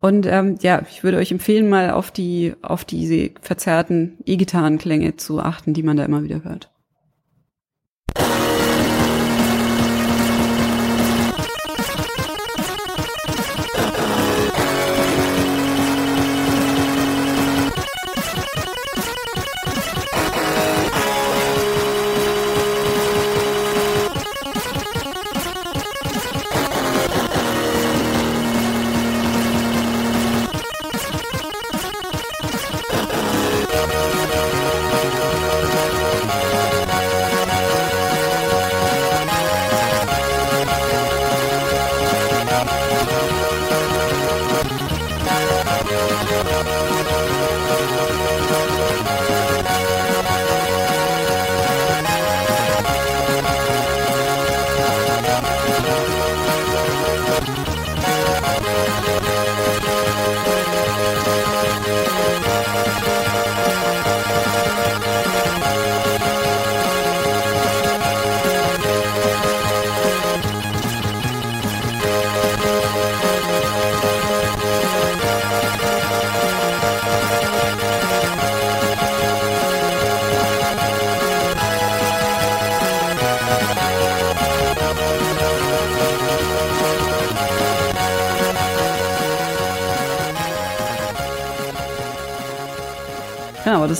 Und 0.00 0.26
ähm, 0.26 0.56
ja, 0.62 0.82
ich 0.90 1.04
würde 1.04 1.18
euch 1.18 1.30
empfehlen, 1.30 1.68
mal 1.68 1.90
auf 1.90 2.10
die 2.10 2.54
auf 2.62 2.84
diese 2.84 3.30
verzerrten 3.42 4.16
E-Gitarrenklänge 4.24 5.16
zu 5.16 5.40
achten, 5.40 5.74
die 5.74 5.82
man 5.82 5.98
da 5.98 6.04
immer 6.04 6.24
wieder 6.24 6.42
hört. 6.42 6.70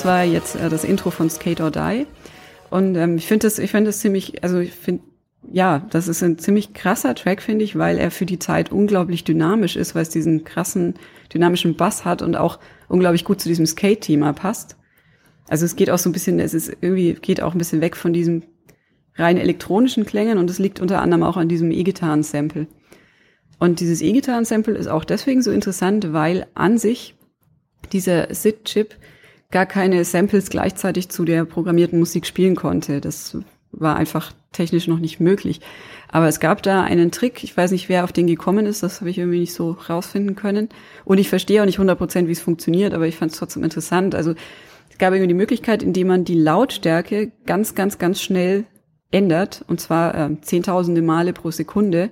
Das 0.01 0.07
war 0.07 0.25
jetzt 0.25 0.57
äh, 0.57 0.71
das 0.71 0.83
Intro 0.83 1.11
von 1.11 1.29
Skate 1.29 1.61
or 1.61 1.71
Die. 1.71 2.07
Und 2.71 2.97
ähm, 2.97 3.19
ich 3.19 3.27
finde 3.27 3.47
das, 3.47 3.59
ich 3.59 3.71
finde 3.71 3.91
das 3.91 3.99
ziemlich, 3.99 4.43
also 4.43 4.59
ich 4.59 4.73
finde, 4.73 5.03
ja, 5.53 5.87
das 5.91 6.09
ist 6.09 6.23
ein 6.23 6.39
ziemlich 6.39 6.73
krasser 6.73 7.15
Track, 7.15 7.43
finde 7.43 7.67
ich, 7.67 7.77
weil 7.77 7.99
er 7.99 8.11
für 8.11 8.25
die 8.25 8.39
Zeit 8.39 8.73
unglaublich 8.73 9.25
dynamisch 9.25 9.77
ist, 9.77 9.95
weil 9.95 10.03
es 10.03 10.09
diesen 10.09 10.45
krassen, 10.45 10.95
dynamischen 11.35 11.77
Bass 11.77 12.07
hat 12.07 12.23
und 12.23 12.35
auch 12.35 12.59
unglaublich 12.89 13.27
gut 13.27 13.43
zu 13.43 13.49
diesem 13.51 13.67
Skate-Thema 13.67 14.33
passt. 14.33 14.79
Also 15.51 15.67
es 15.67 15.77
geht 15.77 15.91
auch 15.91 15.99
so 15.99 16.09
ein 16.09 16.15
bisschen, 16.15 16.41
es 16.41 16.55
ist 16.55 16.73
irgendwie, 16.81 17.13
geht 17.13 17.43
auch 17.43 17.53
ein 17.53 17.59
bisschen 17.59 17.83
weg 17.83 17.95
von 17.95 18.15
diesem 18.15 18.45
rein 19.17 19.37
elektronischen 19.37 20.07
Klängen 20.07 20.39
und 20.39 20.49
es 20.49 20.59
liegt 20.59 20.81
unter 20.81 21.03
anderem 21.03 21.25
auch 21.25 21.37
an 21.37 21.49
diesem 21.49 21.71
E-Gitarren-Sample. 21.73 22.69
Und 23.59 23.81
dieses 23.81 24.01
E-Gitarren-Sample 24.01 24.77
ist 24.77 24.87
auch 24.87 25.05
deswegen 25.05 25.43
so 25.43 25.51
interessant, 25.51 26.15
weil 26.15 26.47
an 26.55 26.79
sich 26.79 27.17
dieser 27.93 28.35
SID-Chip 28.35 28.95
gar 29.51 29.67
keine 29.67 30.05
Samples 30.05 30.51
gleichzeitig 30.51 31.09
zu 31.09 31.25
der 31.25 31.45
programmierten 31.45 31.99
Musik 31.99 32.27
spielen 32.27 32.57
konnte. 32.57 33.01
Das 33.01 33.37
war 33.73 33.97
einfach 33.97 34.33
technisch 34.53 34.89
noch 34.89 34.99
nicht 34.99 35.21
möglich. 35.21 35.61
Aber 36.09 36.29
es 36.29 36.41
gab 36.41 36.63
da 36.63 36.83
einen 36.83 37.13
Trick, 37.13 37.45
ich 37.45 37.57
weiß 37.57 37.71
nicht, 37.71 37.89
wer 37.89 38.05
auf 38.05 38.13
den 38.13 38.27
gekommen 38.27 38.67
ist, 38.67 38.83
das 38.83 39.01
habe 39.01 39.11
ich 39.11 39.19
irgendwie 39.19 39.39
nicht 39.41 39.53
so 39.53 39.73
rausfinden 39.89 40.35
können. 40.35 40.69
Und 41.05 41.19
ich 41.19 41.29
verstehe 41.29 41.63
auch 41.63 41.67
nicht 41.67 41.79
100 41.79 41.97
Prozent, 41.97 42.29
wie 42.29 42.33
es 42.33 42.41
funktioniert, 42.41 42.95
aber 42.95 43.07
ich 43.07 43.17
fand 43.17 43.33
es 43.33 43.39
trotzdem 43.39 43.63
interessant. 43.63 44.15
Also 44.15 44.35
es 44.91 44.99
gab 44.99 45.13
irgendwie 45.13 45.29
die 45.29 45.35
Möglichkeit, 45.35 45.83
indem 45.83 46.09
man 46.09 46.25
die 46.25 46.35
Lautstärke 46.35 47.31
ganz, 47.47 47.75
ganz, 47.75 47.99
ganz 47.99 48.21
schnell 48.21 48.65
ändert, 49.13 49.65
und 49.69 49.81
zwar 49.81 50.15
äh, 50.15 50.41
zehntausende 50.41 51.03
Male 51.03 51.33
pro 51.33 51.51
Sekunde, 51.51 52.11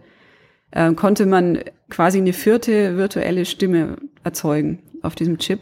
äh, 0.71 0.93
konnte 0.95 1.27
man 1.27 1.61
quasi 1.91 2.19
eine 2.19 2.33
vierte 2.33 2.97
virtuelle 2.97 3.45
Stimme 3.45 3.97
erzeugen 4.23 4.81
auf 5.03 5.15
diesem 5.15 5.39
Chip. 5.39 5.61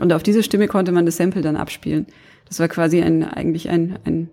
Und 0.00 0.12
auf 0.12 0.22
diese 0.22 0.42
Stimme 0.42 0.68
konnte 0.68 0.92
man 0.92 1.06
das 1.06 1.16
Sample 1.16 1.42
dann 1.42 1.56
abspielen. 1.56 2.06
Das 2.46 2.60
war 2.60 2.68
quasi 2.68 3.02
ein, 3.02 3.24
eigentlich 3.24 3.68
ein, 3.68 3.98
ein, 4.04 4.30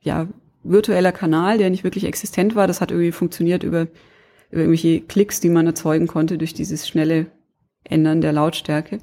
ja, 0.00 0.28
virtueller 0.62 1.12
Kanal, 1.12 1.58
der 1.58 1.70
nicht 1.70 1.84
wirklich 1.84 2.04
existent 2.04 2.54
war. 2.54 2.66
Das 2.66 2.80
hat 2.80 2.90
irgendwie 2.90 3.12
funktioniert 3.12 3.62
über, 3.62 3.82
über 4.50 4.62
irgendwelche 4.62 5.00
Klicks, 5.00 5.40
die 5.40 5.48
man 5.48 5.66
erzeugen 5.66 6.06
konnte 6.06 6.38
durch 6.38 6.54
dieses 6.54 6.86
schnelle 6.86 7.26
Ändern 7.84 8.20
der 8.20 8.32
Lautstärke. 8.32 8.98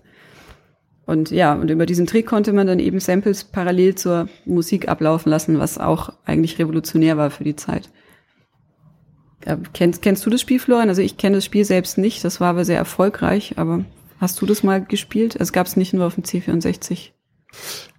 Und 1.05 1.29
ja, 1.31 1.53
und 1.53 1.69
über 1.69 1.85
diesen 1.85 2.07
Trick 2.07 2.25
konnte 2.25 2.51
man 2.51 2.67
dann 2.67 2.79
eben 2.79 2.99
Samples 2.99 3.43
parallel 3.43 3.95
zur 3.95 4.27
Musik 4.45 4.87
ablaufen 4.87 5.29
lassen, 5.29 5.59
was 5.59 5.77
auch 5.77 6.13
eigentlich 6.25 6.57
revolutionär 6.57 7.17
war 7.17 7.29
für 7.29 7.43
die 7.43 7.55
Zeit. 7.55 7.89
Kennst, 9.73 10.01
kennst 10.01 10.25
du 10.25 10.31
das 10.31 10.41
Spiel, 10.41 10.59
Florian? 10.59 10.89
Also 10.89 11.03
ich 11.03 11.17
kenne 11.17 11.37
das 11.37 11.45
Spiel 11.45 11.65
selbst 11.65 11.99
nicht, 11.99 12.23
das 12.23 12.41
war 12.41 12.49
aber 12.49 12.65
sehr 12.65 12.77
erfolgreich, 12.77 13.53
aber 13.57 13.85
Hast 14.19 14.41
du 14.41 14.45
das 14.45 14.63
mal 14.63 14.83
gespielt? 14.83 15.35
Es 15.35 15.51
gab 15.51 15.67
es 15.67 15.75
nicht 15.75 15.93
nur 15.93 16.05
auf 16.05 16.15
dem 16.15 16.23
C64. 16.23 17.11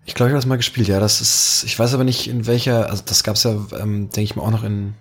Ich 0.04 0.14
glaube, 0.14 0.30
ich 0.30 0.32
habe 0.32 0.38
das 0.38 0.46
mal 0.46 0.56
gespielt, 0.56 0.88
ja. 0.88 1.00
Das 1.00 1.20
ist, 1.20 1.64
ich 1.66 1.78
weiß 1.78 1.94
aber 1.94 2.04
nicht 2.04 2.28
in 2.28 2.46
welcher, 2.46 2.90
also 2.90 3.02
das 3.04 3.24
gab 3.24 3.36
es 3.36 3.42
ja, 3.42 3.52
ähm, 3.78 4.08
denke 4.10 4.22
ich 4.22 4.36
mal, 4.36 4.42
auch 4.42 4.50
noch 4.50 4.64
in, 4.64 4.94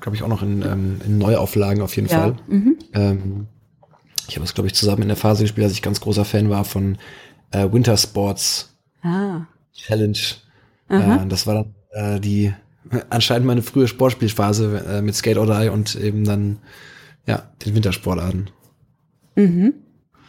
glaube 0.00 0.16
ich, 0.16 0.22
auch 0.22 0.28
noch 0.28 0.42
in, 0.42 0.62
ähm, 0.62 1.00
in 1.04 1.18
Neuauflagen 1.18 1.82
auf 1.82 1.96
jeden 1.96 2.08
ja. 2.08 2.20
Fall. 2.20 2.36
Mhm. 2.48 2.78
Ähm, 2.92 3.46
ich 4.28 4.36
habe 4.36 4.44
das, 4.44 4.54
glaube 4.54 4.68
ich, 4.68 4.74
zusammen 4.74 5.02
in 5.02 5.08
der 5.08 5.16
Phase 5.16 5.42
gespielt, 5.42 5.64
als 5.64 5.72
ich 5.72 5.82
ganz 5.82 6.00
großer 6.00 6.24
Fan 6.24 6.50
war 6.50 6.64
von 6.64 6.98
äh, 7.50 7.70
Winter 7.72 7.96
Sports 7.96 8.76
ah. 9.02 9.46
Challenge. 9.74 10.18
Äh, 10.88 11.26
das 11.28 11.46
war 11.46 11.54
dann 11.54 12.16
äh, 12.16 12.20
die 12.20 12.52
anscheinend 13.10 13.46
meine 13.46 13.62
frühe 13.62 13.88
Sportspielphase 13.88 14.84
äh, 14.86 15.02
mit 15.02 15.14
Skate 15.14 15.38
or 15.38 15.46
Die 15.46 15.68
und 15.68 15.94
eben 15.96 16.24
dann 16.24 16.58
ja 17.26 17.50
den 17.64 17.74
Wintersportarten. 17.74 18.50
Mhm. 19.34 19.74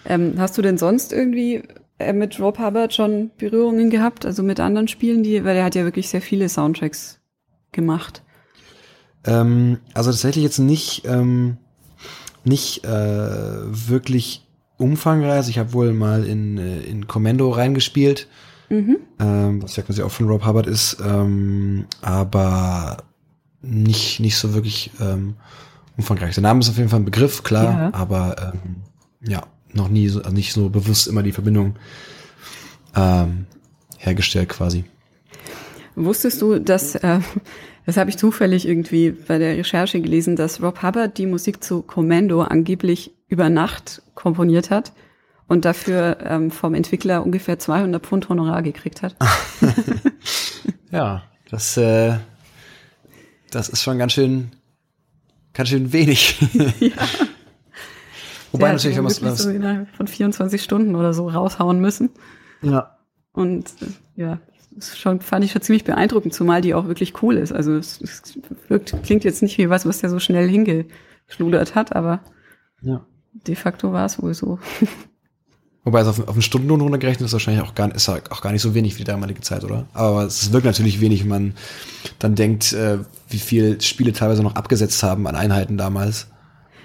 Ähm, 0.06 0.34
hast 0.38 0.58
du 0.58 0.62
denn 0.62 0.78
sonst 0.78 1.14
irgendwie 1.14 1.64
äh, 1.99 2.14
mit 2.14 2.39
Rob 2.39 2.60
Hubbard 2.60 2.93
schon 2.93 3.32
Berührungen 3.38 3.89
gehabt, 3.89 4.26
also 4.26 4.43
mit 4.43 4.60
anderen 4.60 4.88
Spielen, 4.88 5.24
die, 5.24 5.43
weil 5.43 5.56
er 5.56 5.66
hat 5.66 5.76
ja 5.76 5.84
wirklich 5.84 6.10
sehr 6.10 6.22
viele 6.22 6.49
Soundtracks 6.49 7.20
gemacht. 7.72 8.22
Ähm, 9.26 9.80
also 9.93 10.12
tatsächlich 10.12 10.43
jetzt 10.43 10.60
nicht, 10.60 11.04
ähm, 11.06 11.58
nicht 12.43 12.84
äh, 12.84 12.89
wirklich 12.89 14.45
umfangreich. 14.78 15.34
Also 15.34 15.49
ich 15.49 15.60
habe 15.60 15.74
wohl 15.74 15.93
mal 15.93 16.26
in, 16.26 16.58
äh, 16.58 16.82
in 16.82 17.08
Commando 17.08 17.49
reingespielt, 17.49 18.28
mhm. 18.70 18.97
ähm, 19.20 19.64
was 19.64 19.76
ja 19.76 19.84
quasi 19.84 20.01
auch 20.04 20.12
von 20.12 20.28
Rob 20.28 20.45
Hubbard 20.45 20.68
ist, 20.68 20.97
ähm, 21.06 21.86
aber 22.01 22.97
nicht, 23.62 24.20
nicht 24.20 24.36
so 24.36 24.54
wirklich 24.54 24.91
ähm, 24.99 25.36
umfangreich. 25.95 26.34
Der 26.34 26.43
Name 26.43 26.60
ist 26.60 26.70
auf 26.70 26.78
jeden 26.78 26.89
Fall 26.89 26.99
ein 26.99 27.06
Begriff, 27.06 27.43
klar, 27.43 27.64
ja. 27.66 27.93
aber 27.93 28.54
ähm, 28.54 28.76
ja, 29.26 29.43
noch 29.74 29.89
nie, 29.89 30.07
so, 30.07 30.19
also 30.19 30.32
nicht 30.32 30.53
so 30.53 30.69
bewusst 30.69 31.07
immer 31.07 31.24
die 31.24 31.32
Verbindung 31.32 31.76
ähm, 32.95 33.45
hergestellt 33.97 34.49
quasi. 34.49 34.86
Wusstest 35.95 36.41
du, 36.41 36.59
dass, 36.59 36.95
äh, 36.95 37.19
das 37.86 37.97
habe 37.97 38.09
ich 38.09 38.17
zufällig 38.17 38.67
irgendwie 38.67 39.11
bei 39.11 39.38
der 39.38 39.57
Recherche 39.57 40.01
gelesen, 40.01 40.36
dass 40.36 40.61
Rob 40.61 40.82
Hubbard 40.82 41.17
die 41.17 41.26
Musik 41.26 41.63
zu 41.63 41.82
Commando 41.82 42.41
angeblich 42.41 43.11
über 43.28 43.49
Nacht 43.49 44.01
komponiert 44.15 44.69
hat 44.69 44.93
und 45.47 45.65
dafür 45.65 46.17
ähm, 46.24 46.51
vom 46.51 46.74
Entwickler 46.74 47.24
ungefähr 47.24 47.59
200 47.59 48.03
Pfund 48.03 48.30
Honorar 48.30 48.61
gekriegt 48.61 49.01
hat. 49.01 49.15
ja, 50.91 51.24
das, 51.49 51.78
äh, 51.78 52.17
das 53.51 53.69
ist 53.69 53.84
schon 53.84 53.97
ganz 53.97 54.13
schön, 54.13 54.51
ganz 55.53 55.69
schön 55.69 55.93
wenig. 55.93 56.39
ja. 56.80 56.91
Wobei 58.54 58.68
ja, 58.68 58.74
natürlich, 58.74 58.97
wenn 58.97 59.04
man 59.04 59.12
es 59.12 59.43
so 59.43 59.49
innerhalb 59.49 59.89
von 59.95 60.08
24 60.08 60.64
Stunden 60.64 60.95
oder 60.95 61.14
so 61.14 61.28
raushauen 61.28 61.80
müssen. 61.82 62.12
Ja. 62.62 62.97
Und 63.34 63.68
äh, 63.82 64.22
ja, 64.22 64.39
das 64.76 64.97
schon, 64.97 65.22
fand 65.22 65.43
ich 65.43 65.51
schon 65.51 65.64
ziemlich 65.64 65.84
beeindruckend, 65.84 66.34
zumal 66.34 66.62
die 66.62 66.76
auch 66.76 66.88
wirklich 66.88 67.22
cool 67.24 67.36
ist. 67.36 67.51
Also 67.51 67.74
es, 67.74 67.99
es 67.99 68.39
wirkt, 68.68 68.95
klingt 69.04 69.24
jetzt 69.24 69.41
nicht 69.41 69.58
wie 69.58 69.70
was, 69.70 69.86
was 69.88 69.99
der 69.99 70.12
so 70.12 70.20
schnell 70.20 70.47
hingeschludert 70.47 71.74
hat, 71.74 71.95
aber 71.95 72.22
ja. 72.82 73.04
de 73.34 73.56
facto 73.56 73.91
war 73.91 74.06
es 74.06 74.22
wohl 74.22 74.36
so. 74.36 74.60
Wobei 75.84 76.01
es 76.01 76.08
auf, 76.08 76.28
auf 76.28 76.34
einen 76.34 76.41
Stundenlohn 76.41 76.80
runtergerechnet 76.80 77.26
ist 77.26 77.34
wahrscheinlich 77.34 77.64
auch 77.64 77.76
gar, 77.76 77.93
ist 77.93 78.08
auch 78.08 78.41
gar 78.41 78.54
nicht 78.54 78.62
so 78.62 78.74
wenig 78.74 78.93
wie 78.93 78.99
die 78.99 79.04
damalige 79.04 79.41
Zeit, 79.41 79.66
oder? 79.66 79.86
Aber 79.93 80.24
es 80.24 80.54
wirkt 80.54 80.66
natürlich 80.66 81.01
wenig, 81.01 81.24
wenn 81.24 81.30
man 81.30 81.54
dann 82.20 82.36
denkt, 82.36 82.72
äh, 82.72 82.99
wie 83.30 83.39
viel 83.39 83.82
Spiele 83.82 84.14
teilweise 84.14 84.43
noch 84.43 84.56
abgesetzt 84.56 85.04
haben 85.04 85.28
an 85.28 85.36
Einheiten 85.36 85.76
damals. 85.76 86.28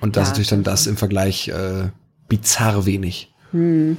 Und 0.00 0.16
das 0.16 0.20
ja, 0.20 0.22
ist 0.22 0.28
natürlich 0.30 0.48
dann 0.50 0.62
das 0.62 0.86
im 0.86 0.96
Vergleich 0.96 1.48
äh, 1.48 1.90
bizarr 2.28 2.86
wenig. 2.86 3.32
Hm. 3.52 3.96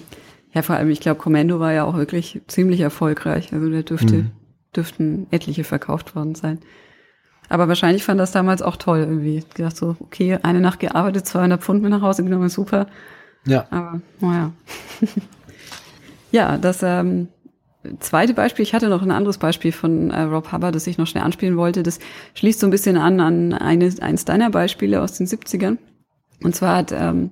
Ja, 0.53 0.61
vor 0.61 0.75
allem, 0.75 0.89
ich 0.89 0.99
glaube, 0.99 1.19
Commando 1.19 1.59
war 1.59 1.73
ja 1.73 1.83
auch 1.83 1.95
wirklich 1.95 2.41
ziemlich 2.47 2.79
erfolgreich. 2.79 3.53
Also 3.53 3.69
der 3.69 3.83
dürfte, 3.83 4.13
hm. 4.13 4.31
dürften 4.75 5.27
etliche 5.31 5.63
verkauft 5.63 6.15
worden 6.15 6.35
sein. 6.35 6.59
Aber 7.49 7.67
wahrscheinlich 7.67 8.03
fand 8.03 8.19
das 8.19 8.31
damals 8.31 8.61
auch 8.61 8.77
toll 8.77 8.99
irgendwie. 8.99 9.37
Ich 9.37 9.49
gedacht 9.49 9.75
so, 9.75 9.95
okay, 9.99 10.37
eine 10.43 10.61
Nacht 10.61 10.79
gearbeitet, 10.79 11.25
200 11.25 11.61
Pfund 11.61 11.81
mit 11.81 11.91
nach 11.91 12.01
Hause 12.01 12.23
genommen, 12.23 12.49
super. 12.49 12.87
Ja. 13.45 13.65
Aber, 13.71 14.01
naja. 14.19 14.51
ja, 16.31 16.57
das 16.57 16.83
ähm, 16.83 17.27
zweite 17.99 18.35
Beispiel, 18.35 18.63
ich 18.63 18.73
hatte 18.73 18.89
noch 18.89 19.01
ein 19.01 19.11
anderes 19.11 19.39
Beispiel 19.39 19.71
von 19.71 20.11
äh, 20.11 20.21
Rob 20.21 20.51
Hubbard, 20.51 20.75
das 20.75 20.85
ich 20.85 20.99
noch 20.99 21.07
schnell 21.07 21.23
anspielen 21.23 21.57
wollte. 21.57 21.81
Das 21.81 21.99
schließt 22.35 22.59
so 22.59 22.67
ein 22.67 22.71
bisschen 22.71 22.97
an 22.97 23.19
an 23.19 23.53
eine, 23.53 23.91
eines 24.01 24.25
deiner 24.25 24.51
Beispiele 24.51 25.01
aus 25.01 25.13
den 25.13 25.25
70ern. 25.25 25.77
Und 26.43 26.55
zwar 26.55 26.77
hat 26.77 26.91
ähm, 26.91 27.31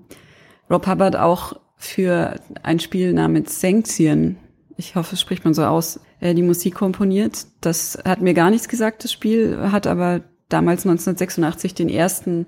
Rob 0.69 0.87
Hubbard 0.87 1.15
auch 1.15 1.59
für 1.77 2.35
ein 2.63 2.79
Spiel 2.79 3.13
namens 3.13 3.61
Sanktien, 3.61 4.37
ich 4.77 4.95
hoffe, 4.95 5.15
es 5.15 5.21
spricht 5.21 5.43
man 5.43 5.53
so 5.53 5.63
aus, 5.63 5.99
äh, 6.19 6.33
die 6.33 6.43
Musik 6.43 6.75
komponiert. 6.75 7.47
Das 7.61 7.97
hat 8.05 8.21
mir 8.21 8.33
gar 8.33 8.49
nichts 8.51 8.67
gesagt, 8.67 9.03
das 9.03 9.11
Spiel, 9.11 9.57
hat 9.71 9.87
aber 9.87 10.21
damals 10.49 10.85
1986 10.85 11.73
den 11.73 11.89
ersten 11.89 12.45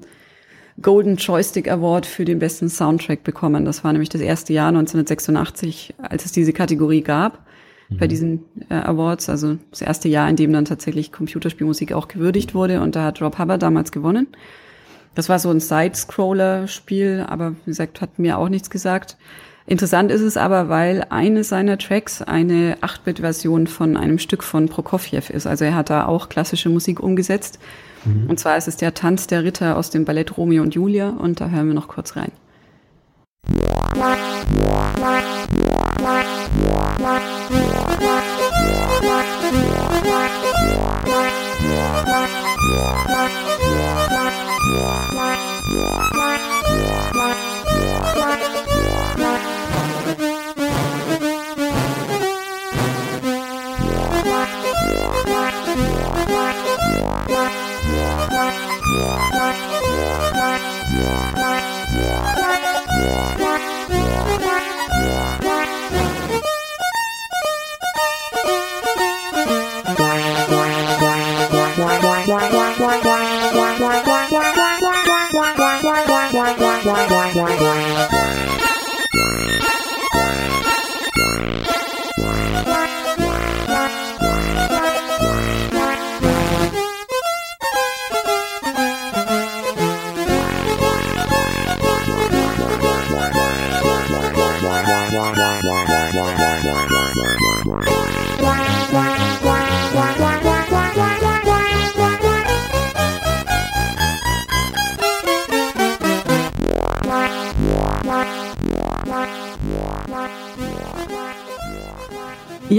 Golden 0.81 1.17
Joystick 1.17 1.69
Award 1.69 2.05
für 2.05 2.25
den 2.25 2.39
besten 2.39 2.69
Soundtrack 2.69 3.23
bekommen. 3.23 3.65
Das 3.65 3.83
war 3.83 3.91
nämlich 3.91 4.09
das 4.09 4.21
erste 4.21 4.53
Jahr 4.53 4.69
1986, 4.69 5.95
als 5.97 6.25
es 6.25 6.31
diese 6.31 6.53
Kategorie 6.53 7.01
gab 7.01 7.45
mhm. 7.89 7.97
bei 7.97 8.07
diesen 8.07 8.45
äh, 8.69 8.75
Awards. 8.75 9.29
Also 9.29 9.57
das 9.71 9.81
erste 9.81 10.07
Jahr, 10.07 10.29
in 10.29 10.35
dem 10.35 10.53
dann 10.53 10.65
tatsächlich 10.65 11.11
Computerspielmusik 11.11 11.93
auch 11.93 12.07
gewürdigt 12.07 12.53
wurde. 12.53 12.81
Und 12.81 12.95
da 12.95 13.03
hat 13.03 13.21
Rob 13.21 13.37
Hubbard 13.39 13.61
damals 13.61 13.91
gewonnen. 13.91 14.27
Das 15.19 15.27
war 15.27 15.37
so 15.37 15.49
ein 15.49 15.59
Side-Scroller-Spiel, 15.59 17.25
aber 17.27 17.51
wie 17.51 17.71
gesagt, 17.71 17.99
hat 17.99 18.19
mir 18.19 18.37
auch 18.37 18.47
nichts 18.47 18.69
gesagt. 18.69 19.17
Interessant 19.65 20.11
ist 20.11 20.21
es 20.21 20.37
aber, 20.37 20.69
weil 20.69 21.05
eine 21.09 21.43
seiner 21.43 21.77
Tracks 21.77 22.21
eine 22.21 22.77
8-Bit-Version 22.77 23.67
von 23.67 23.97
einem 23.97 24.17
Stück 24.17 24.43
von 24.43 24.69
Prokofjew 24.69 25.23
ist. 25.27 25.45
Also 25.45 25.65
er 25.65 25.75
hat 25.75 25.89
da 25.89 26.05
auch 26.05 26.29
klassische 26.29 26.69
Musik 26.69 27.01
umgesetzt. 27.01 27.59
Mhm. 28.05 28.29
Und 28.29 28.39
zwar 28.39 28.55
ist 28.55 28.69
es 28.69 28.77
der 28.77 28.93
Tanz 28.93 29.27
der 29.27 29.43
Ritter 29.43 29.75
aus 29.75 29.89
dem 29.89 30.05
Ballett 30.05 30.37
Romeo 30.37 30.63
und 30.63 30.73
Julia 30.73 31.09
und 31.09 31.41
da 31.41 31.49
hören 31.49 31.67
wir 31.67 31.73
noch 31.73 31.89
kurz 31.89 32.15
rein. 32.15 32.31
Musik 43.19 43.39
Yeah. 45.69 46.09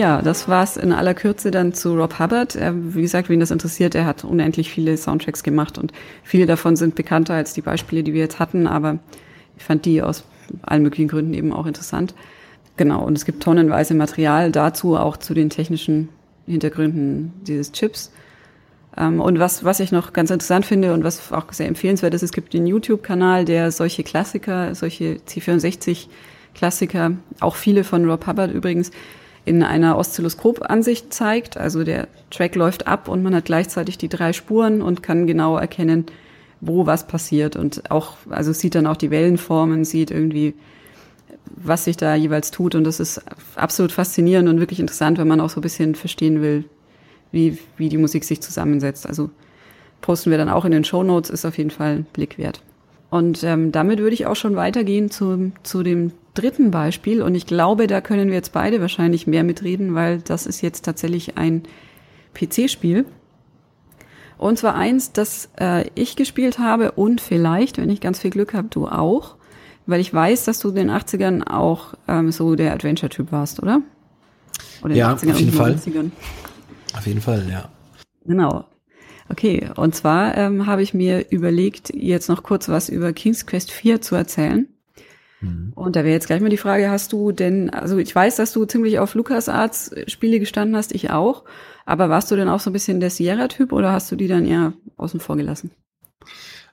Ja, 0.01 0.23
das 0.23 0.49
war's 0.49 0.79
in 0.79 0.95
aller 0.95 1.13
Kürze 1.13 1.51
dann 1.51 1.75
zu 1.75 1.95
Rob 1.95 2.19
Hubbard. 2.19 2.57
Er, 2.57 2.73
wie 2.95 3.03
gesagt, 3.03 3.29
wen 3.29 3.39
das 3.39 3.51
interessiert, 3.51 3.95
er 3.95 4.07
hat 4.07 4.25
unendlich 4.25 4.71
viele 4.71 4.97
Soundtracks 4.97 5.43
gemacht 5.43 5.77
und 5.77 5.93
viele 6.23 6.47
davon 6.47 6.75
sind 6.75 6.95
bekannter 6.95 7.35
als 7.35 7.53
die 7.53 7.61
Beispiele, 7.61 8.03
die 8.03 8.15
wir 8.15 8.21
jetzt 8.21 8.39
hatten, 8.39 8.67
aber 8.67 8.99
ich 9.59 9.63
fand 9.63 9.85
die 9.85 10.01
aus 10.01 10.25
allen 10.63 10.85
möglichen 10.85 11.09
Gründen 11.09 11.35
eben 11.35 11.53
auch 11.53 11.67
interessant. 11.67 12.15
Genau, 12.79 13.05
und 13.05 13.15
es 13.15 13.27
gibt 13.27 13.43
tonnenweise 13.43 13.93
Material 13.93 14.51
dazu, 14.51 14.97
auch 14.97 15.19
zu 15.19 15.35
den 15.35 15.51
technischen 15.51 16.09
Hintergründen 16.47 17.35
dieses 17.47 17.71
Chips. 17.73 18.11
Ähm, 18.97 19.21
und 19.21 19.39
was, 19.39 19.65
was 19.65 19.81
ich 19.81 19.93
noch 19.93 20.15
ganz 20.15 20.31
interessant 20.31 20.65
finde 20.65 20.95
und 20.95 21.05
was 21.05 21.31
auch 21.31 21.53
sehr 21.53 21.69
empfehlenswert 21.69 22.15
ist, 22.15 22.23
es 22.23 22.33
gibt 22.33 22.55
den 22.55 22.67
YouTube-Kanal, 22.67 23.45
der 23.45 23.71
solche 23.71 24.03
Klassiker, 24.03 24.75
solche 24.75 25.17
C64-Klassiker, 25.29 27.17
auch 27.41 27.57
viele 27.57 27.85
von 27.85 28.09
Rob 28.09 28.27
Hubbard 28.27 28.51
übrigens, 28.51 28.93
in 29.51 29.65
einer 29.65 29.99
Oszilloskop-Ansicht 29.99 31.13
zeigt. 31.13 31.57
Also 31.57 31.83
der 31.83 32.07
Track 32.31 32.55
läuft 32.55 32.87
ab 32.87 33.09
und 33.09 33.25
man 33.25 33.35
hat 33.35 33.47
gleichzeitig 33.47 33.99
die 33.99 34.09
drei 34.09 34.33
Spuren 34.33 34.81
und 34.81 35.03
kann 35.03 35.27
genau 35.27 35.57
erkennen, 35.57 36.07
wo 36.61 36.87
was 36.87 37.09
passiert 37.09 37.57
und 37.57 37.91
auch, 37.91 38.13
also 38.29 38.53
sieht 38.53 38.77
dann 38.77 38.87
auch 38.87 38.97
die 38.97 39.11
Wellenformen, 39.11 39.85
sieht 39.85 40.13
irgendwie, 40.13 40.55
was 41.47 41.85
sich 41.85 41.97
da 41.97 42.15
jeweils 42.15 42.53
tut 42.53 42.77
und 42.77 42.85
das 42.85 43.01
ist 43.01 43.23
absolut 43.57 43.91
faszinierend 43.91 44.49
und 44.49 44.61
wirklich 44.61 44.79
interessant, 44.79 45.19
wenn 45.19 45.27
man 45.27 45.41
auch 45.41 45.51
so 45.51 45.59
ein 45.59 45.63
bisschen 45.63 45.97
verstehen 45.97 46.43
will, 46.43 46.65
wie, 47.33 47.59
wie 47.77 47.89
die 47.89 47.99
Musik 47.99 48.23
sich 48.23 48.41
zusammensetzt. 48.41 49.05
Also 49.05 49.31
posten 50.01 50.31
wir 50.31 50.39
dann 50.39 50.49
auch 50.49 50.65
in 50.65 50.71
den 50.71 50.85
Show 50.85 51.03
Notes, 51.03 51.29
ist 51.29 51.45
auf 51.45 51.59
jeden 51.59 51.71
Fall 51.71 51.97
ein 51.97 52.07
Blick 52.13 52.39
wert. 52.39 52.63
Und 53.11 53.43
ähm, 53.43 53.73
damit 53.73 53.99
würde 53.99 54.15
ich 54.15 54.27
auch 54.27 54.37
schon 54.37 54.55
weitergehen 54.55 55.11
zu, 55.11 55.51
zu 55.65 55.83
dem 55.83 56.13
dritten 56.35 56.71
Beispiel. 56.71 57.23
Und 57.23 57.35
ich 57.35 57.47
glaube, 57.47 57.87
da 57.87 58.01
können 58.01 58.29
wir 58.29 58.35
jetzt 58.35 58.53
beide 58.53 58.81
wahrscheinlich 58.81 59.27
mehr 59.27 59.45
mitreden, 59.45 59.95
weil 59.95 60.19
das 60.19 60.47
ist 60.47 60.61
jetzt 60.61 60.85
tatsächlich 60.85 61.37
ein 61.37 61.63
PC-Spiel. 62.35 63.07
Und 64.39 64.59
zwar 64.59 64.75
eins, 64.75 65.13
das 65.13 65.51
äh, 65.61 65.89
ich 65.95 66.17
gespielt 66.17 66.59
habe 66.59 66.93
und 66.93 67.21
vielleicht, 67.21 67.77
wenn 67.77 67.91
ich 67.91 68.01
ganz 68.01 68.21
viel 68.21 68.31
Glück 68.31 68.55
habe, 68.55 68.69
du 68.69 68.89
auch. 68.89 69.37
Weil 69.87 70.01
ich 70.01 70.15
weiß, 70.15 70.45
dass 70.45 70.61
du 70.61 70.69
in 70.71 70.77
den 70.77 70.91
80ern 70.91 71.47
auch 71.47 71.95
ähm, 72.07 72.33
so 72.33 72.55
der 72.55 72.73
Adventure-Typ 72.73 73.33
warst, 73.33 73.63
oder? 73.63 73.83
oder 74.83 74.95
ja, 74.95 75.13
auf 75.13 75.23
jeden 75.23 75.53
Fall. 75.53 75.79
Auf 76.95 77.07
jeden 77.07 77.21
Fall, 77.21 77.47
ja. 77.51 77.69
Genau. 78.25 78.65
Okay, 79.29 79.69
und 79.77 79.95
zwar 79.95 80.37
ähm, 80.37 80.67
habe 80.67 80.83
ich 80.83 80.93
mir 80.93 81.31
überlegt, 81.31 81.93
jetzt 81.95 82.29
noch 82.29 82.43
kurz 82.43 82.69
was 82.69 82.89
über 82.89 83.13
King's 83.13 83.47
Quest 83.47 83.71
4 83.71 84.01
zu 84.01 84.15
erzählen. 84.17 84.69
Mhm. 85.41 85.73
Und 85.75 85.97
da 85.97 86.05
wäre 86.05 86.13
jetzt 86.13 86.27
gleich 86.27 86.41
mal 86.41 86.51
die 86.51 86.57
Frage, 86.57 86.91
hast 86.91 87.13
du 87.13 87.33
denn, 87.33 87.71
also 87.71 87.99
ich 87.99 88.15
weiß, 88.15 88.37
dass 88.37 88.53
du 88.53 88.65
ziemlich 88.65 88.99
auf 88.99 89.15
LucasArts 89.15 89.93
Spiele 90.07 90.39
gestanden 90.39 90.77
hast, 90.77 90.93
ich 90.93 91.11
auch, 91.11 91.45
aber 91.87 92.09
warst 92.09 92.31
du 92.31 92.37
denn 92.37 92.49
auch 92.49 92.61
so 92.61 92.71
ein 92.71 92.75
bisschen 92.75 93.01
der 93.01 93.11
Sierra-Typ 93.11 93.73
oder 93.73 93.93
hast 93.93 94.11
du 94.13 94.17
die 94.17 94.29
dann 94.29 94.47
eher 94.47 94.73
außen 94.97 95.21
vor 95.21 95.37
gelassen? 95.37 95.71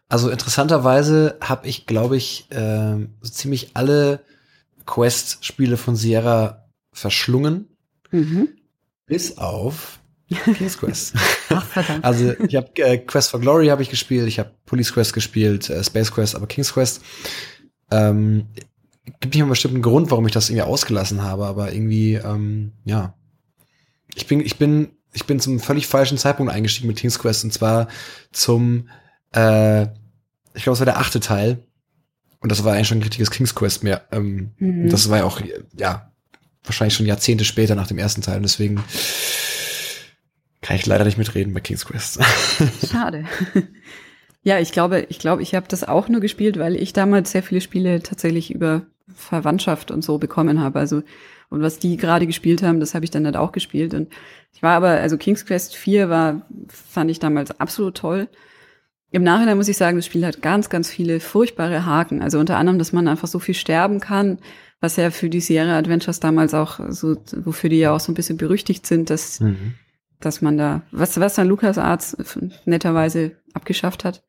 Also 0.09 0.29
interessanterweise 0.29 1.37
habe 1.41 1.67
ich, 1.67 1.85
glaube 1.85 2.15
ich, 2.17 2.47
äh, 2.49 2.97
so 3.21 3.31
ziemlich 3.31 3.71
alle 3.73 4.21
Quest-Spiele 4.85 5.75
von 5.75 5.95
Sierra 5.95 6.69
verschlungen. 6.93 7.67
Mhm. 8.11 8.49
Bis 9.05 9.37
auf 9.37 9.99
King's 10.57 10.77
Quest. 10.77 11.13
Ach, 11.49 11.65
verdammt. 11.65 12.03
Also 12.03 12.33
ich 12.47 12.55
habe 12.55 12.69
äh, 12.77 12.97
Quest 12.97 13.31
for 13.31 13.39
Glory 13.39 13.67
habe 13.67 13.81
ich 13.81 13.89
gespielt, 13.89 14.27
ich 14.27 14.39
habe 14.39 14.51
Police 14.65 14.93
Quest 14.93 15.13
gespielt, 15.13 15.69
äh, 15.69 15.83
Space 15.83 16.11
Quest, 16.11 16.35
aber 16.35 16.47
King's 16.47 16.73
Quest 16.73 17.01
ähm, 17.91 18.47
gibt 19.19 19.33
nicht 19.33 19.41
einen 19.41 19.49
bestimmten 19.49 19.81
Grund, 19.81 20.11
warum 20.11 20.25
ich 20.25 20.33
das 20.33 20.49
irgendwie 20.49 20.63
ausgelassen 20.63 21.21
habe, 21.23 21.45
aber 21.45 21.73
irgendwie 21.73 22.15
ähm, 22.15 22.73
ja, 22.85 23.13
ich 24.15 24.27
bin 24.27 24.41
ich 24.41 24.57
bin 24.57 24.89
ich 25.13 25.25
bin 25.25 25.39
zum 25.39 25.59
völlig 25.59 25.87
falschen 25.87 26.17
Zeitpunkt 26.17 26.51
eingestiegen 26.51 26.87
mit 26.87 26.97
King's 26.97 27.19
Quest 27.19 27.43
und 27.43 27.53
zwar 27.53 27.87
zum 28.31 28.89
äh, 29.33 29.83
ich 30.53 30.63
glaube 30.63 30.73
es 30.73 30.79
war 30.79 30.85
der 30.85 30.99
achte 30.99 31.19
Teil 31.19 31.63
und 32.41 32.51
das 32.51 32.63
war 32.63 32.73
eigentlich 32.73 32.87
schon 32.87 32.99
ein 32.99 33.03
richtiges 33.03 33.31
King's 33.31 33.55
Quest 33.55 33.83
mehr. 33.83 34.07
Ähm, 34.11 34.51
mhm. 34.57 34.89
Das 34.89 35.09
war 35.09 35.19
ja 35.19 35.23
auch 35.23 35.41
ja 35.77 36.11
wahrscheinlich 36.63 36.95
schon 36.95 37.05
Jahrzehnte 37.05 37.45
später 37.45 37.75
nach 37.75 37.87
dem 37.87 37.97
ersten 37.97 38.21
Teil 38.21 38.37
und 38.37 38.43
deswegen 38.43 38.83
kann 40.61 40.75
ich 40.75 40.85
leider 40.85 41.05
nicht 41.05 41.17
mitreden 41.17 41.53
bei 41.53 41.61
King's 41.61 41.85
Quest. 41.85 42.19
Schade. 42.91 43.25
Ja, 44.47 44.59
ich 44.59 44.71
glaube, 44.71 45.05
ich 45.09 45.19
glaube, 45.19 45.41
ich 45.41 45.55
habe 45.55 45.65
das 45.67 45.83
auch 45.83 46.07
nur 46.07 46.21
gespielt, 46.21 46.57
weil 46.57 46.77
ich 46.77 46.93
damals 46.93 47.33
sehr 47.33 47.43
viele 47.43 47.59
Spiele 47.59 48.01
tatsächlich 48.01 48.49
über 48.49 48.83
Verwandtschaft 49.13 49.91
und 49.91 50.05
so 50.05 50.19
bekommen 50.19 50.61
habe. 50.61 50.79
Also 50.79 51.03
und 51.49 51.61
was 51.61 51.79
die 51.79 51.97
gerade 51.97 52.25
gespielt 52.25 52.63
haben, 52.63 52.79
das 52.79 52.95
habe 52.95 53.03
ich 53.03 53.11
dann 53.11 53.25
halt 53.25 53.35
auch 53.35 53.51
gespielt. 53.51 53.93
Und 53.93 54.07
ich 54.53 54.63
war 54.63 54.77
aber, 54.77 54.87
also 54.87 55.17
King's 55.17 55.45
Quest 55.45 55.75
4 55.75 56.09
war, 56.09 56.47
fand 56.69 57.11
ich 57.11 57.19
damals 57.19 57.59
absolut 57.59 57.97
toll. 57.97 58.29
Im 59.11 59.23
Nachhinein 59.23 59.57
muss 59.57 59.67
ich 59.67 59.75
sagen, 59.75 59.97
das 59.97 60.05
Spiel 60.05 60.25
hat 60.25 60.41
ganz, 60.41 60.69
ganz 60.69 60.89
viele 60.89 61.19
furchtbare 61.19 61.85
Haken. 61.85 62.21
Also 62.21 62.39
unter 62.39 62.55
anderem, 62.55 62.79
dass 62.79 62.93
man 62.93 63.09
einfach 63.09 63.27
so 63.27 63.39
viel 63.39 63.53
sterben 63.53 63.99
kann, 63.99 64.37
was 64.79 64.95
ja 64.95 65.11
für 65.11 65.29
die 65.29 65.41
Sierra 65.41 65.77
Adventures 65.77 66.21
damals 66.21 66.53
auch 66.53 66.79
so, 66.87 67.17
wofür 67.35 67.69
die 67.69 67.79
ja 67.79 67.93
auch 67.93 67.99
so 67.99 68.13
ein 68.13 68.15
bisschen 68.15 68.37
berüchtigt 68.37 68.85
sind, 68.85 69.09
dass 69.09 69.41
mhm 69.41 69.73
dass 70.19 70.41
man 70.41 70.57
da, 70.57 70.81
was, 70.91 71.19
was 71.19 71.35
dann 71.35 71.47
Lukas 71.47 71.77
Arzt 71.77 72.17
netterweise 72.65 73.37
abgeschafft 73.53 74.03
hat. 74.03 74.23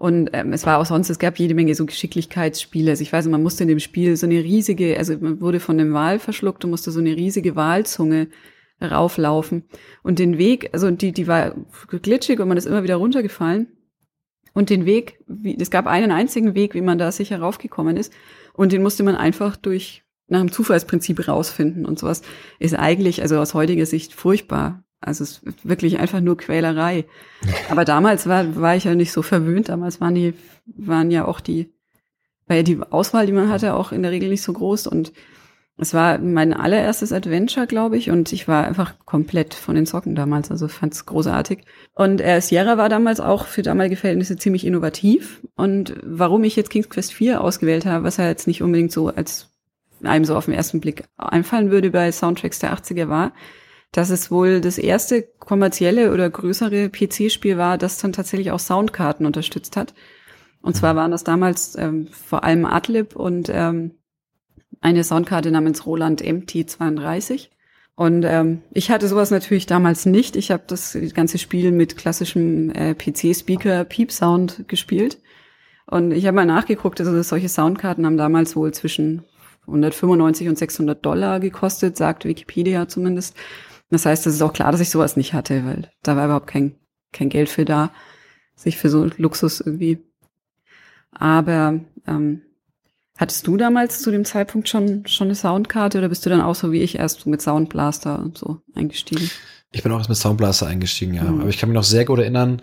Und 0.00 0.30
ähm, 0.32 0.54
es 0.54 0.64
war 0.64 0.78
auch 0.78 0.86
sonst, 0.86 1.10
es 1.10 1.18
gab 1.18 1.38
jede 1.38 1.54
Menge 1.54 1.74
so 1.74 1.84
Geschicklichkeitsspiele. 1.84 2.90
Also 2.90 3.02
ich 3.02 3.12
weiß, 3.12 3.26
man 3.26 3.42
musste 3.42 3.64
in 3.64 3.68
dem 3.68 3.80
Spiel 3.80 4.16
so 4.16 4.26
eine 4.26 4.42
riesige, 4.42 4.96
also 4.96 5.14
man 5.18 5.42
wurde 5.42 5.60
von 5.60 5.76
dem 5.76 5.92
Wal 5.92 6.18
verschluckt 6.18 6.64
und 6.64 6.70
musste 6.70 6.90
so 6.90 7.00
eine 7.00 7.14
riesige 7.14 7.54
Walzunge 7.54 8.28
rauflaufen. 8.82 9.64
Und 10.02 10.18
den 10.18 10.38
Weg, 10.38 10.70
also 10.72 10.90
die, 10.90 11.12
die 11.12 11.26
war 11.26 11.54
glitschig 11.88 12.40
und 12.40 12.48
man 12.48 12.56
ist 12.56 12.66
immer 12.66 12.82
wieder 12.82 12.96
runtergefallen. 12.96 13.68
Und 14.54 14.70
den 14.70 14.86
Weg, 14.86 15.20
wie, 15.26 15.56
es 15.60 15.70
gab 15.70 15.86
einen 15.86 16.10
einzigen 16.10 16.54
Weg, 16.54 16.74
wie 16.74 16.80
man 16.80 16.96
da 16.96 17.12
sicher 17.12 17.38
raufgekommen 17.38 17.98
ist. 17.98 18.10
Und 18.54 18.72
den 18.72 18.82
musste 18.82 19.02
man 19.02 19.16
einfach 19.16 19.56
durch 19.56 20.02
nach 20.30 20.40
dem 20.40 20.52
Zufallsprinzip 20.52 21.28
rausfinden 21.28 21.84
und 21.84 21.98
sowas 21.98 22.22
ist 22.58 22.74
eigentlich, 22.74 23.22
also 23.22 23.38
aus 23.38 23.54
heutiger 23.54 23.86
Sicht 23.86 24.14
furchtbar. 24.14 24.84
Also 25.00 25.24
es 25.24 25.38
ist 25.38 25.68
wirklich 25.68 25.98
einfach 25.98 26.20
nur 26.20 26.36
Quälerei. 26.36 27.06
Aber 27.70 27.84
damals 27.84 28.26
war, 28.26 28.56
war 28.56 28.76
ich 28.76 28.84
ja 28.84 28.94
nicht 28.94 29.12
so 29.12 29.22
verwöhnt. 29.22 29.70
Damals 29.70 30.00
waren 30.00 30.14
die, 30.14 30.34
waren 30.66 31.10
ja 31.10 31.24
auch 31.24 31.40
die, 31.40 31.72
war 32.46 32.56
ja 32.56 32.62
die 32.62 32.80
Auswahl, 32.90 33.26
die 33.26 33.32
man 33.32 33.48
hatte, 33.48 33.74
auch 33.74 33.92
in 33.92 34.02
der 34.02 34.10
Regel 34.10 34.28
nicht 34.28 34.42
so 34.42 34.52
groß. 34.52 34.86
Und 34.86 35.12
es 35.78 35.94
war 35.94 36.18
mein 36.18 36.52
allererstes 36.52 37.14
Adventure, 37.14 37.66
glaube 37.66 37.96
ich, 37.96 38.10
und 38.10 38.30
ich 38.34 38.46
war 38.46 38.66
einfach 38.66 38.96
komplett 39.06 39.54
von 39.54 39.74
den 39.74 39.86
Socken 39.86 40.14
damals. 40.14 40.50
Also 40.50 40.68
fand 40.68 40.92
es 40.92 41.06
großartig. 41.06 41.60
Und 41.94 42.20
äh, 42.20 42.42
Sierra 42.42 42.76
war 42.76 42.90
damals 42.90 43.20
auch 43.20 43.46
für 43.46 43.62
damalige 43.62 43.96
Verhältnisse 43.96 44.36
ziemlich 44.36 44.66
innovativ. 44.66 45.40
Und 45.56 45.94
warum 46.04 46.44
ich 46.44 46.56
jetzt 46.56 46.68
King's 46.68 46.90
Quest 46.90 47.14
4 47.14 47.40
ausgewählt 47.40 47.86
habe, 47.86 48.04
was 48.04 48.18
ja 48.18 48.28
jetzt 48.28 48.46
nicht 48.46 48.62
unbedingt 48.62 48.92
so 48.92 49.08
als 49.08 49.49
einem 50.06 50.24
so 50.24 50.36
auf 50.36 50.46
den 50.46 50.54
ersten 50.54 50.80
Blick 50.80 51.04
einfallen 51.16 51.70
würde 51.70 51.90
bei 51.90 52.10
Soundtracks 52.10 52.58
der 52.58 52.74
80er 52.74 53.08
war, 53.08 53.32
dass 53.92 54.10
es 54.10 54.30
wohl 54.30 54.60
das 54.60 54.78
erste 54.78 55.22
kommerzielle 55.22 56.12
oder 56.12 56.30
größere 56.30 56.90
PC-Spiel 56.90 57.58
war, 57.58 57.78
das 57.78 57.98
dann 57.98 58.12
tatsächlich 58.12 58.50
auch 58.50 58.60
Soundkarten 58.60 59.26
unterstützt 59.26 59.76
hat. 59.76 59.94
Und 60.62 60.76
zwar 60.76 60.94
waren 60.94 61.10
das 61.10 61.24
damals 61.24 61.76
ähm, 61.76 62.08
vor 62.08 62.44
allem 62.44 62.66
Adlib 62.66 63.16
und 63.16 63.50
ähm, 63.52 63.92
eine 64.80 65.04
Soundkarte 65.04 65.50
namens 65.50 65.86
Roland 65.86 66.22
MT32. 66.22 67.48
Und 67.96 68.24
ähm, 68.24 68.62
ich 68.72 68.90
hatte 68.90 69.08
sowas 69.08 69.30
natürlich 69.30 69.66
damals 69.66 70.06
nicht. 70.06 70.36
Ich 70.36 70.50
habe 70.50 70.62
das, 70.66 70.96
ganze 71.14 71.38
Spiel 71.38 71.70
mit 71.72 71.96
klassischem 71.96 72.70
äh, 72.70 72.94
PC-Speaker 72.94 73.84
Peep 73.84 74.12
Sound 74.12 74.68
gespielt. 74.68 75.18
Und 75.86 76.12
ich 76.12 76.26
habe 76.26 76.36
mal 76.36 76.46
nachgeguckt, 76.46 77.00
also 77.00 77.20
solche 77.22 77.48
Soundkarten 77.48 78.06
haben 78.06 78.16
damals 78.16 78.54
wohl 78.54 78.72
zwischen 78.72 79.24
195 79.70 80.48
und 80.48 80.58
600 80.58 81.04
Dollar 81.04 81.40
gekostet, 81.40 81.96
sagt 81.96 82.24
Wikipedia 82.24 82.88
zumindest. 82.88 83.36
Das 83.90 84.06
heißt, 84.06 84.26
es 84.26 84.34
ist 84.34 84.42
auch 84.42 84.52
klar, 84.52 84.72
dass 84.72 84.80
ich 84.80 84.90
sowas 84.90 85.16
nicht 85.16 85.34
hatte, 85.34 85.64
weil 85.64 85.90
da 86.02 86.16
war 86.16 86.26
überhaupt 86.26 86.46
kein, 86.46 86.76
kein 87.12 87.28
Geld 87.28 87.48
für 87.48 87.64
da, 87.64 87.90
sich 88.54 88.76
für 88.76 88.88
so 88.88 89.08
Luxus 89.16 89.60
irgendwie. 89.60 89.98
Aber 91.10 91.80
ähm, 92.06 92.42
hattest 93.16 93.46
du 93.46 93.56
damals 93.56 94.00
zu 94.00 94.10
dem 94.10 94.24
Zeitpunkt 94.24 94.68
schon, 94.68 95.06
schon 95.06 95.28
eine 95.28 95.34
Soundkarte 95.34 95.98
oder 95.98 96.08
bist 96.08 96.24
du 96.24 96.30
dann 96.30 96.40
auch 96.40 96.54
so 96.54 96.70
wie 96.70 96.82
ich 96.82 96.98
erst 96.98 97.26
mit 97.26 97.42
Soundblaster 97.42 98.18
und 98.18 98.38
so 98.38 98.62
eingestiegen? 98.74 99.28
Ich 99.72 99.82
bin 99.82 99.92
auch 99.92 99.98
erst 99.98 100.08
mit 100.08 100.18
Soundblaster 100.18 100.66
eingestiegen, 100.66 101.14
ja. 101.14 101.24
Mhm. 101.24 101.40
Aber 101.40 101.50
ich 101.50 101.58
kann 101.58 101.68
mich 101.68 101.76
noch 101.76 101.84
sehr 101.84 102.04
gut 102.04 102.18
erinnern, 102.18 102.62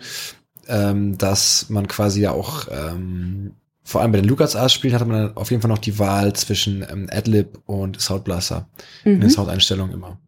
ähm, 0.66 1.18
dass 1.18 1.68
man 1.68 1.88
quasi 1.88 2.22
ja 2.22 2.32
auch 2.32 2.68
ähm, 2.70 3.52
vor 3.88 4.02
allem 4.02 4.12
bei 4.12 4.20
den 4.20 4.28
LucasArts-Spielen 4.28 4.94
hatte 4.94 5.06
man 5.06 5.34
auf 5.34 5.50
jeden 5.50 5.62
Fall 5.62 5.70
noch 5.70 5.78
die 5.78 5.98
Wahl 5.98 6.34
zwischen 6.34 6.84
ähm, 6.90 7.08
Adlib 7.10 7.58
und 7.64 7.98
Soundblaster 7.98 8.68
mhm. 9.02 9.12
in 9.12 9.20
den 9.20 9.28
mhm. 9.28 9.32
Soundeinstellungen 9.32 9.94
immer. 9.94 10.20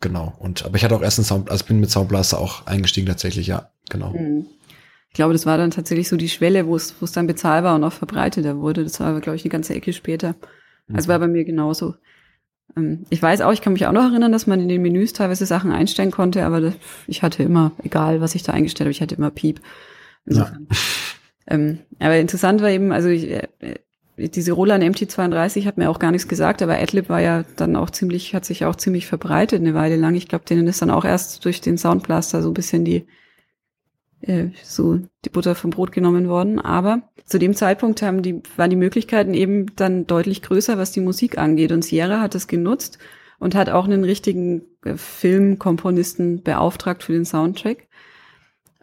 Genau. 0.00 0.36
Und 0.38 0.64
aber 0.64 0.76
ich 0.76 0.84
hatte 0.84 0.94
auch 0.94 1.02
erst 1.02 1.18
einen 1.18 1.24
Sound, 1.24 1.50
also 1.50 1.64
bin 1.64 1.80
mit 1.80 1.90
Soundblaster 1.90 2.38
auch 2.38 2.64
eingestiegen 2.68 3.08
tatsächlich, 3.08 3.48
ja, 3.48 3.70
genau. 3.90 4.12
Mhm. 4.12 4.46
Ich 5.08 5.14
glaube, 5.14 5.32
das 5.32 5.46
war 5.46 5.58
dann 5.58 5.72
tatsächlich 5.72 6.08
so 6.08 6.16
die 6.16 6.28
Schwelle, 6.28 6.68
wo 6.68 6.76
es, 6.76 6.94
wo 7.00 7.06
es 7.06 7.10
dann 7.10 7.26
bezahlbar 7.26 7.74
und 7.74 7.82
auch 7.82 7.92
verbreiteter 7.92 8.58
wurde. 8.58 8.84
Das 8.84 9.00
war, 9.00 9.20
glaube 9.20 9.34
ich, 9.34 9.42
eine 9.42 9.50
ganze 9.50 9.74
Ecke 9.74 9.92
später. 9.92 10.36
Also 10.92 11.08
mhm. 11.08 11.12
war 11.12 11.18
bei 11.18 11.28
mir 11.28 11.44
genauso. 11.44 11.96
Ähm, 12.76 13.04
ich 13.10 13.20
weiß 13.20 13.40
auch, 13.40 13.52
ich 13.52 13.62
kann 13.62 13.72
mich 13.72 13.84
auch 13.88 13.92
noch 13.92 14.04
erinnern, 14.04 14.30
dass 14.30 14.46
man 14.46 14.60
in 14.60 14.68
den 14.68 14.82
Menüs 14.82 15.12
teilweise 15.12 15.44
Sachen 15.44 15.72
einstellen 15.72 16.12
konnte, 16.12 16.46
aber 16.46 16.60
das, 16.60 16.74
ich 17.08 17.24
hatte 17.24 17.42
immer, 17.42 17.72
egal 17.82 18.20
was 18.20 18.36
ich 18.36 18.44
da 18.44 18.52
eingestellt 18.52 18.86
habe, 18.86 18.92
ich 18.92 19.02
hatte 19.02 19.16
immer 19.16 19.30
Piep. 19.30 19.60
Insofern. 20.24 20.68
Ja. 20.70 20.76
Ähm, 21.46 21.78
aber 21.98 22.18
interessant 22.18 22.60
war 22.60 22.70
eben, 22.70 22.92
also 22.92 23.08
ich, 23.08 23.30
äh, 23.30 23.48
diese 24.18 24.52
Roland 24.52 24.82
MT32 24.82 25.66
hat 25.66 25.76
mir 25.76 25.90
auch 25.90 25.98
gar 25.98 26.10
nichts 26.10 26.26
gesagt, 26.26 26.62
aber 26.62 26.78
Adlib 26.78 27.08
war 27.08 27.20
ja 27.20 27.44
dann 27.56 27.76
auch 27.76 27.90
ziemlich, 27.90 28.34
hat 28.34 28.46
sich 28.46 28.64
auch 28.64 28.76
ziemlich 28.76 29.06
verbreitet 29.06 29.60
eine 29.60 29.74
Weile 29.74 29.96
lang. 29.96 30.14
Ich 30.14 30.28
glaube, 30.28 30.46
denen 30.46 30.66
ist 30.66 30.80
dann 30.80 30.90
auch 30.90 31.04
erst 31.04 31.44
durch 31.44 31.60
den 31.60 31.76
Soundblaster 31.76 32.42
so 32.42 32.48
ein 32.50 32.54
bisschen 32.54 32.84
die, 32.84 33.06
äh, 34.22 34.48
so 34.62 35.00
die 35.24 35.28
Butter 35.28 35.54
vom 35.54 35.70
Brot 35.70 35.92
genommen 35.92 36.28
worden. 36.28 36.58
Aber 36.58 37.02
zu 37.26 37.38
dem 37.38 37.54
Zeitpunkt 37.54 38.00
haben 38.00 38.22
die, 38.22 38.42
waren 38.56 38.70
die 38.70 38.76
Möglichkeiten 38.76 39.34
eben 39.34 39.74
dann 39.76 40.06
deutlich 40.06 40.42
größer, 40.42 40.78
was 40.78 40.92
die 40.92 41.00
Musik 41.00 41.36
angeht. 41.36 41.72
Und 41.72 41.84
Sierra 41.84 42.20
hat 42.20 42.34
das 42.34 42.46
genutzt 42.46 42.98
und 43.38 43.54
hat 43.54 43.68
auch 43.68 43.84
einen 43.84 44.04
richtigen 44.04 44.62
äh, 44.84 44.96
Filmkomponisten 44.96 46.42
beauftragt 46.42 47.02
für 47.02 47.12
den 47.12 47.26
Soundtrack. 47.26 47.85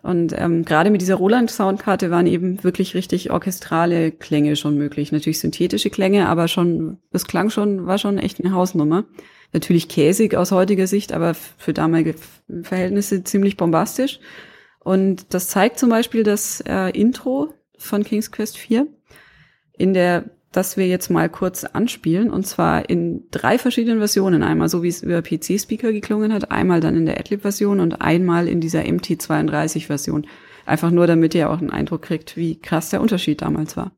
Und 0.04 0.36
ähm, 0.38 0.66
gerade 0.66 0.90
mit 0.90 1.02
dieser 1.02 1.16
Roland-Soundkarte 1.16 2.12
waren 2.12 2.28
eben 2.28 2.62
wirklich 2.62 2.94
richtig 2.94 3.32
orchestrale 3.32 4.12
Klänge 4.12 4.58
schon 4.58 4.78
möglich. 4.78 5.14
Natürlich 5.14 5.40
synthetische 5.40 5.90
Klänge, 5.90 6.28
aber 6.28 6.50
schon, 6.50 6.98
das 7.12 7.26
klang 7.26 7.50
schon, 7.50 7.86
war 7.88 7.98
schon 7.98 8.18
echt 8.18 8.44
eine 8.44 8.54
Hausnummer. 8.54 9.06
Natürlich 9.54 9.88
käsig 9.88 10.36
aus 10.36 10.52
heutiger 10.52 10.88
Sicht, 10.88 11.14
aber 11.14 11.34
für 11.34 11.72
damalige 11.72 12.16
Verhältnisse 12.64 13.24
ziemlich 13.24 13.56
bombastisch. 13.56 14.20
Und 14.80 15.34
das 15.34 15.48
zeigt 15.48 15.80
zum 15.80 15.90
Beispiel 15.90 16.24
das 16.24 16.62
äh, 16.68 16.90
Intro 16.90 17.54
von 17.78 18.04
King's 18.04 18.30
Quest 18.30 18.58
4 18.58 18.86
in 19.78 19.94
der 19.94 20.26
das 20.54 20.78
wir 20.78 20.88
jetzt 20.88 21.10
mal 21.10 21.30
kurz 21.30 21.66
anspielen, 21.66 22.30
und 22.30 22.48
zwar 22.48 22.90
in 22.90 23.24
drei 23.32 23.58
verschiedenen 23.58 23.98
Versionen. 23.98 24.44
Einmal 24.44 24.70
so, 24.70 24.84
wie 24.84 24.88
es 24.88 25.04
über 25.04 25.22
PC-Speaker 25.22 25.92
geklungen 25.92 26.32
hat, 26.32 26.52
einmal 26.52 26.80
dann 26.80 26.96
in 26.96 27.06
der 27.06 27.20
Adlib-Version 27.20 27.80
und 27.80 28.02
einmal 28.02 28.48
in 28.48 28.62
dieser 28.62 28.82
MT32-Version. 28.82 30.28
Einfach 30.66 30.92
nur, 30.92 31.08
damit 31.08 31.36
ihr 31.36 31.50
auch 31.50 31.60
einen 31.60 31.72
Eindruck 31.72 32.04
kriegt, 32.04 32.38
wie 32.38 32.60
krass 32.60 32.90
der 32.90 33.02
Unterschied 33.02 33.42
damals 33.42 33.76
war. 33.76 33.92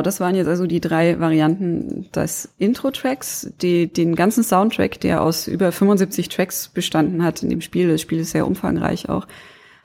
Genau, 0.00 0.06
das 0.06 0.18
waren 0.18 0.34
jetzt 0.34 0.48
also 0.48 0.66
die 0.66 0.80
drei 0.80 1.20
Varianten 1.20 2.10
des 2.12 2.48
Intro-Tracks. 2.56 3.52
Den 3.60 4.14
ganzen 4.14 4.42
Soundtrack, 4.42 4.98
der 4.98 5.20
aus 5.20 5.46
über 5.46 5.72
75 5.72 6.30
Tracks 6.30 6.68
bestanden 6.68 7.22
hat 7.22 7.42
in 7.42 7.50
dem 7.50 7.60
Spiel, 7.60 7.86
das 7.88 8.00
Spiel 8.00 8.20
ist 8.20 8.30
sehr 8.30 8.46
umfangreich 8.46 9.10
auch, 9.10 9.26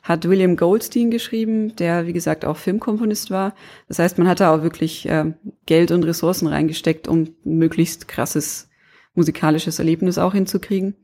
hat 0.03 0.30
William 0.30 0.55
Goldstein 0.55 1.11
geschrieben, 1.11 1.76
der 1.76 2.07
wie 2.07 2.13
gesagt 2.13 2.45
auch 2.45 2.55
Filmkomponist 2.55 3.30
war. 3.30 3.55
Das 3.89 3.99
heißt, 3.99 4.18
man 4.18 4.30
hat 4.30 4.39
da 4.39 4.55
auch 4.55 4.63
wirklich 4.63 5.05
äh, 5.09 5.34
Geld 5.66 5.91
und 5.91 6.03
Ressourcen 6.03 6.47
reingesteckt, 6.47 7.09
um 7.09 7.36
möglichst 7.43 8.07
krasses 8.07 8.70
musikalisches 9.16 9.80
Erlebnis 9.80 10.18
auch 10.18 10.34
hinzukriegen. 10.34 10.95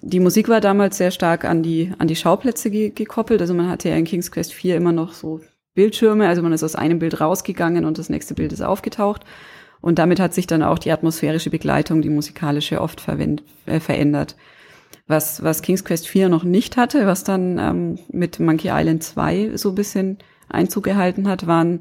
Die 0.00 0.20
Musik 0.20 0.48
war 0.48 0.62
damals 0.62 0.96
sehr 0.96 1.10
stark 1.10 1.44
an 1.44 1.62
die, 1.62 1.92
an 1.98 2.08
die 2.08 2.16
Schauplätze 2.16 2.70
ge 2.70 2.88
gekoppelt. 2.88 3.42
Also 3.42 3.52
man 3.52 3.68
hatte 3.68 3.90
ja 3.90 3.96
in 3.96 4.06
King's 4.06 4.32
Quest 4.32 4.54
4 4.54 4.78
immer 4.78 4.92
noch 4.92 5.12
so 5.12 5.40
Bildschirme. 5.80 6.28
Also 6.28 6.42
man 6.42 6.52
ist 6.52 6.62
aus 6.62 6.74
einem 6.74 6.98
Bild 6.98 7.22
rausgegangen 7.22 7.86
und 7.86 7.96
das 7.96 8.10
nächste 8.10 8.34
Bild 8.34 8.52
ist 8.52 8.60
aufgetaucht. 8.60 9.24
Und 9.80 9.98
damit 9.98 10.20
hat 10.20 10.34
sich 10.34 10.46
dann 10.46 10.62
auch 10.62 10.78
die 10.78 10.90
atmosphärische 10.90 11.48
Begleitung, 11.48 12.02
die 12.02 12.10
musikalische, 12.10 12.82
oft 12.82 13.02
äh, 13.08 13.80
verändert. 13.80 14.36
Was, 15.06 15.42
was 15.42 15.62
King's 15.62 15.82
Quest 15.82 16.06
4 16.06 16.28
noch 16.28 16.44
nicht 16.44 16.76
hatte, 16.76 17.06
was 17.06 17.24
dann 17.24 17.58
ähm, 17.58 17.98
mit 18.12 18.40
Monkey 18.40 18.68
Island 18.70 19.02
2 19.02 19.56
so 19.56 19.70
ein 19.70 19.74
bisschen 19.74 20.18
Einzug 20.50 20.84
gehalten 20.84 21.26
hat, 21.26 21.46
waren 21.46 21.80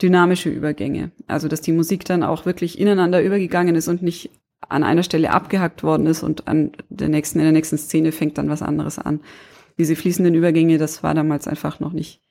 dynamische 0.00 0.48
Übergänge. 0.48 1.10
Also 1.26 1.46
dass 1.46 1.60
die 1.60 1.72
Musik 1.72 2.06
dann 2.06 2.22
auch 2.22 2.46
wirklich 2.46 2.78
ineinander 2.78 3.22
übergegangen 3.22 3.74
ist 3.74 3.88
und 3.88 4.00
nicht 4.00 4.30
an 4.66 4.84
einer 4.84 5.02
Stelle 5.02 5.32
abgehackt 5.32 5.82
worden 5.82 6.06
ist 6.06 6.22
und 6.22 6.48
an 6.48 6.72
der 6.88 7.10
nächsten, 7.10 7.40
in 7.40 7.44
der 7.44 7.52
nächsten 7.52 7.76
Szene 7.76 8.10
fängt 8.10 8.38
dann 8.38 8.48
was 8.48 8.62
anderes 8.62 8.98
an. 8.98 9.20
Diese 9.76 9.96
fließenden 9.96 10.34
Übergänge, 10.34 10.78
das 10.78 11.02
war 11.02 11.12
damals 11.12 11.46
einfach 11.46 11.78
noch 11.78 11.92
nicht 11.92 12.23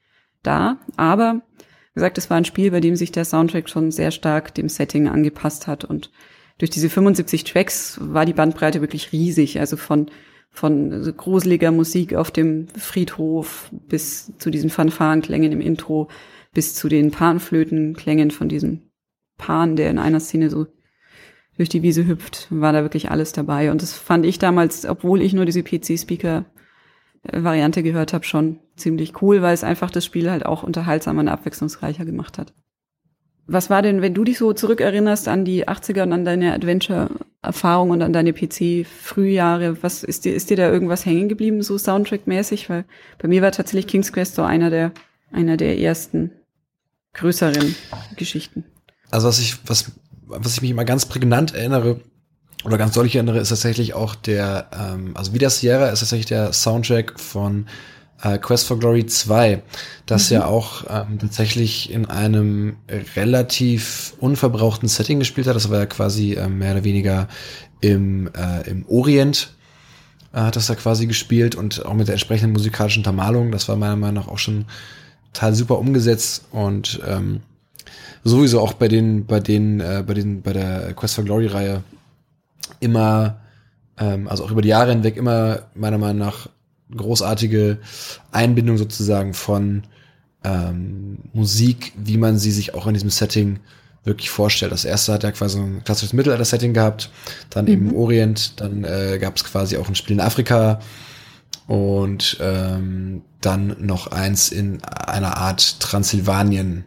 da. 0.44 0.78
Aber, 0.98 1.42
wie 1.58 1.96
gesagt, 1.96 2.18
es 2.18 2.30
war 2.30 2.38
ein 2.38 2.46
Spiel, 2.46 2.72
bei 2.72 2.80
dem 2.80 2.96
sich 2.96 3.12
der 3.12 3.26
Soundtrack 3.26 3.70
schon 3.70 3.92
sehr 3.92 4.12
stark 4.12 4.54
dem 4.54 4.70
Setting 4.70 5.08
angepasst 5.08 5.68
hat 5.68 5.86
und 5.86 6.12
durch 6.58 6.70
diese 6.70 6.90
75 6.90 7.44
Tracks 7.44 7.98
war 8.02 8.26
die 8.26 8.34
Bandbreite 8.34 8.82
wirklich 8.82 9.12
riesig. 9.12 9.60
Also 9.60 9.78
von, 9.78 10.08
von 10.52 11.14
gruseliger 11.18 11.72
Musik 11.72 12.14
auf 12.14 12.32
dem 12.32 12.68
Friedhof 12.78 13.70
bis 13.72 14.38
zu 14.38 14.50
diesen 14.50 14.70
Fanfarenklängen 14.70 15.52
im 15.52 15.62
Intro, 15.62 16.10
bis 16.54 16.76
zu 16.76 16.88
den 16.90 17.12
Panflötenklängen 17.12 18.32
von 18.32 18.50
diesem 18.50 18.84
Pan, 19.38 19.76
der 19.76 19.90
in 19.90 19.98
einer 19.98 20.20
Szene 20.20 20.50
so 20.50 20.68
durch 21.58 21.70
die 21.70 21.84
Wiese 21.84 22.08
hüpft, 22.08 22.48
war 22.50 22.74
da 22.74 22.82
wirklich 22.82 23.12
alles 23.12 23.32
dabei. 23.32 23.72
Und 23.72 23.82
das 23.82 23.94
fand 23.94 24.26
ich 24.26 24.40
damals, 24.40 24.86
obwohl 24.86 25.22
ich 25.22 25.34
nur 25.34 25.46
diese 25.46 25.64
PC-Speaker-Variante 27.24 27.84
gehört 27.84 28.14
habe, 28.14 28.26
schon 28.26 28.60
ziemlich 28.76 29.22
cool, 29.22 29.42
weil 29.42 29.54
es 29.54 29.64
einfach 29.64 29.92
das 29.92 30.06
Spiel 30.06 30.30
halt 30.30 30.46
auch 30.46 30.64
unterhaltsamer 30.64 31.22
und 31.22 31.28
abwechslungsreicher 31.28 32.06
gemacht 32.06 32.38
hat. 32.38 32.54
Was 33.46 33.70
war 33.70 33.82
denn, 33.82 34.02
wenn 34.02 34.14
du 34.14 34.24
dich 34.24 34.38
so 34.38 34.54
zurückerinnerst 34.54 35.28
an 35.28 35.44
die 35.44 35.68
80er 35.68 36.04
und 36.04 36.14
an 36.14 36.24
deine 36.24 36.54
Adventure-Erfahrung 36.54 37.90
und 37.90 38.02
an 38.02 38.14
deine 38.14 38.32
PC-Frühjahre, 38.32 39.84
was 39.84 40.04
ist 40.04 40.24
dir, 40.24 40.34
ist 40.34 40.50
dir 40.50 40.56
da 40.56 40.72
irgendwas 40.72 41.06
hängen 41.06 41.28
geblieben, 41.28 41.62
so 41.62 41.76
Soundtrack-mäßig? 41.76 42.70
Weil 42.70 42.86
bei 43.20 43.28
mir 43.28 43.42
war 43.42 43.52
tatsächlich 43.52 43.88
King's 43.88 44.14
Quest 44.14 44.36
so 44.36 44.44
einer 44.44 44.70
der, 44.70 44.94
einer 45.32 45.58
der 45.58 45.78
ersten 45.78 46.32
größeren 47.14 47.76
Geschichten. 48.16 48.64
Also 49.12 49.28
was 49.28 49.40
ich, 49.40 49.58
was 49.68 49.92
was 50.26 50.54
ich 50.56 50.62
mich 50.62 50.72
immer 50.72 50.86
ganz 50.86 51.06
prägnant 51.06 51.54
erinnere, 51.54 52.00
oder 52.64 52.78
ganz 52.78 52.94
deutlich 52.94 53.16
erinnere, 53.16 53.40
ist 53.40 53.50
tatsächlich 53.50 53.94
auch 53.94 54.16
der, 54.16 54.68
ähm, 54.74 55.16
also 55.16 55.34
wie 55.34 55.40
das 55.40 55.60
Sierra 55.60 55.90
ist 55.90 56.00
tatsächlich 56.00 56.28
der 56.28 56.54
Soundtrack 56.54 57.20
von 57.20 57.68
äh, 58.22 58.38
Quest 58.38 58.68
for 58.68 58.80
Glory 58.80 59.06
2, 59.06 59.62
das 60.06 60.30
mhm. 60.30 60.36
ja 60.36 60.46
auch 60.46 60.86
ähm, 60.90 61.20
tatsächlich 61.20 61.92
in 61.92 62.06
einem 62.06 62.78
relativ 63.16 64.14
unverbrauchten 64.20 64.88
Setting 64.88 65.20
gespielt 65.20 65.48
hat. 65.48 65.56
Das 65.56 65.70
war 65.70 65.80
ja 65.80 65.86
quasi 65.86 66.34
äh, 66.34 66.48
mehr 66.48 66.74
oder 66.74 66.84
weniger 66.84 67.28
im, 67.82 68.30
äh, 68.34 68.70
im 68.70 68.86
Orient 68.88 69.54
äh, 70.34 70.40
hat 70.40 70.56
das 70.56 70.68
da 70.68 70.76
quasi 70.76 71.06
gespielt 71.06 71.56
und 71.56 71.86
auch 71.86 71.94
mit 71.94 72.08
der 72.08 72.14
entsprechenden 72.14 72.54
musikalischen 72.54 73.02
Untermalung. 73.02 73.52
Das 73.52 73.70
war 73.70 73.76
meiner 73.76 73.96
Meinung 73.96 74.24
nach 74.24 74.28
auch 74.28 74.40
schon 74.40 74.66
total 75.32 75.54
super 75.54 75.80
umgesetzt 75.80 76.46
und 76.52 77.02
ähm, 77.08 77.42
sowieso 78.24 78.60
auch 78.60 78.74
bei 78.74 78.88
den, 78.88 79.26
bei 79.26 79.40
den, 79.40 79.80
äh, 79.80 80.04
bei 80.06 80.14
den, 80.14 80.42
bei 80.42 80.54
der 80.54 80.94
Quest 80.94 81.16
for 81.16 81.24
Glory 81.24 81.48
Reihe 81.48 81.84
immer, 82.84 83.42
ähm, 83.98 84.28
also 84.28 84.44
auch 84.44 84.52
über 84.52 84.62
die 84.62 84.70
Jahre 84.70 84.92
hinweg 84.92 85.18
immer 85.18 85.64
meiner 85.74 85.98
Meinung 85.98 86.20
nach 86.20 86.50
großartige 86.96 87.80
Einbindung 88.32 88.78
sozusagen 88.78 89.34
von 89.34 89.84
ähm, 90.44 91.20
Musik, 91.34 91.94
wie 91.98 92.18
man 92.18 92.38
sie 92.38 92.52
sich 92.52 92.74
auch 92.74 92.88
in 92.88 92.94
diesem 92.94 93.10
Setting 93.10 93.60
wirklich 94.04 94.30
vorstellt. 94.30 94.72
Das 94.72 94.86
erste 94.86 95.14
hat 95.14 95.24
ja 95.24 95.32
quasi 95.32 95.58
ein 95.60 95.84
klassisches 95.84 96.14
Mittelalter-Setting 96.14 96.74
gehabt, 96.74 97.10
dann 97.50 97.66
mhm. 97.66 97.72
im 97.72 97.96
Orient, 97.96 98.60
dann 98.60 98.84
äh, 98.84 99.18
gab 99.20 99.38
es 99.38 99.44
quasi 99.44 99.78
auch 99.78 99.88
ein 99.88 99.96
Spiel 99.96 100.18
in 100.18 100.22
Afrika 100.22 100.80
und 101.68 102.38
ähm, 102.42 103.22
dann 103.40 103.76
noch 103.80 104.08
eins 104.08 104.50
in 104.50 104.84
einer 104.84 105.38
Art 105.38 105.80
Transsilvanien 105.80 106.86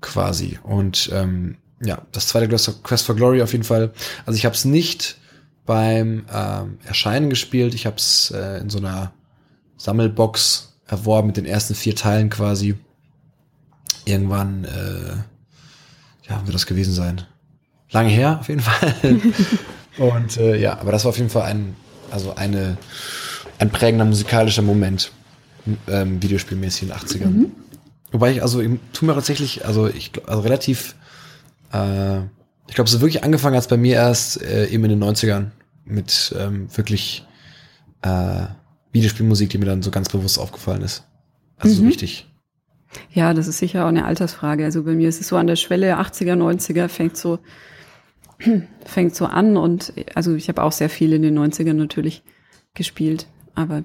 quasi. 0.00 0.58
Und 0.62 1.10
ähm, 1.12 1.56
ja, 1.84 2.02
das 2.12 2.28
zweite 2.28 2.48
Quest 2.48 3.06
for 3.06 3.14
Glory 3.14 3.42
auf 3.42 3.52
jeden 3.52 3.64
Fall. 3.64 3.92
Also 4.26 4.36
ich 4.36 4.44
habe 4.44 4.54
es 4.54 4.64
nicht 4.64 5.18
beim 5.66 6.26
ähm, 6.32 6.78
Erscheinen 6.84 7.30
gespielt. 7.30 7.74
Ich 7.74 7.86
habe 7.86 7.96
es 7.96 8.30
äh, 8.30 8.58
in 8.58 8.70
so 8.70 8.78
einer 8.78 9.12
Sammelbox 9.76 10.74
erworben 10.86 11.28
mit 11.28 11.36
den 11.36 11.46
ersten 11.46 11.74
vier 11.74 11.96
Teilen 11.96 12.30
quasi. 12.30 12.76
Irgendwann, 14.04 14.64
äh, 14.64 16.28
ja, 16.28 16.44
wird 16.44 16.54
das 16.54 16.66
gewesen 16.66 16.92
sein. 16.92 17.22
Lange 17.90 18.10
her, 18.10 18.38
auf 18.40 18.48
jeden 18.48 18.60
Fall. 18.60 18.94
Und 19.98 20.36
äh, 20.36 20.56
ja, 20.56 20.78
aber 20.78 20.92
das 20.92 21.04
war 21.04 21.10
auf 21.10 21.18
jeden 21.18 21.30
Fall 21.30 21.42
ein, 21.42 21.76
also 22.10 22.34
eine, 22.34 22.76
ein 23.58 23.70
prägender 23.70 24.04
musikalischer 24.04 24.62
Moment, 24.62 25.12
ähm, 25.88 26.22
videospielmäßig 26.22 26.82
in 26.82 26.88
den 26.88 26.96
80ern. 26.98 27.26
Mhm. 27.26 27.52
Wobei 28.10 28.32
ich, 28.32 28.42
also, 28.42 28.60
ich 28.60 28.70
tu 28.92 29.06
mir 29.06 29.14
tatsächlich, 29.14 29.64
also 29.64 29.88
ich, 29.88 30.12
also 30.26 30.40
relativ, 30.42 30.94
äh, 31.74 32.22
ich 32.68 32.74
glaube, 32.74 32.88
so 32.88 33.00
wirklich 33.00 33.24
angefangen 33.24 33.56
hat 33.56 33.62
es 33.62 33.68
bei 33.68 33.76
mir 33.76 33.94
erst 33.94 34.42
äh, 34.42 34.66
eben 34.68 34.84
in 34.84 34.98
den 34.98 35.04
90ern 35.04 35.50
mit 35.84 36.34
ähm, 36.38 36.74
wirklich 36.74 37.26
äh, 38.02 38.46
Videospielmusik, 38.92 39.50
die 39.50 39.58
mir 39.58 39.66
dann 39.66 39.82
so 39.82 39.90
ganz 39.90 40.08
bewusst 40.08 40.38
aufgefallen 40.38 40.82
ist. 40.82 41.04
Also 41.58 41.74
mhm. 41.74 41.80
so 41.80 41.86
richtig. 41.86 42.30
Ja, 43.12 43.34
das 43.34 43.48
ist 43.48 43.58
sicher 43.58 43.84
auch 43.84 43.88
eine 43.88 44.04
Altersfrage. 44.04 44.64
Also 44.64 44.84
bei 44.84 44.92
mir 44.92 45.08
ist 45.08 45.20
es 45.20 45.28
so 45.28 45.36
an 45.36 45.46
der 45.46 45.56
Schwelle 45.56 45.98
80er, 45.98 46.34
90er 46.34 46.88
fängt 46.88 47.16
so 47.16 47.40
fängt 48.84 49.14
so 49.14 49.26
an 49.26 49.56
und 49.56 49.92
also 50.14 50.34
ich 50.34 50.48
habe 50.48 50.62
auch 50.62 50.72
sehr 50.72 50.90
viel 50.90 51.12
in 51.12 51.22
den 51.22 51.38
90ern 51.38 51.74
natürlich 51.74 52.22
gespielt, 52.74 53.26
aber 53.54 53.84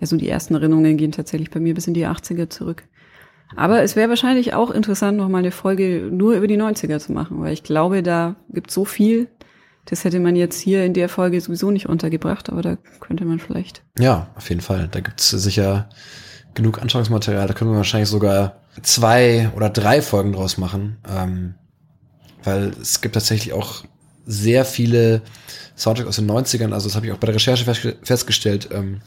also 0.00 0.16
die 0.16 0.28
ersten 0.28 0.54
Erinnerungen 0.54 0.96
gehen 0.96 1.12
tatsächlich 1.12 1.50
bei 1.50 1.60
mir 1.60 1.74
bis 1.74 1.86
in 1.86 1.94
die 1.94 2.06
80er 2.06 2.50
zurück. 2.50 2.84
Aber 3.56 3.82
es 3.82 3.94
wäre 3.96 4.08
wahrscheinlich 4.08 4.54
auch 4.54 4.70
interessant, 4.70 5.18
noch 5.18 5.28
mal 5.28 5.38
eine 5.38 5.50
Folge 5.50 6.08
nur 6.10 6.34
über 6.34 6.46
die 6.46 6.58
90er 6.58 6.98
zu 6.98 7.12
machen, 7.12 7.40
weil 7.40 7.52
ich 7.52 7.62
glaube, 7.62 8.02
da 8.02 8.36
gibt 8.50 8.70
so 8.70 8.84
viel. 8.84 9.28
Das 9.84 10.04
hätte 10.04 10.18
man 10.18 10.34
jetzt 10.34 10.58
hier 10.58 10.84
in 10.84 10.94
der 10.94 11.08
Folge 11.08 11.40
sowieso 11.40 11.70
nicht 11.70 11.88
untergebracht, 11.88 12.50
aber 12.50 12.62
da 12.62 12.76
könnte 13.00 13.24
man 13.24 13.38
vielleicht. 13.38 13.82
Ja, 13.98 14.28
auf 14.34 14.48
jeden 14.48 14.62
Fall. 14.62 14.88
Da 14.90 15.00
gibt's 15.00 15.30
sicher 15.30 15.88
genug 16.54 16.80
Anschauungsmaterial. 16.80 17.46
Da 17.46 17.54
können 17.54 17.70
wir 17.70 17.76
wahrscheinlich 17.76 18.08
sogar 18.08 18.60
zwei 18.82 19.50
oder 19.54 19.68
drei 19.68 20.00
Folgen 20.00 20.32
draus 20.32 20.56
machen. 20.56 20.96
Ähm, 21.08 21.54
weil 22.44 22.72
es 22.80 23.00
gibt 23.00 23.14
tatsächlich 23.14 23.52
auch 23.52 23.84
sehr 24.26 24.64
viele 24.64 25.22
Soundtracks 25.76 26.08
aus 26.08 26.16
den 26.16 26.30
90ern. 26.30 26.72
Also 26.72 26.88
das 26.88 26.96
habe 26.96 27.06
ich 27.06 27.12
auch 27.12 27.18
bei 27.18 27.26
der 27.26 27.34
Recherche 27.34 27.64
festgestellt, 28.02 28.68
ähm, 28.72 29.00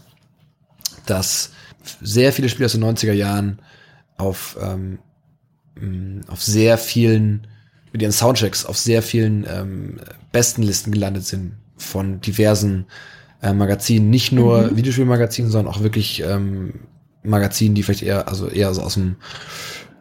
dass 1.05 1.51
sehr 2.01 2.33
viele 2.33 2.49
Spiele 2.49 2.65
aus 2.65 2.73
den 2.73 2.83
90er 2.83 3.13
Jahren 3.13 3.59
auf, 4.17 4.57
ähm, 4.61 4.99
mm, 5.79 6.21
auf 6.27 6.41
sehr 6.43 6.77
vielen, 6.77 7.47
mit 7.91 8.01
ihren 8.01 8.11
Soundtracks 8.11 8.65
auf 8.65 8.77
sehr 8.77 9.01
vielen 9.01 9.45
ähm, 9.49 9.99
besten 10.31 10.61
Listen 10.61 10.91
gelandet 10.91 11.25
sind 11.25 11.53
von 11.77 12.21
diversen 12.21 12.85
äh, 13.41 13.53
Magazinen, 13.53 14.09
nicht 14.09 14.31
nur 14.31 14.63
mhm. 14.63 14.77
Videospielmagazinen, 14.77 15.51
sondern 15.51 15.73
auch 15.73 15.81
wirklich 15.81 16.21
ähm, 16.23 16.73
Magazinen, 17.23 17.75
die 17.75 17.83
vielleicht 17.83 18.03
eher, 18.03 18.27
also 18.27 18.47
eher 18.47 18.73
so 18.73 18.81
aus 18.81 18.95
dem, 18.95 19.17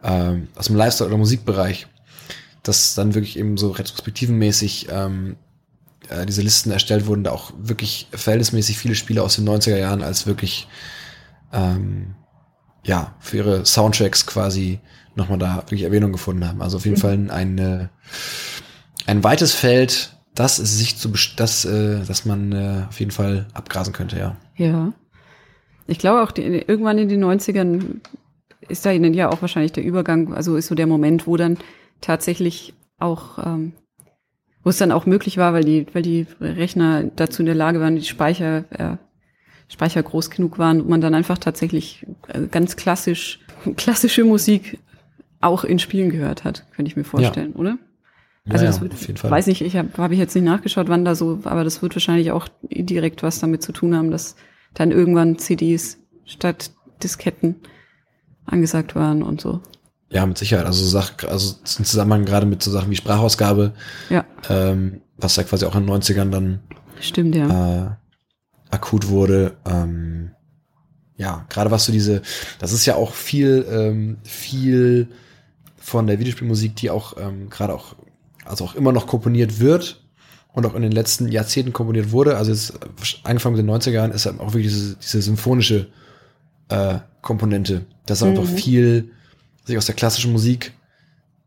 ähm, 0.03 0.47
aus 0.55 0.67
dem 0.67 0.75
Lifestyle- 0.75 1.07
oder 1.07 1.17
Musikbereich, 1.17 1.87
dass 2.63 2.95
dann 2.95 3.13
wirklich 3.13 3.37
eben 3.37 3.57
so 3.57 3.71
retrospektivenmäßig 3.71 4.87
ähm, 4.89 5.37
äh, 6.09 6.25
diese 6.25 6.41
Listen 6.41 6.71
erstellt 6.71 7.05
wurden, 7.05 7.23
da 7.23 7.31
auch 7.31 7.53
wirklich 7.57 8.07
verhältnismäßig 8.11 8.77
viele 8.77 8.95
Spiele 8.95 9.23
aus 9.23 9.35
den 9.35 9.47
90er 9.47 9.77
Jahren 9.77 10.01
als 10.01 10.25
wirklich 10.25 10.67
ähm, 11.53 12.15
ja, 12.87 13.13
für 13.19 13.37
ihre 13.37 13.65
Soundtracks 13.65 14.25
quasi 14.25 14.79
nochmal 15.15 15.37
da 15.37 15.57
wirklich 15.57 15.83
Erwähnung 15.83 16.11
gefunden 16.11 16.47
haben. 16.47 16.61
Also 16.61 16.77
auf 16.77 16.85
jeden 16.85 16.97
mhm. 16.97 17.01
Fall 17.01 17.31
ein, 17.31 17.57
äh, 17.57 17.87
ein 19.05 19.23
weites 19.23 19.53
Feld, 19.53 20.17
das 20.33 20.59
ist 20.59 20.77
sich 20.77 20.97
zu, 20.97 21.11
das, 21.35 21.65
äh, 21.65 22.03
dass 22.05 22.25
man 22.25 22.51
äh, 22.51 22.85
auf 22.87 22.99
jeden 22.99 23.11
Fall 23.11 23.47
abgrasen 23.53 23.93
könnte, 23.93 24.17
ja. 24.17 24.37
Ja. 24.55 24.93
Ich 25.87 25.99
glaube 25.99 26.21
auch, 26.21 26.31
die, 26.31 26.43
irgendwann 26.43 26.97
in 26.97 27.09
den 27.09 27.23
90ern 27.23 28.01
ist 28.67 28.85
da 28.85 28.91
ihnen 28.91 29.13
ja 29.13 29.29
auch 29.29 29.41
wahrscheinlich 29.41 29.71
der 29.71 29.83
Übergang, 29.83 30.33
also 30.33 30.55
ist 30.55 30.67
so 30.67 30.75
der 30.75 30.87
Moment, 30.87 31.27
wo 31.27 31.37
dann 31.37 31.57
tatsächlich 32.01 32.73
auch, 32.99 33.39
ähm, 33.45 33.73
wo 34.63 34.69
es 34.69 34.77
dann 34.77 34.91
auch 34.91 35.05
möglich 35.05 35.37
war, 35.37 35.53
weil 35.53 35.63
die, 35.63 35.87
weil 35.93 36.01
die 36.01 36.27
Rechner 36.39 37.03
dazu 37.03 37.41
in 37.41 37.45
der 37.45 37.55
Lage 37.55 37.79
waren, 37.79 37.95
die 37.95 38.03
Speicher, 38.03 38.65
äh, 38.71 38.97
Speicher 39.67 40.01
groß 40.01 40.29
genug 40.29 40.59
waren, 40.59 40.81
und 40.81 40.89
man 40.89 41.01
dann 41.01 41.13
einfach 41.13 41.37
tatsächlich 41.37 42.05
äh, 42.27 42.47
ganz 42.47 42.75
klassisch, 42.75 43.39
klassische 43.77 44.23
Musik 44.23 44.79
auch 45.41 45.63
in 45.63 45.79
Spielen 45.79 46.09
gehört 46.09 46.43
hat, 46.43 46.65
könnte 46.75 46.89
ich 46.89 46.97
mir 46.97 47.03
vorstellen, 47.03 47.51
ja. 47.53 47.59
oder? 47.59 47.77
Also 48.49 48.63
ja, 48.63 48.71
das 48.71 48.81
wird, 48.81 48.93
auf 48.93 49.05
jeden 49.05 49.17
Fall. 49.17 49.29
weiß 49.29 49.47
nicht, 49.47 49.61
ich 49.61 49.75
habe 49.75 49.89
hab 49.97 50.11
ich 50.11 50.19
jetzt 50.19 50.33
nicht 50.33 50.45
nachgeschaut, 50.45 50.87
wann 50.87 51.03
da 51.03 51.15
so, 51.15 51.39
aber 51.43 51.65
das 51.65 51.81
wird 51.81 51.95
wahrscheinlich 51.95 52.31
auch 52.31 52.47
direkt 52.61 53.21
was 53.21 53.39
damit 53.39 53.61
zu 53.61 53.73
tun 53.73 53.95
haben, 53.95 54.09
dass 54.09 54.35
dann 54.73 54.91
irgendwann 54.91 55.37
CDs 55.37 55.97
statt 56.25 56.71
Disketten 57.03 57.55
angesagt 58.45 58.95
waren 58.95 59.21
und 59.21 59.41
so. 59.41 59.61
Ja, 60.09 60.25
mit 60.25 60.37
Sicherheit. 60.37 60.65
Also 60.65 60.85
Sach, 60.85 61.11
also 61.27 61.57
im 61.77 61.83
Zusammenhang 61.83 62.23
gerade 62.23 62.45
mit 62.45 62.63
so 62.63 62.71
Sachen 62.71 62.89
wie 62.89 62.95
Sprachausgabe, 62.95 63.73
ja. 64.09 64.23
ähm, 64.49 65.01
was 65.17 65.35
ja 65.35 65.43
quasi 65.43 65.65
auch 65.65 65.75
in 65.75 65.85
den 65.85 65.95
90ern 65.95 66.29
dann 66.29 66.61
Stimmt, 67.01 67.35
ja. 67.35 67.47
Äh, 67.85 67.89
akut 68.69 69.07
wurde. 69.07 69.57
Ähm, 69.65 70.31
ja, 71.17 71.45
gerade 71.49 71.71
was 71.71 71.85
so 71.85 71.91
diese, 71.91 72.21
das 72.59 72.73
ist 72.73 72.85
ja 72.85 72.95
auch 72.95 73.13
viel, 73.13 73.65
ähm, 73.69 74.17
viel 74.23 75.07
von 75.77 76.07
der 76.07 76.19
Videospielmusik, 76.19 76.75
die 76.75 76.89
auch 76.89 77.17
ähm, 77.17 77.49
gerade 77.49 77.73
auch, 77.73 77.95
also 78.45 78.65
auch 78.65 78.75
immer 78.75 78.91
noch 78.91 79.07
komponiert 79.07 79.59
wird 79.59 80.03
und 80.53 80.65
auch 80.65 80.75
in 80.75 80.81
den 80.81 80.91
letzten 80.91 81.27
Jahrzehnten 81.27 81.73
komponiert 81.73 82.11
wurde. 82.11 82.37
Also 82.37 82.51
jetzt 82.51 82.73
angefangen 83.23 83.55
mit 83.55 83.65
den 83.65 83.73
90er 83.73 83.91
Jahren 83.91 84.11
ist 84.11 84.25
halt 84.25 84.39
auch 84.39 84.53
wirklich 84.53 84.73
diese, 84.73 84.95
diese 84.95 85.21
symphonische 85.21 85.87
äh, 86.69 86.99
Komponente. 87.21 87.85
Das 88.05 88.21
ist 88.21 88.27
mhm. 88.27 88.37
einfach 88.37 88.53
viel 88.53 89.11
sich 89.65 89.77
aus 89.77 89.85
der 89.85 89.95
klassischen 89.95 90.31
Musik 90.31 90.73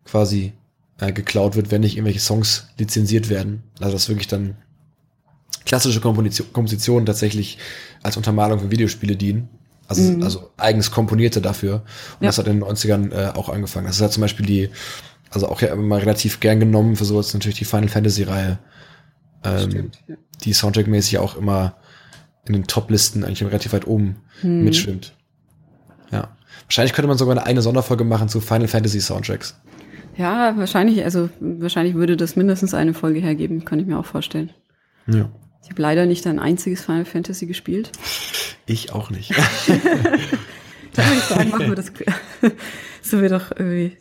quasi 0.04 0.52
äh, 0.98 1.12
geklaut 1.12 1.56
wird, 1.56 1.70
wenn 1.70 1.80
nicht 1.80 1.96
irgendwelche 1.96 2.20
Songs 2.20 2.68
lizenziert 2.78 3.30
werden. 3.30 3.62
Also 3.80 3.94
dass 3.94 4.08
wirklich 4.08 4.28
dann 4.28 4.56
klassische 5.64 6.00
Komposition, 6.00 6.52
Kompositionen 6.52 7.06
tatsächlich 7.06 7.58
als 8.02 8.16
Untermalung 8.16 8.60
für 8.60 8.70
Videospiele 8.70 9.16
dienen. 9.16 9.48
Also, 9.88 10.02
mhm. 10.02 10.22
also 10.22 10.50
eigens 10.56 10.90
komponierte 10.90 11.40
dafür. 11.40 11.74
Und 11.74 12.24
ja. 12.24 12.28
das 12.28 12.38
hat 12.38 12.46
in 12.46 12.60
den 12.60 12.64
90ern 12.64 13.12
äh, 13.12 13.32
auch 13.36 13.48
angefangen. 13.48 13.86
Das 13.86 13.96
ist 13.96 14.02
halt 14.02 14.12
zum 14.12 14.20
Beispiel 14.20 14.46
die, 14.46 14.70
also 15.30 15.48
auch 15.48 15.60
ja 15.60 15.72
immer 15.72 15.98
relativ 15.98 16.40
gern 16.40 16.60
genommen 16.60 16.96
für 16.96 17.04
sowas 17.04 17.34
natürlich 17.34 17.58
die 17.58 17.64
Final 17.64 17.88
Fantasy 17.88 18.22
Reihe. 18.22 18.58
Ähm, 19.42 19.70
Stimmt, 19.70 19.98
ja. 20.06 20.14
Die 20.44 20.54
Soundtrack-mäßig 20.54 21.18
auch 21.18 21.36
immer 21.36 21.76
in 22.46 22.52
den 22.52 22.66
Top-Listen 22.66 23.24
eigentlich 23.24 23.42
relativ 23.42 23.72
weit 23.72 23.86
oben 23.86 24.16
mhm. 24.42 24.64
mitschwimmt. 24.64 25.12
Ja. 26.10 26.36
Wahrscheinlich 26.66 26.92
könnte 26.92 27.08
man 27.08 27.18
sogar 27.18 27.36
eine 27.36 27.44
eigene 27.44 27.62
Sonderfolge 27.62 28.04
machen 28.04 28.28
zu 28.28 28.40
Final 28.40 28.68
Fantasy 28.68 29.00
Soundtracks. 29.00 29.56
Ja, 30.16 30.56
wahrscheinlich, 30.56 31.02
also 31.02 31.30
wahrscheinlich 31.40 31.94
würde 31.94 32.16
das 32.16 32.36
mindestens 32.36 32.74
eine 32.74 32.94
Folge 32.94 33.20
hergeben, 33.20 33.64
kann 33.64 33.80
ich 33.80 33.86
mir 33.86 33.98
auch 33.98 34.06
vorstellen. 34.06 34.50
Ja. 35.06 35.30
Ich 35.62 35.70
habe 35.70 35.82
leider 35.82 36.06
nicht 36.06 36.26
ein 36.26 36.38
einziges 36.38 36.84
Final 36.84 37.04
Fantasy 37.04 37.46
gespielt. 37.46 37.92
Ich 38.66 38.92
auch 38.92 39.10
nicht. 39.10 39.30
da 40.92 41.04
würde 41.04 41.16
ich 41.16 41.24
sagen, 41.24 41.50
machen 41.50 41.68
wir 41.68 41.74
das. 41.74 41.92
so 43.02 43.22
wir 43.22 43.28
doch 43.28 43.50
irgendwie 43.50 43.96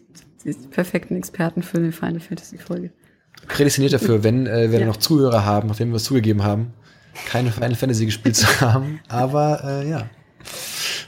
die 0.46 0.54
perfekten 0.54 1.16
Experten 1.16 1.64
für 1.64 1.78
eine 1.78 1.92
Final 1.92 2.20
Fantasy 2.20 2.58
Folge. 2.58 2.92
Prädestiniert 3.48 3.94
dafür, 3.94 4.24
wenn 4.24 4.48
äh, 4.48 4.72
wir 4.72 4.80
ja. 4.80 4.86
noch 4.86 4.98
Zuhörer 4.98 5.46
haben, 5.46 5.68
nachdem 5.68 5.90
wir 5.90 5.98
es 5.98 6.04
zugegeben 6.04 6.44
haben, 6.44 6.74
keine 7.28 7.52
Final 7.52 7.76
Fantasy 7.76 8.06
gespielt 8.06 8.36
zu 8.36 8.62
haben. 8.62 9.00
Aber 9.08 9.64
äh, 9.64 9.90
ja. 9.90 10.10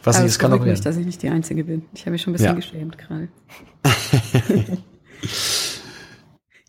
Was 0.04 0.16
Aber 0.16 0.24
nicht, 0.24 0.34
das 0.34 0.40
kann 0.40 0.54
auch 0.54 0.60
mich, 0.60 0.82
dass 0.82 0.98
ich 0.98 1.06
nicht 1.06 1.22
die 1.22 1.30
Einzige 1.30 1.64
bin. 1.64 1.84
Ich 1.94 2.02
habe 2.02 2.12
mich 2.12 2.22
schon 2.22 2.32
ein 2.32 2.38
bisschen 2.38 2.48
ja. 2.48 2.54
geschämt 2.56 2.98
gerade. 2.98 3.28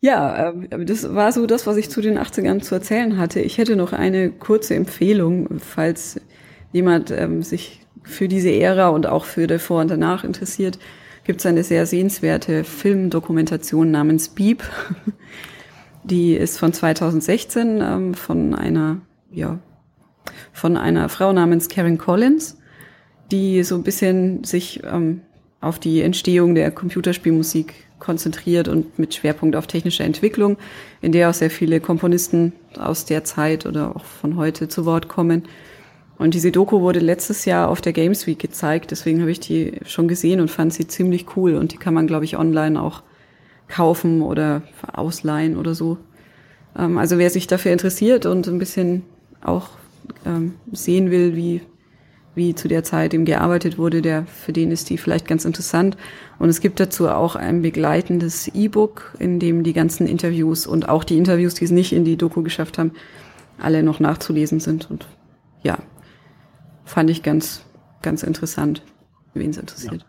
Ja, 0.03 0.51
ähm, 0.51 0.87
das 0.87 1.15
war 1.15 1.33
so 1.33 1.47
das, 1.47 1.67
was 1.67 1.79
ich 1.79 1.89
zu 1.89 2.03
den 2.03 2.19
80ern 2.19 2.61
zu 2.61 2.75
erzählen 2.75 3.17
hatte. 3.17 3.41
Ich 3.41 3.57
hätte 3.57 3.77
noch 3.77 3.95
eine 3.95 4.31
kurze 4.31 4.75
Empfehlung, 4.75 5.61
falls 5.61 6.21
jemand 6.73 7.11
ähm, 7.11 7.43
sich 7.43 7.81
für 8.03 8.29
diese 8.29 8.51
Ära 8.51 8.89
und 8.89 9.07
auch 9.07 9.25
für 9.25 9.47
davor 9.47 9.81
und 9.81 9.91
danach 9.91 10.25
interessiert, 10.25 10.79
gibt 11.25 11.41
es 11.41 11.47
eine 11.47 11.63
sehr 11.63 11.87
sehenswerte 11.87 12.65
Filmdokumentation 12.65 13.91
namens 13.91 14.29
Beep. 14.29 14.63
Die 16.05 16.35
ist 16.35 16.59
von 16.59 16.73
2016 16.73 17.81
ähm, 17.81 18.15
von 18.15 18.57
einer, 18.57 19.01
ja, 19.31 19.61
von 20.53 20.77
einer 20.77 21.09
Frau 21.09 21.33
namens 21.33 21.69
Karen 21.69 21.97
Collins 21.97 22.59
die 23.33 23.65
so 23.65 23.75
ein 23.77 23.83
bisschen 23.83 24.45
sich 24.45 24.83
ähm, 24.85 25.23
auf 25.63 25.79
die 25.79 26.03
Entstehung 26.03 26.55
der 26.55 26.71
Computerspielmusik 26.71 27.73
konzentriert 27.99 28.67
und 28.69 28.99
mit 28.99 29.15
Schwerpunkt 29.15 29.55
auf 29.55 29.69
technische 29.69 30.03
Entwicklung, 30.03 30.59
in 31.01 31.13
der 31.13 31.31
auch 31.31 31.35
sehr 31.35 31.51
viele 31.51 31.81
Komponisten 31.81 32.53
aus 32.79 33.05
der 33.05 33.25
Zeit 33.25 33.65
oder 33.65 33.97
auch 33.97 34.05
von 34.05 34.37
heute 34.37 34.69
zu 34.69 34.85
Wort 34.85 35.09
kommen. 35.09 35.45
Und 36.19 36.35
diese 36.35 36.51
Doku 36.51 36.81
wurde 36.81 36.99
letztes 36.99 37.45
Jahr 37.45 37.69
auf 37.69 37.81
der 37.81 37.93
Games 37.93 38.27
Week 38.27 38.39
gezeigt, 38.39 38.91
deswegen 38.91 39.21
habe 39.21 39.31
ich 39.31 39.41
die 39.41 39.79
schon 39.87 40.09
gesehen 40.09 40.41
und 40.41 40.51
fand 40.51 40.75
sie 40.75 40.87
ziemlich 40.87 41.37
cool 41.37 41.55
und 41.55 41.73
die 41.73 41.79
kann 41.79 41.95
man, 41.95 42.09
glaube 42.09 42.25
ich, 42.25 42.37
online 42.37 42.81
auch 42.83 43.03
kaufen 43.69 44.21
oder 44.21 44.63
ausleihen 44.93 45.57
oder 45.57 45.75
so. 45.75 45.97
Ähm, 46.77 46.99
also 46.99 47.19
wer 47.19 47.31
sich 47.31 47.47
dafür 47.47 47.73
interessiert 47.73 48.27
und 48.27 48.49
ein 48.49 48.59
bisschen 48.59 49.03
auch 49.43 49.71
ähm, 50.27 50.55
sehen 50.73 51.11
will, 51.13 51.37
wie 51.37 51.63
wie 52.35 52.55
zu 52.55 52.69
der 52.69 52.83
Zeit 52.83 53.13
eben 53.13 53.25
gearbeitet 53.25 53.77
wurde, 53.77 54.01
der, 54.01 54.27
für 54.27 54.53
den 54.53 54.71
ist 54.71 54.89
die 54.89 54.97
vielleicht 54.97 55.27
ganz 55.27 55.45
interessant. 55.45 55.97
Und 56.39 56.49
es 56.49 56.61
gibt 56.61 56.81
dazu 56.81 57.09
auch 57.09 57.37
ein 57.37 57.63
begleitendes 57.63 58.49
E-Book, 58.49 59.15
in 59.19 59.39
dem 59.39 59.63
die 59.65 59.73
ganzen 59.73 60.07
Interviews 60.07 60.67
und 60.67 60.89
auch 60.89 61.05
die 61.05 61.19
Interviews, 61.19 61.55
die 61.55 61.65
es 61.65 61.71
nicht 61.71 61.93
in 61.93 62.05
die 62.05 62.17
Doku 62.17 62.43
geschafft 62.43 62.79
haben, 62.79 62.93
alle 63.59 63.83
noch 63.83 64.01
nachzulesen 64.01 64.61
sind. 64.61 64.91
Und 64.91 65.07
ja, 65.63 65.79
fand 66.85 67.11
ich 67.11 67.23
ganz, 67.23 67.63
ganz 68.01 68.23
interessant, 68.23 68.83
wen 69.35 69.51
es 69.51 69.59
interessiert. 69.59 69.95
Ja. 69.95 70.07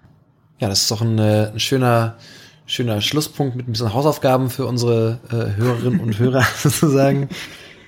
ja, 0.59 0.69
das 0.69 0.83
ist 0.83 0.91
doch 0.91 1.01
ein, 1.01 1.19
äh, 1.19 1.51
ein 1.51 1.59
schöner, 1.59 2.17
schöner 2.65 3.01
Schlusspunkt 3.01 3.57
mit 3.57 3.67
ein 3.67 3.73
bisschen 3.73 3.93
Hausaufgaben 3.93 4.49
für 4.49 4.65
unsere 4.65 5.19
äh, 5.29 5.57
Hörerinnen 5.59 5.99
und 5.99 6.17
Hörer 6.19 6.45
sozusagen 6.57 7.27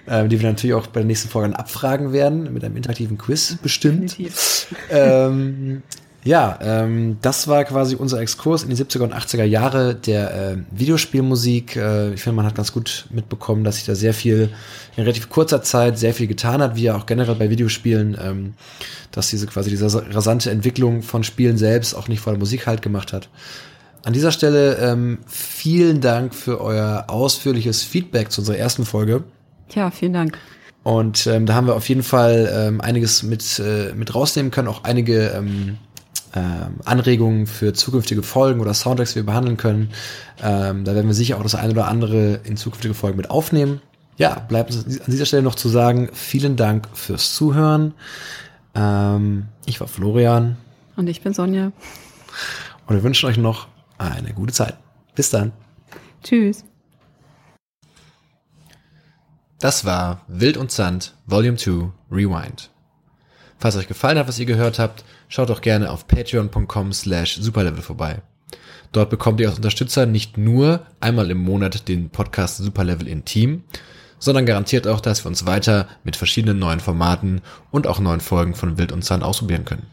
äh, 0.07 0.27
die 0.27 0.39
wir 0.39 0.49
natürlich 0.49 0.73
auch 0.73 0.87
bei 0.87 1.01
der 1.01 1.07
nächsten 1.07 1.29
Folge 1.29 1.49
dann 1.49 1.59
abfragen 1.59 2.13
werden, 2.13 2.53
mit 2.53 2.63
einem 2.63 2.77
interaktiven 2.77 3.17
Quiz 3.17 3.57
bestimmt. 3.61 4.17
ähm, 4.89 5.83
ja, 6.25 6.57
ähm, 6.59 7.17
das 7.21 7.47
war 7.47 7.63
quasi 7.65 7.95
unser 7.95 8.19
Exkurs 8.19 8.63
in 8.63 8.71
die 8.71 8.75
70er 8.75 9.03
und 9.03 9.13
80er 9.13 9.43
Jahre 9.43 9.93
der 9.93 10.33
äh, 10.33 10.57
Videospielmusik. 10.71 11.75
Äh, 11.75 12.13
ich 12.15 12.23
finde, 12.23 12.37
man 12.37 12.47
hat 12.47 12.55
ganz 12.55 12.73
gut 12.73 13.05
mitbekommen, 13.11 13.63
dass 13.63 13.75
sich 13.75 13.85
da 13.85 13.93
sehr 13.93 14.15
viel 14.15 14.49
in 14.97 15.03
relativ 15.03 15.29
kurzer 15.29 15.61
Zeit 15.61 15.99
sehr 15.99 16.15
viel 16.15 16.25
getan 16.25 16.63
hat, 16.63 16.75
wie 16.75 16.83
ja 16.83 16.97
auch 16.97 17.05
generell 17.05 17.35
bei 17.35 17.51
Videospielen, 17.51 18.17
ähm, 18.19 18.53
dass 19.11 19.29
diese 19.29 19.45
quasi 19.45 19.69
diese 19.69 19.85
rasante 19.85 20.49
Entwicklung 20.49 21.03
von 21.03 21.23
Spielen 21.23 21.59
selbst 21.59 21.93
auch 21.93 22.07
nicht 22.07 22.21
vor 22.21 22.33
der 22.33 22.39
Musik 22.39 22.65
halt 22.65 22.81
gemacht 22.81 23.13
hat. 23.13 23.29
An 24.03 24.13
dieser 24.13 24.31
Stelle 24.31 24.77
ähm, 24.77 25.19
vielen 25.27 26.01
Dank 26.01 26.33
für 26.33 26.59
euer 26.59 27.05
ausführliches 27.07 27.83
Feedback 27.83 28.31
zu 28.31 28.41
unserer 28.41 28.57
ersten 28.57 28.85
Folge. 28.85 29.23
Ja, 29.73 29.91
vielen 29.91 30.13
Dank. 30.13 30.37
Und 30.83 31.25
ähm, 31.25 31.45
da 31.45 31.55
haben 31.55 31.67
wir 31.67 31.75
auf 31.75 31.89
jeden 31.89 32.03
Fall 32.03 32.49
ähm, 32.53 32.81
einiges 32.81 33.23
mit, 33.23 33.59
äh, 33.59 33.93
mit 33.95 34.13
rausnehmen 34.13 34.51
können, 34.51 34.67
auch 34.67 34.83
einige 34.83 35.29
ähm, 35.29 35.77
ähm, 36.35 36.75
Anregungen 36.85 37.47
für 37.47 37.73
zukünftige 37.73 38.21
Folgen 38.21 38.59
oder 38.59 38.73
Soundtracks, 38.73 39.13
die 39.13 39.17
wir 39.17 39.25
behandeln 39.25 39.57
können. 39.57 39.89
Ähm, 40.43 40.83
da 40.83 40.93
werden 40.93 41.07
wir 41.07 41.13
sicher 41.13 41.37
auch 41.37 41.43
das 41.43 41.55
eine 41.55 41.71
oder 41.71 41.87
andere 41.87 42.41
in 42.43 42.57
zukünftige 42.57 42.93
Folgen 42.93 43.17
mit 43.17 43.29
aufnehmen. 43.29 43.81
Ja, 44.17 44.39
bleibt 44.39 44.73
uns 44.73 44.99
an 44.99 45.11
dieser 45.11 45.25
Stelle 45.25 45.43
noch 45.43 45.55
zu 45.55 45.69
sagen, 45.69 46.09
vielen 46.13 46.55
Dank 46.55 46.87
fürs 46.93 47.35
Zuhören. 47.35 47.93
Ähm, 48.75 49.45
ich 49.65 49.79
war 49.79 49.87
Florian. 49.87 50.57
Und 50.95 51.07
ich 51.07 51.21
bin 51.21 51.33
Sonja. 51.33 51.71
Und 52.87 52.95
wir 52.95 53.03
wünschen 53.03 53.27
euch 53.27 53.37
noch 53.37 53.67
eine 53.97 54.33
gute 54.33 54.53
Zeit. 54.53 54.75
Bis 55.15 55.29
dann. 55.29 55.51
Tschüss. 56.23 56.63
Das 59.59 59.85
war 59.85 60.25
Wild 60.27 60.57
und 60.57 60.69
Sand 60.69 61.15
Volume 61.27 61.55
2 61.55 61.89
Rewind. 62.11 62.69
Falls 63.57 63.77
euch 63.77 63.87
gefallen 63.87 64.17
hat, 64.17 64.27
was 64.27 64.37
ihr 64.37 64.45
gehört 64.45 64.79
habt, 64.79 65.05
schaut 65.29 65.49
doch 65.49 65.61
gerne 65.61 65.91
auf 65.91 66.07
patreon.com 66.07 66.91
slash 66.91 67.37
superlevel 67.37 67.81
vorbei. 67.81 68.21
Dort 68.91 69.09
bekommt 69.09 69.39
ihr 69.39 69.47
als 69.47 69.55
Unterstützer 69.55 70.05
nicht 70.05 70.37
nur 70.37 70.85
einmal 70.99 71.31
im 71.31 71.37
Monat 71.37 71.87
den 71.87 72.09
Podcast 72.09 72.57
Superlevel 72.57 73.07
in 73.07 73.23
Team, 73.23 73.63
sondern 74.19 74.45
garantiert 74.45 74.87
auch, 74.87 74.99
dass 74.99 75.23
wir 75.23 75.29
uns 75.29 75.45
weiter 75.45 75.87
mit 76.03 76.17
verschiedenen 76.17 76.59
neuen 76.59 76.81
Formaten 76.81 77.41
und 77.71 77.87
auch 77.87 77.99
neuen 77.99 78.21
Folgen 78.21 78.55
von 78.55 78.77
Wild 78.77 78.91
und 78.91 79.05
Sand 79.05 79.23
ausprobieren 79.23 79.63
können. 79.63 79.87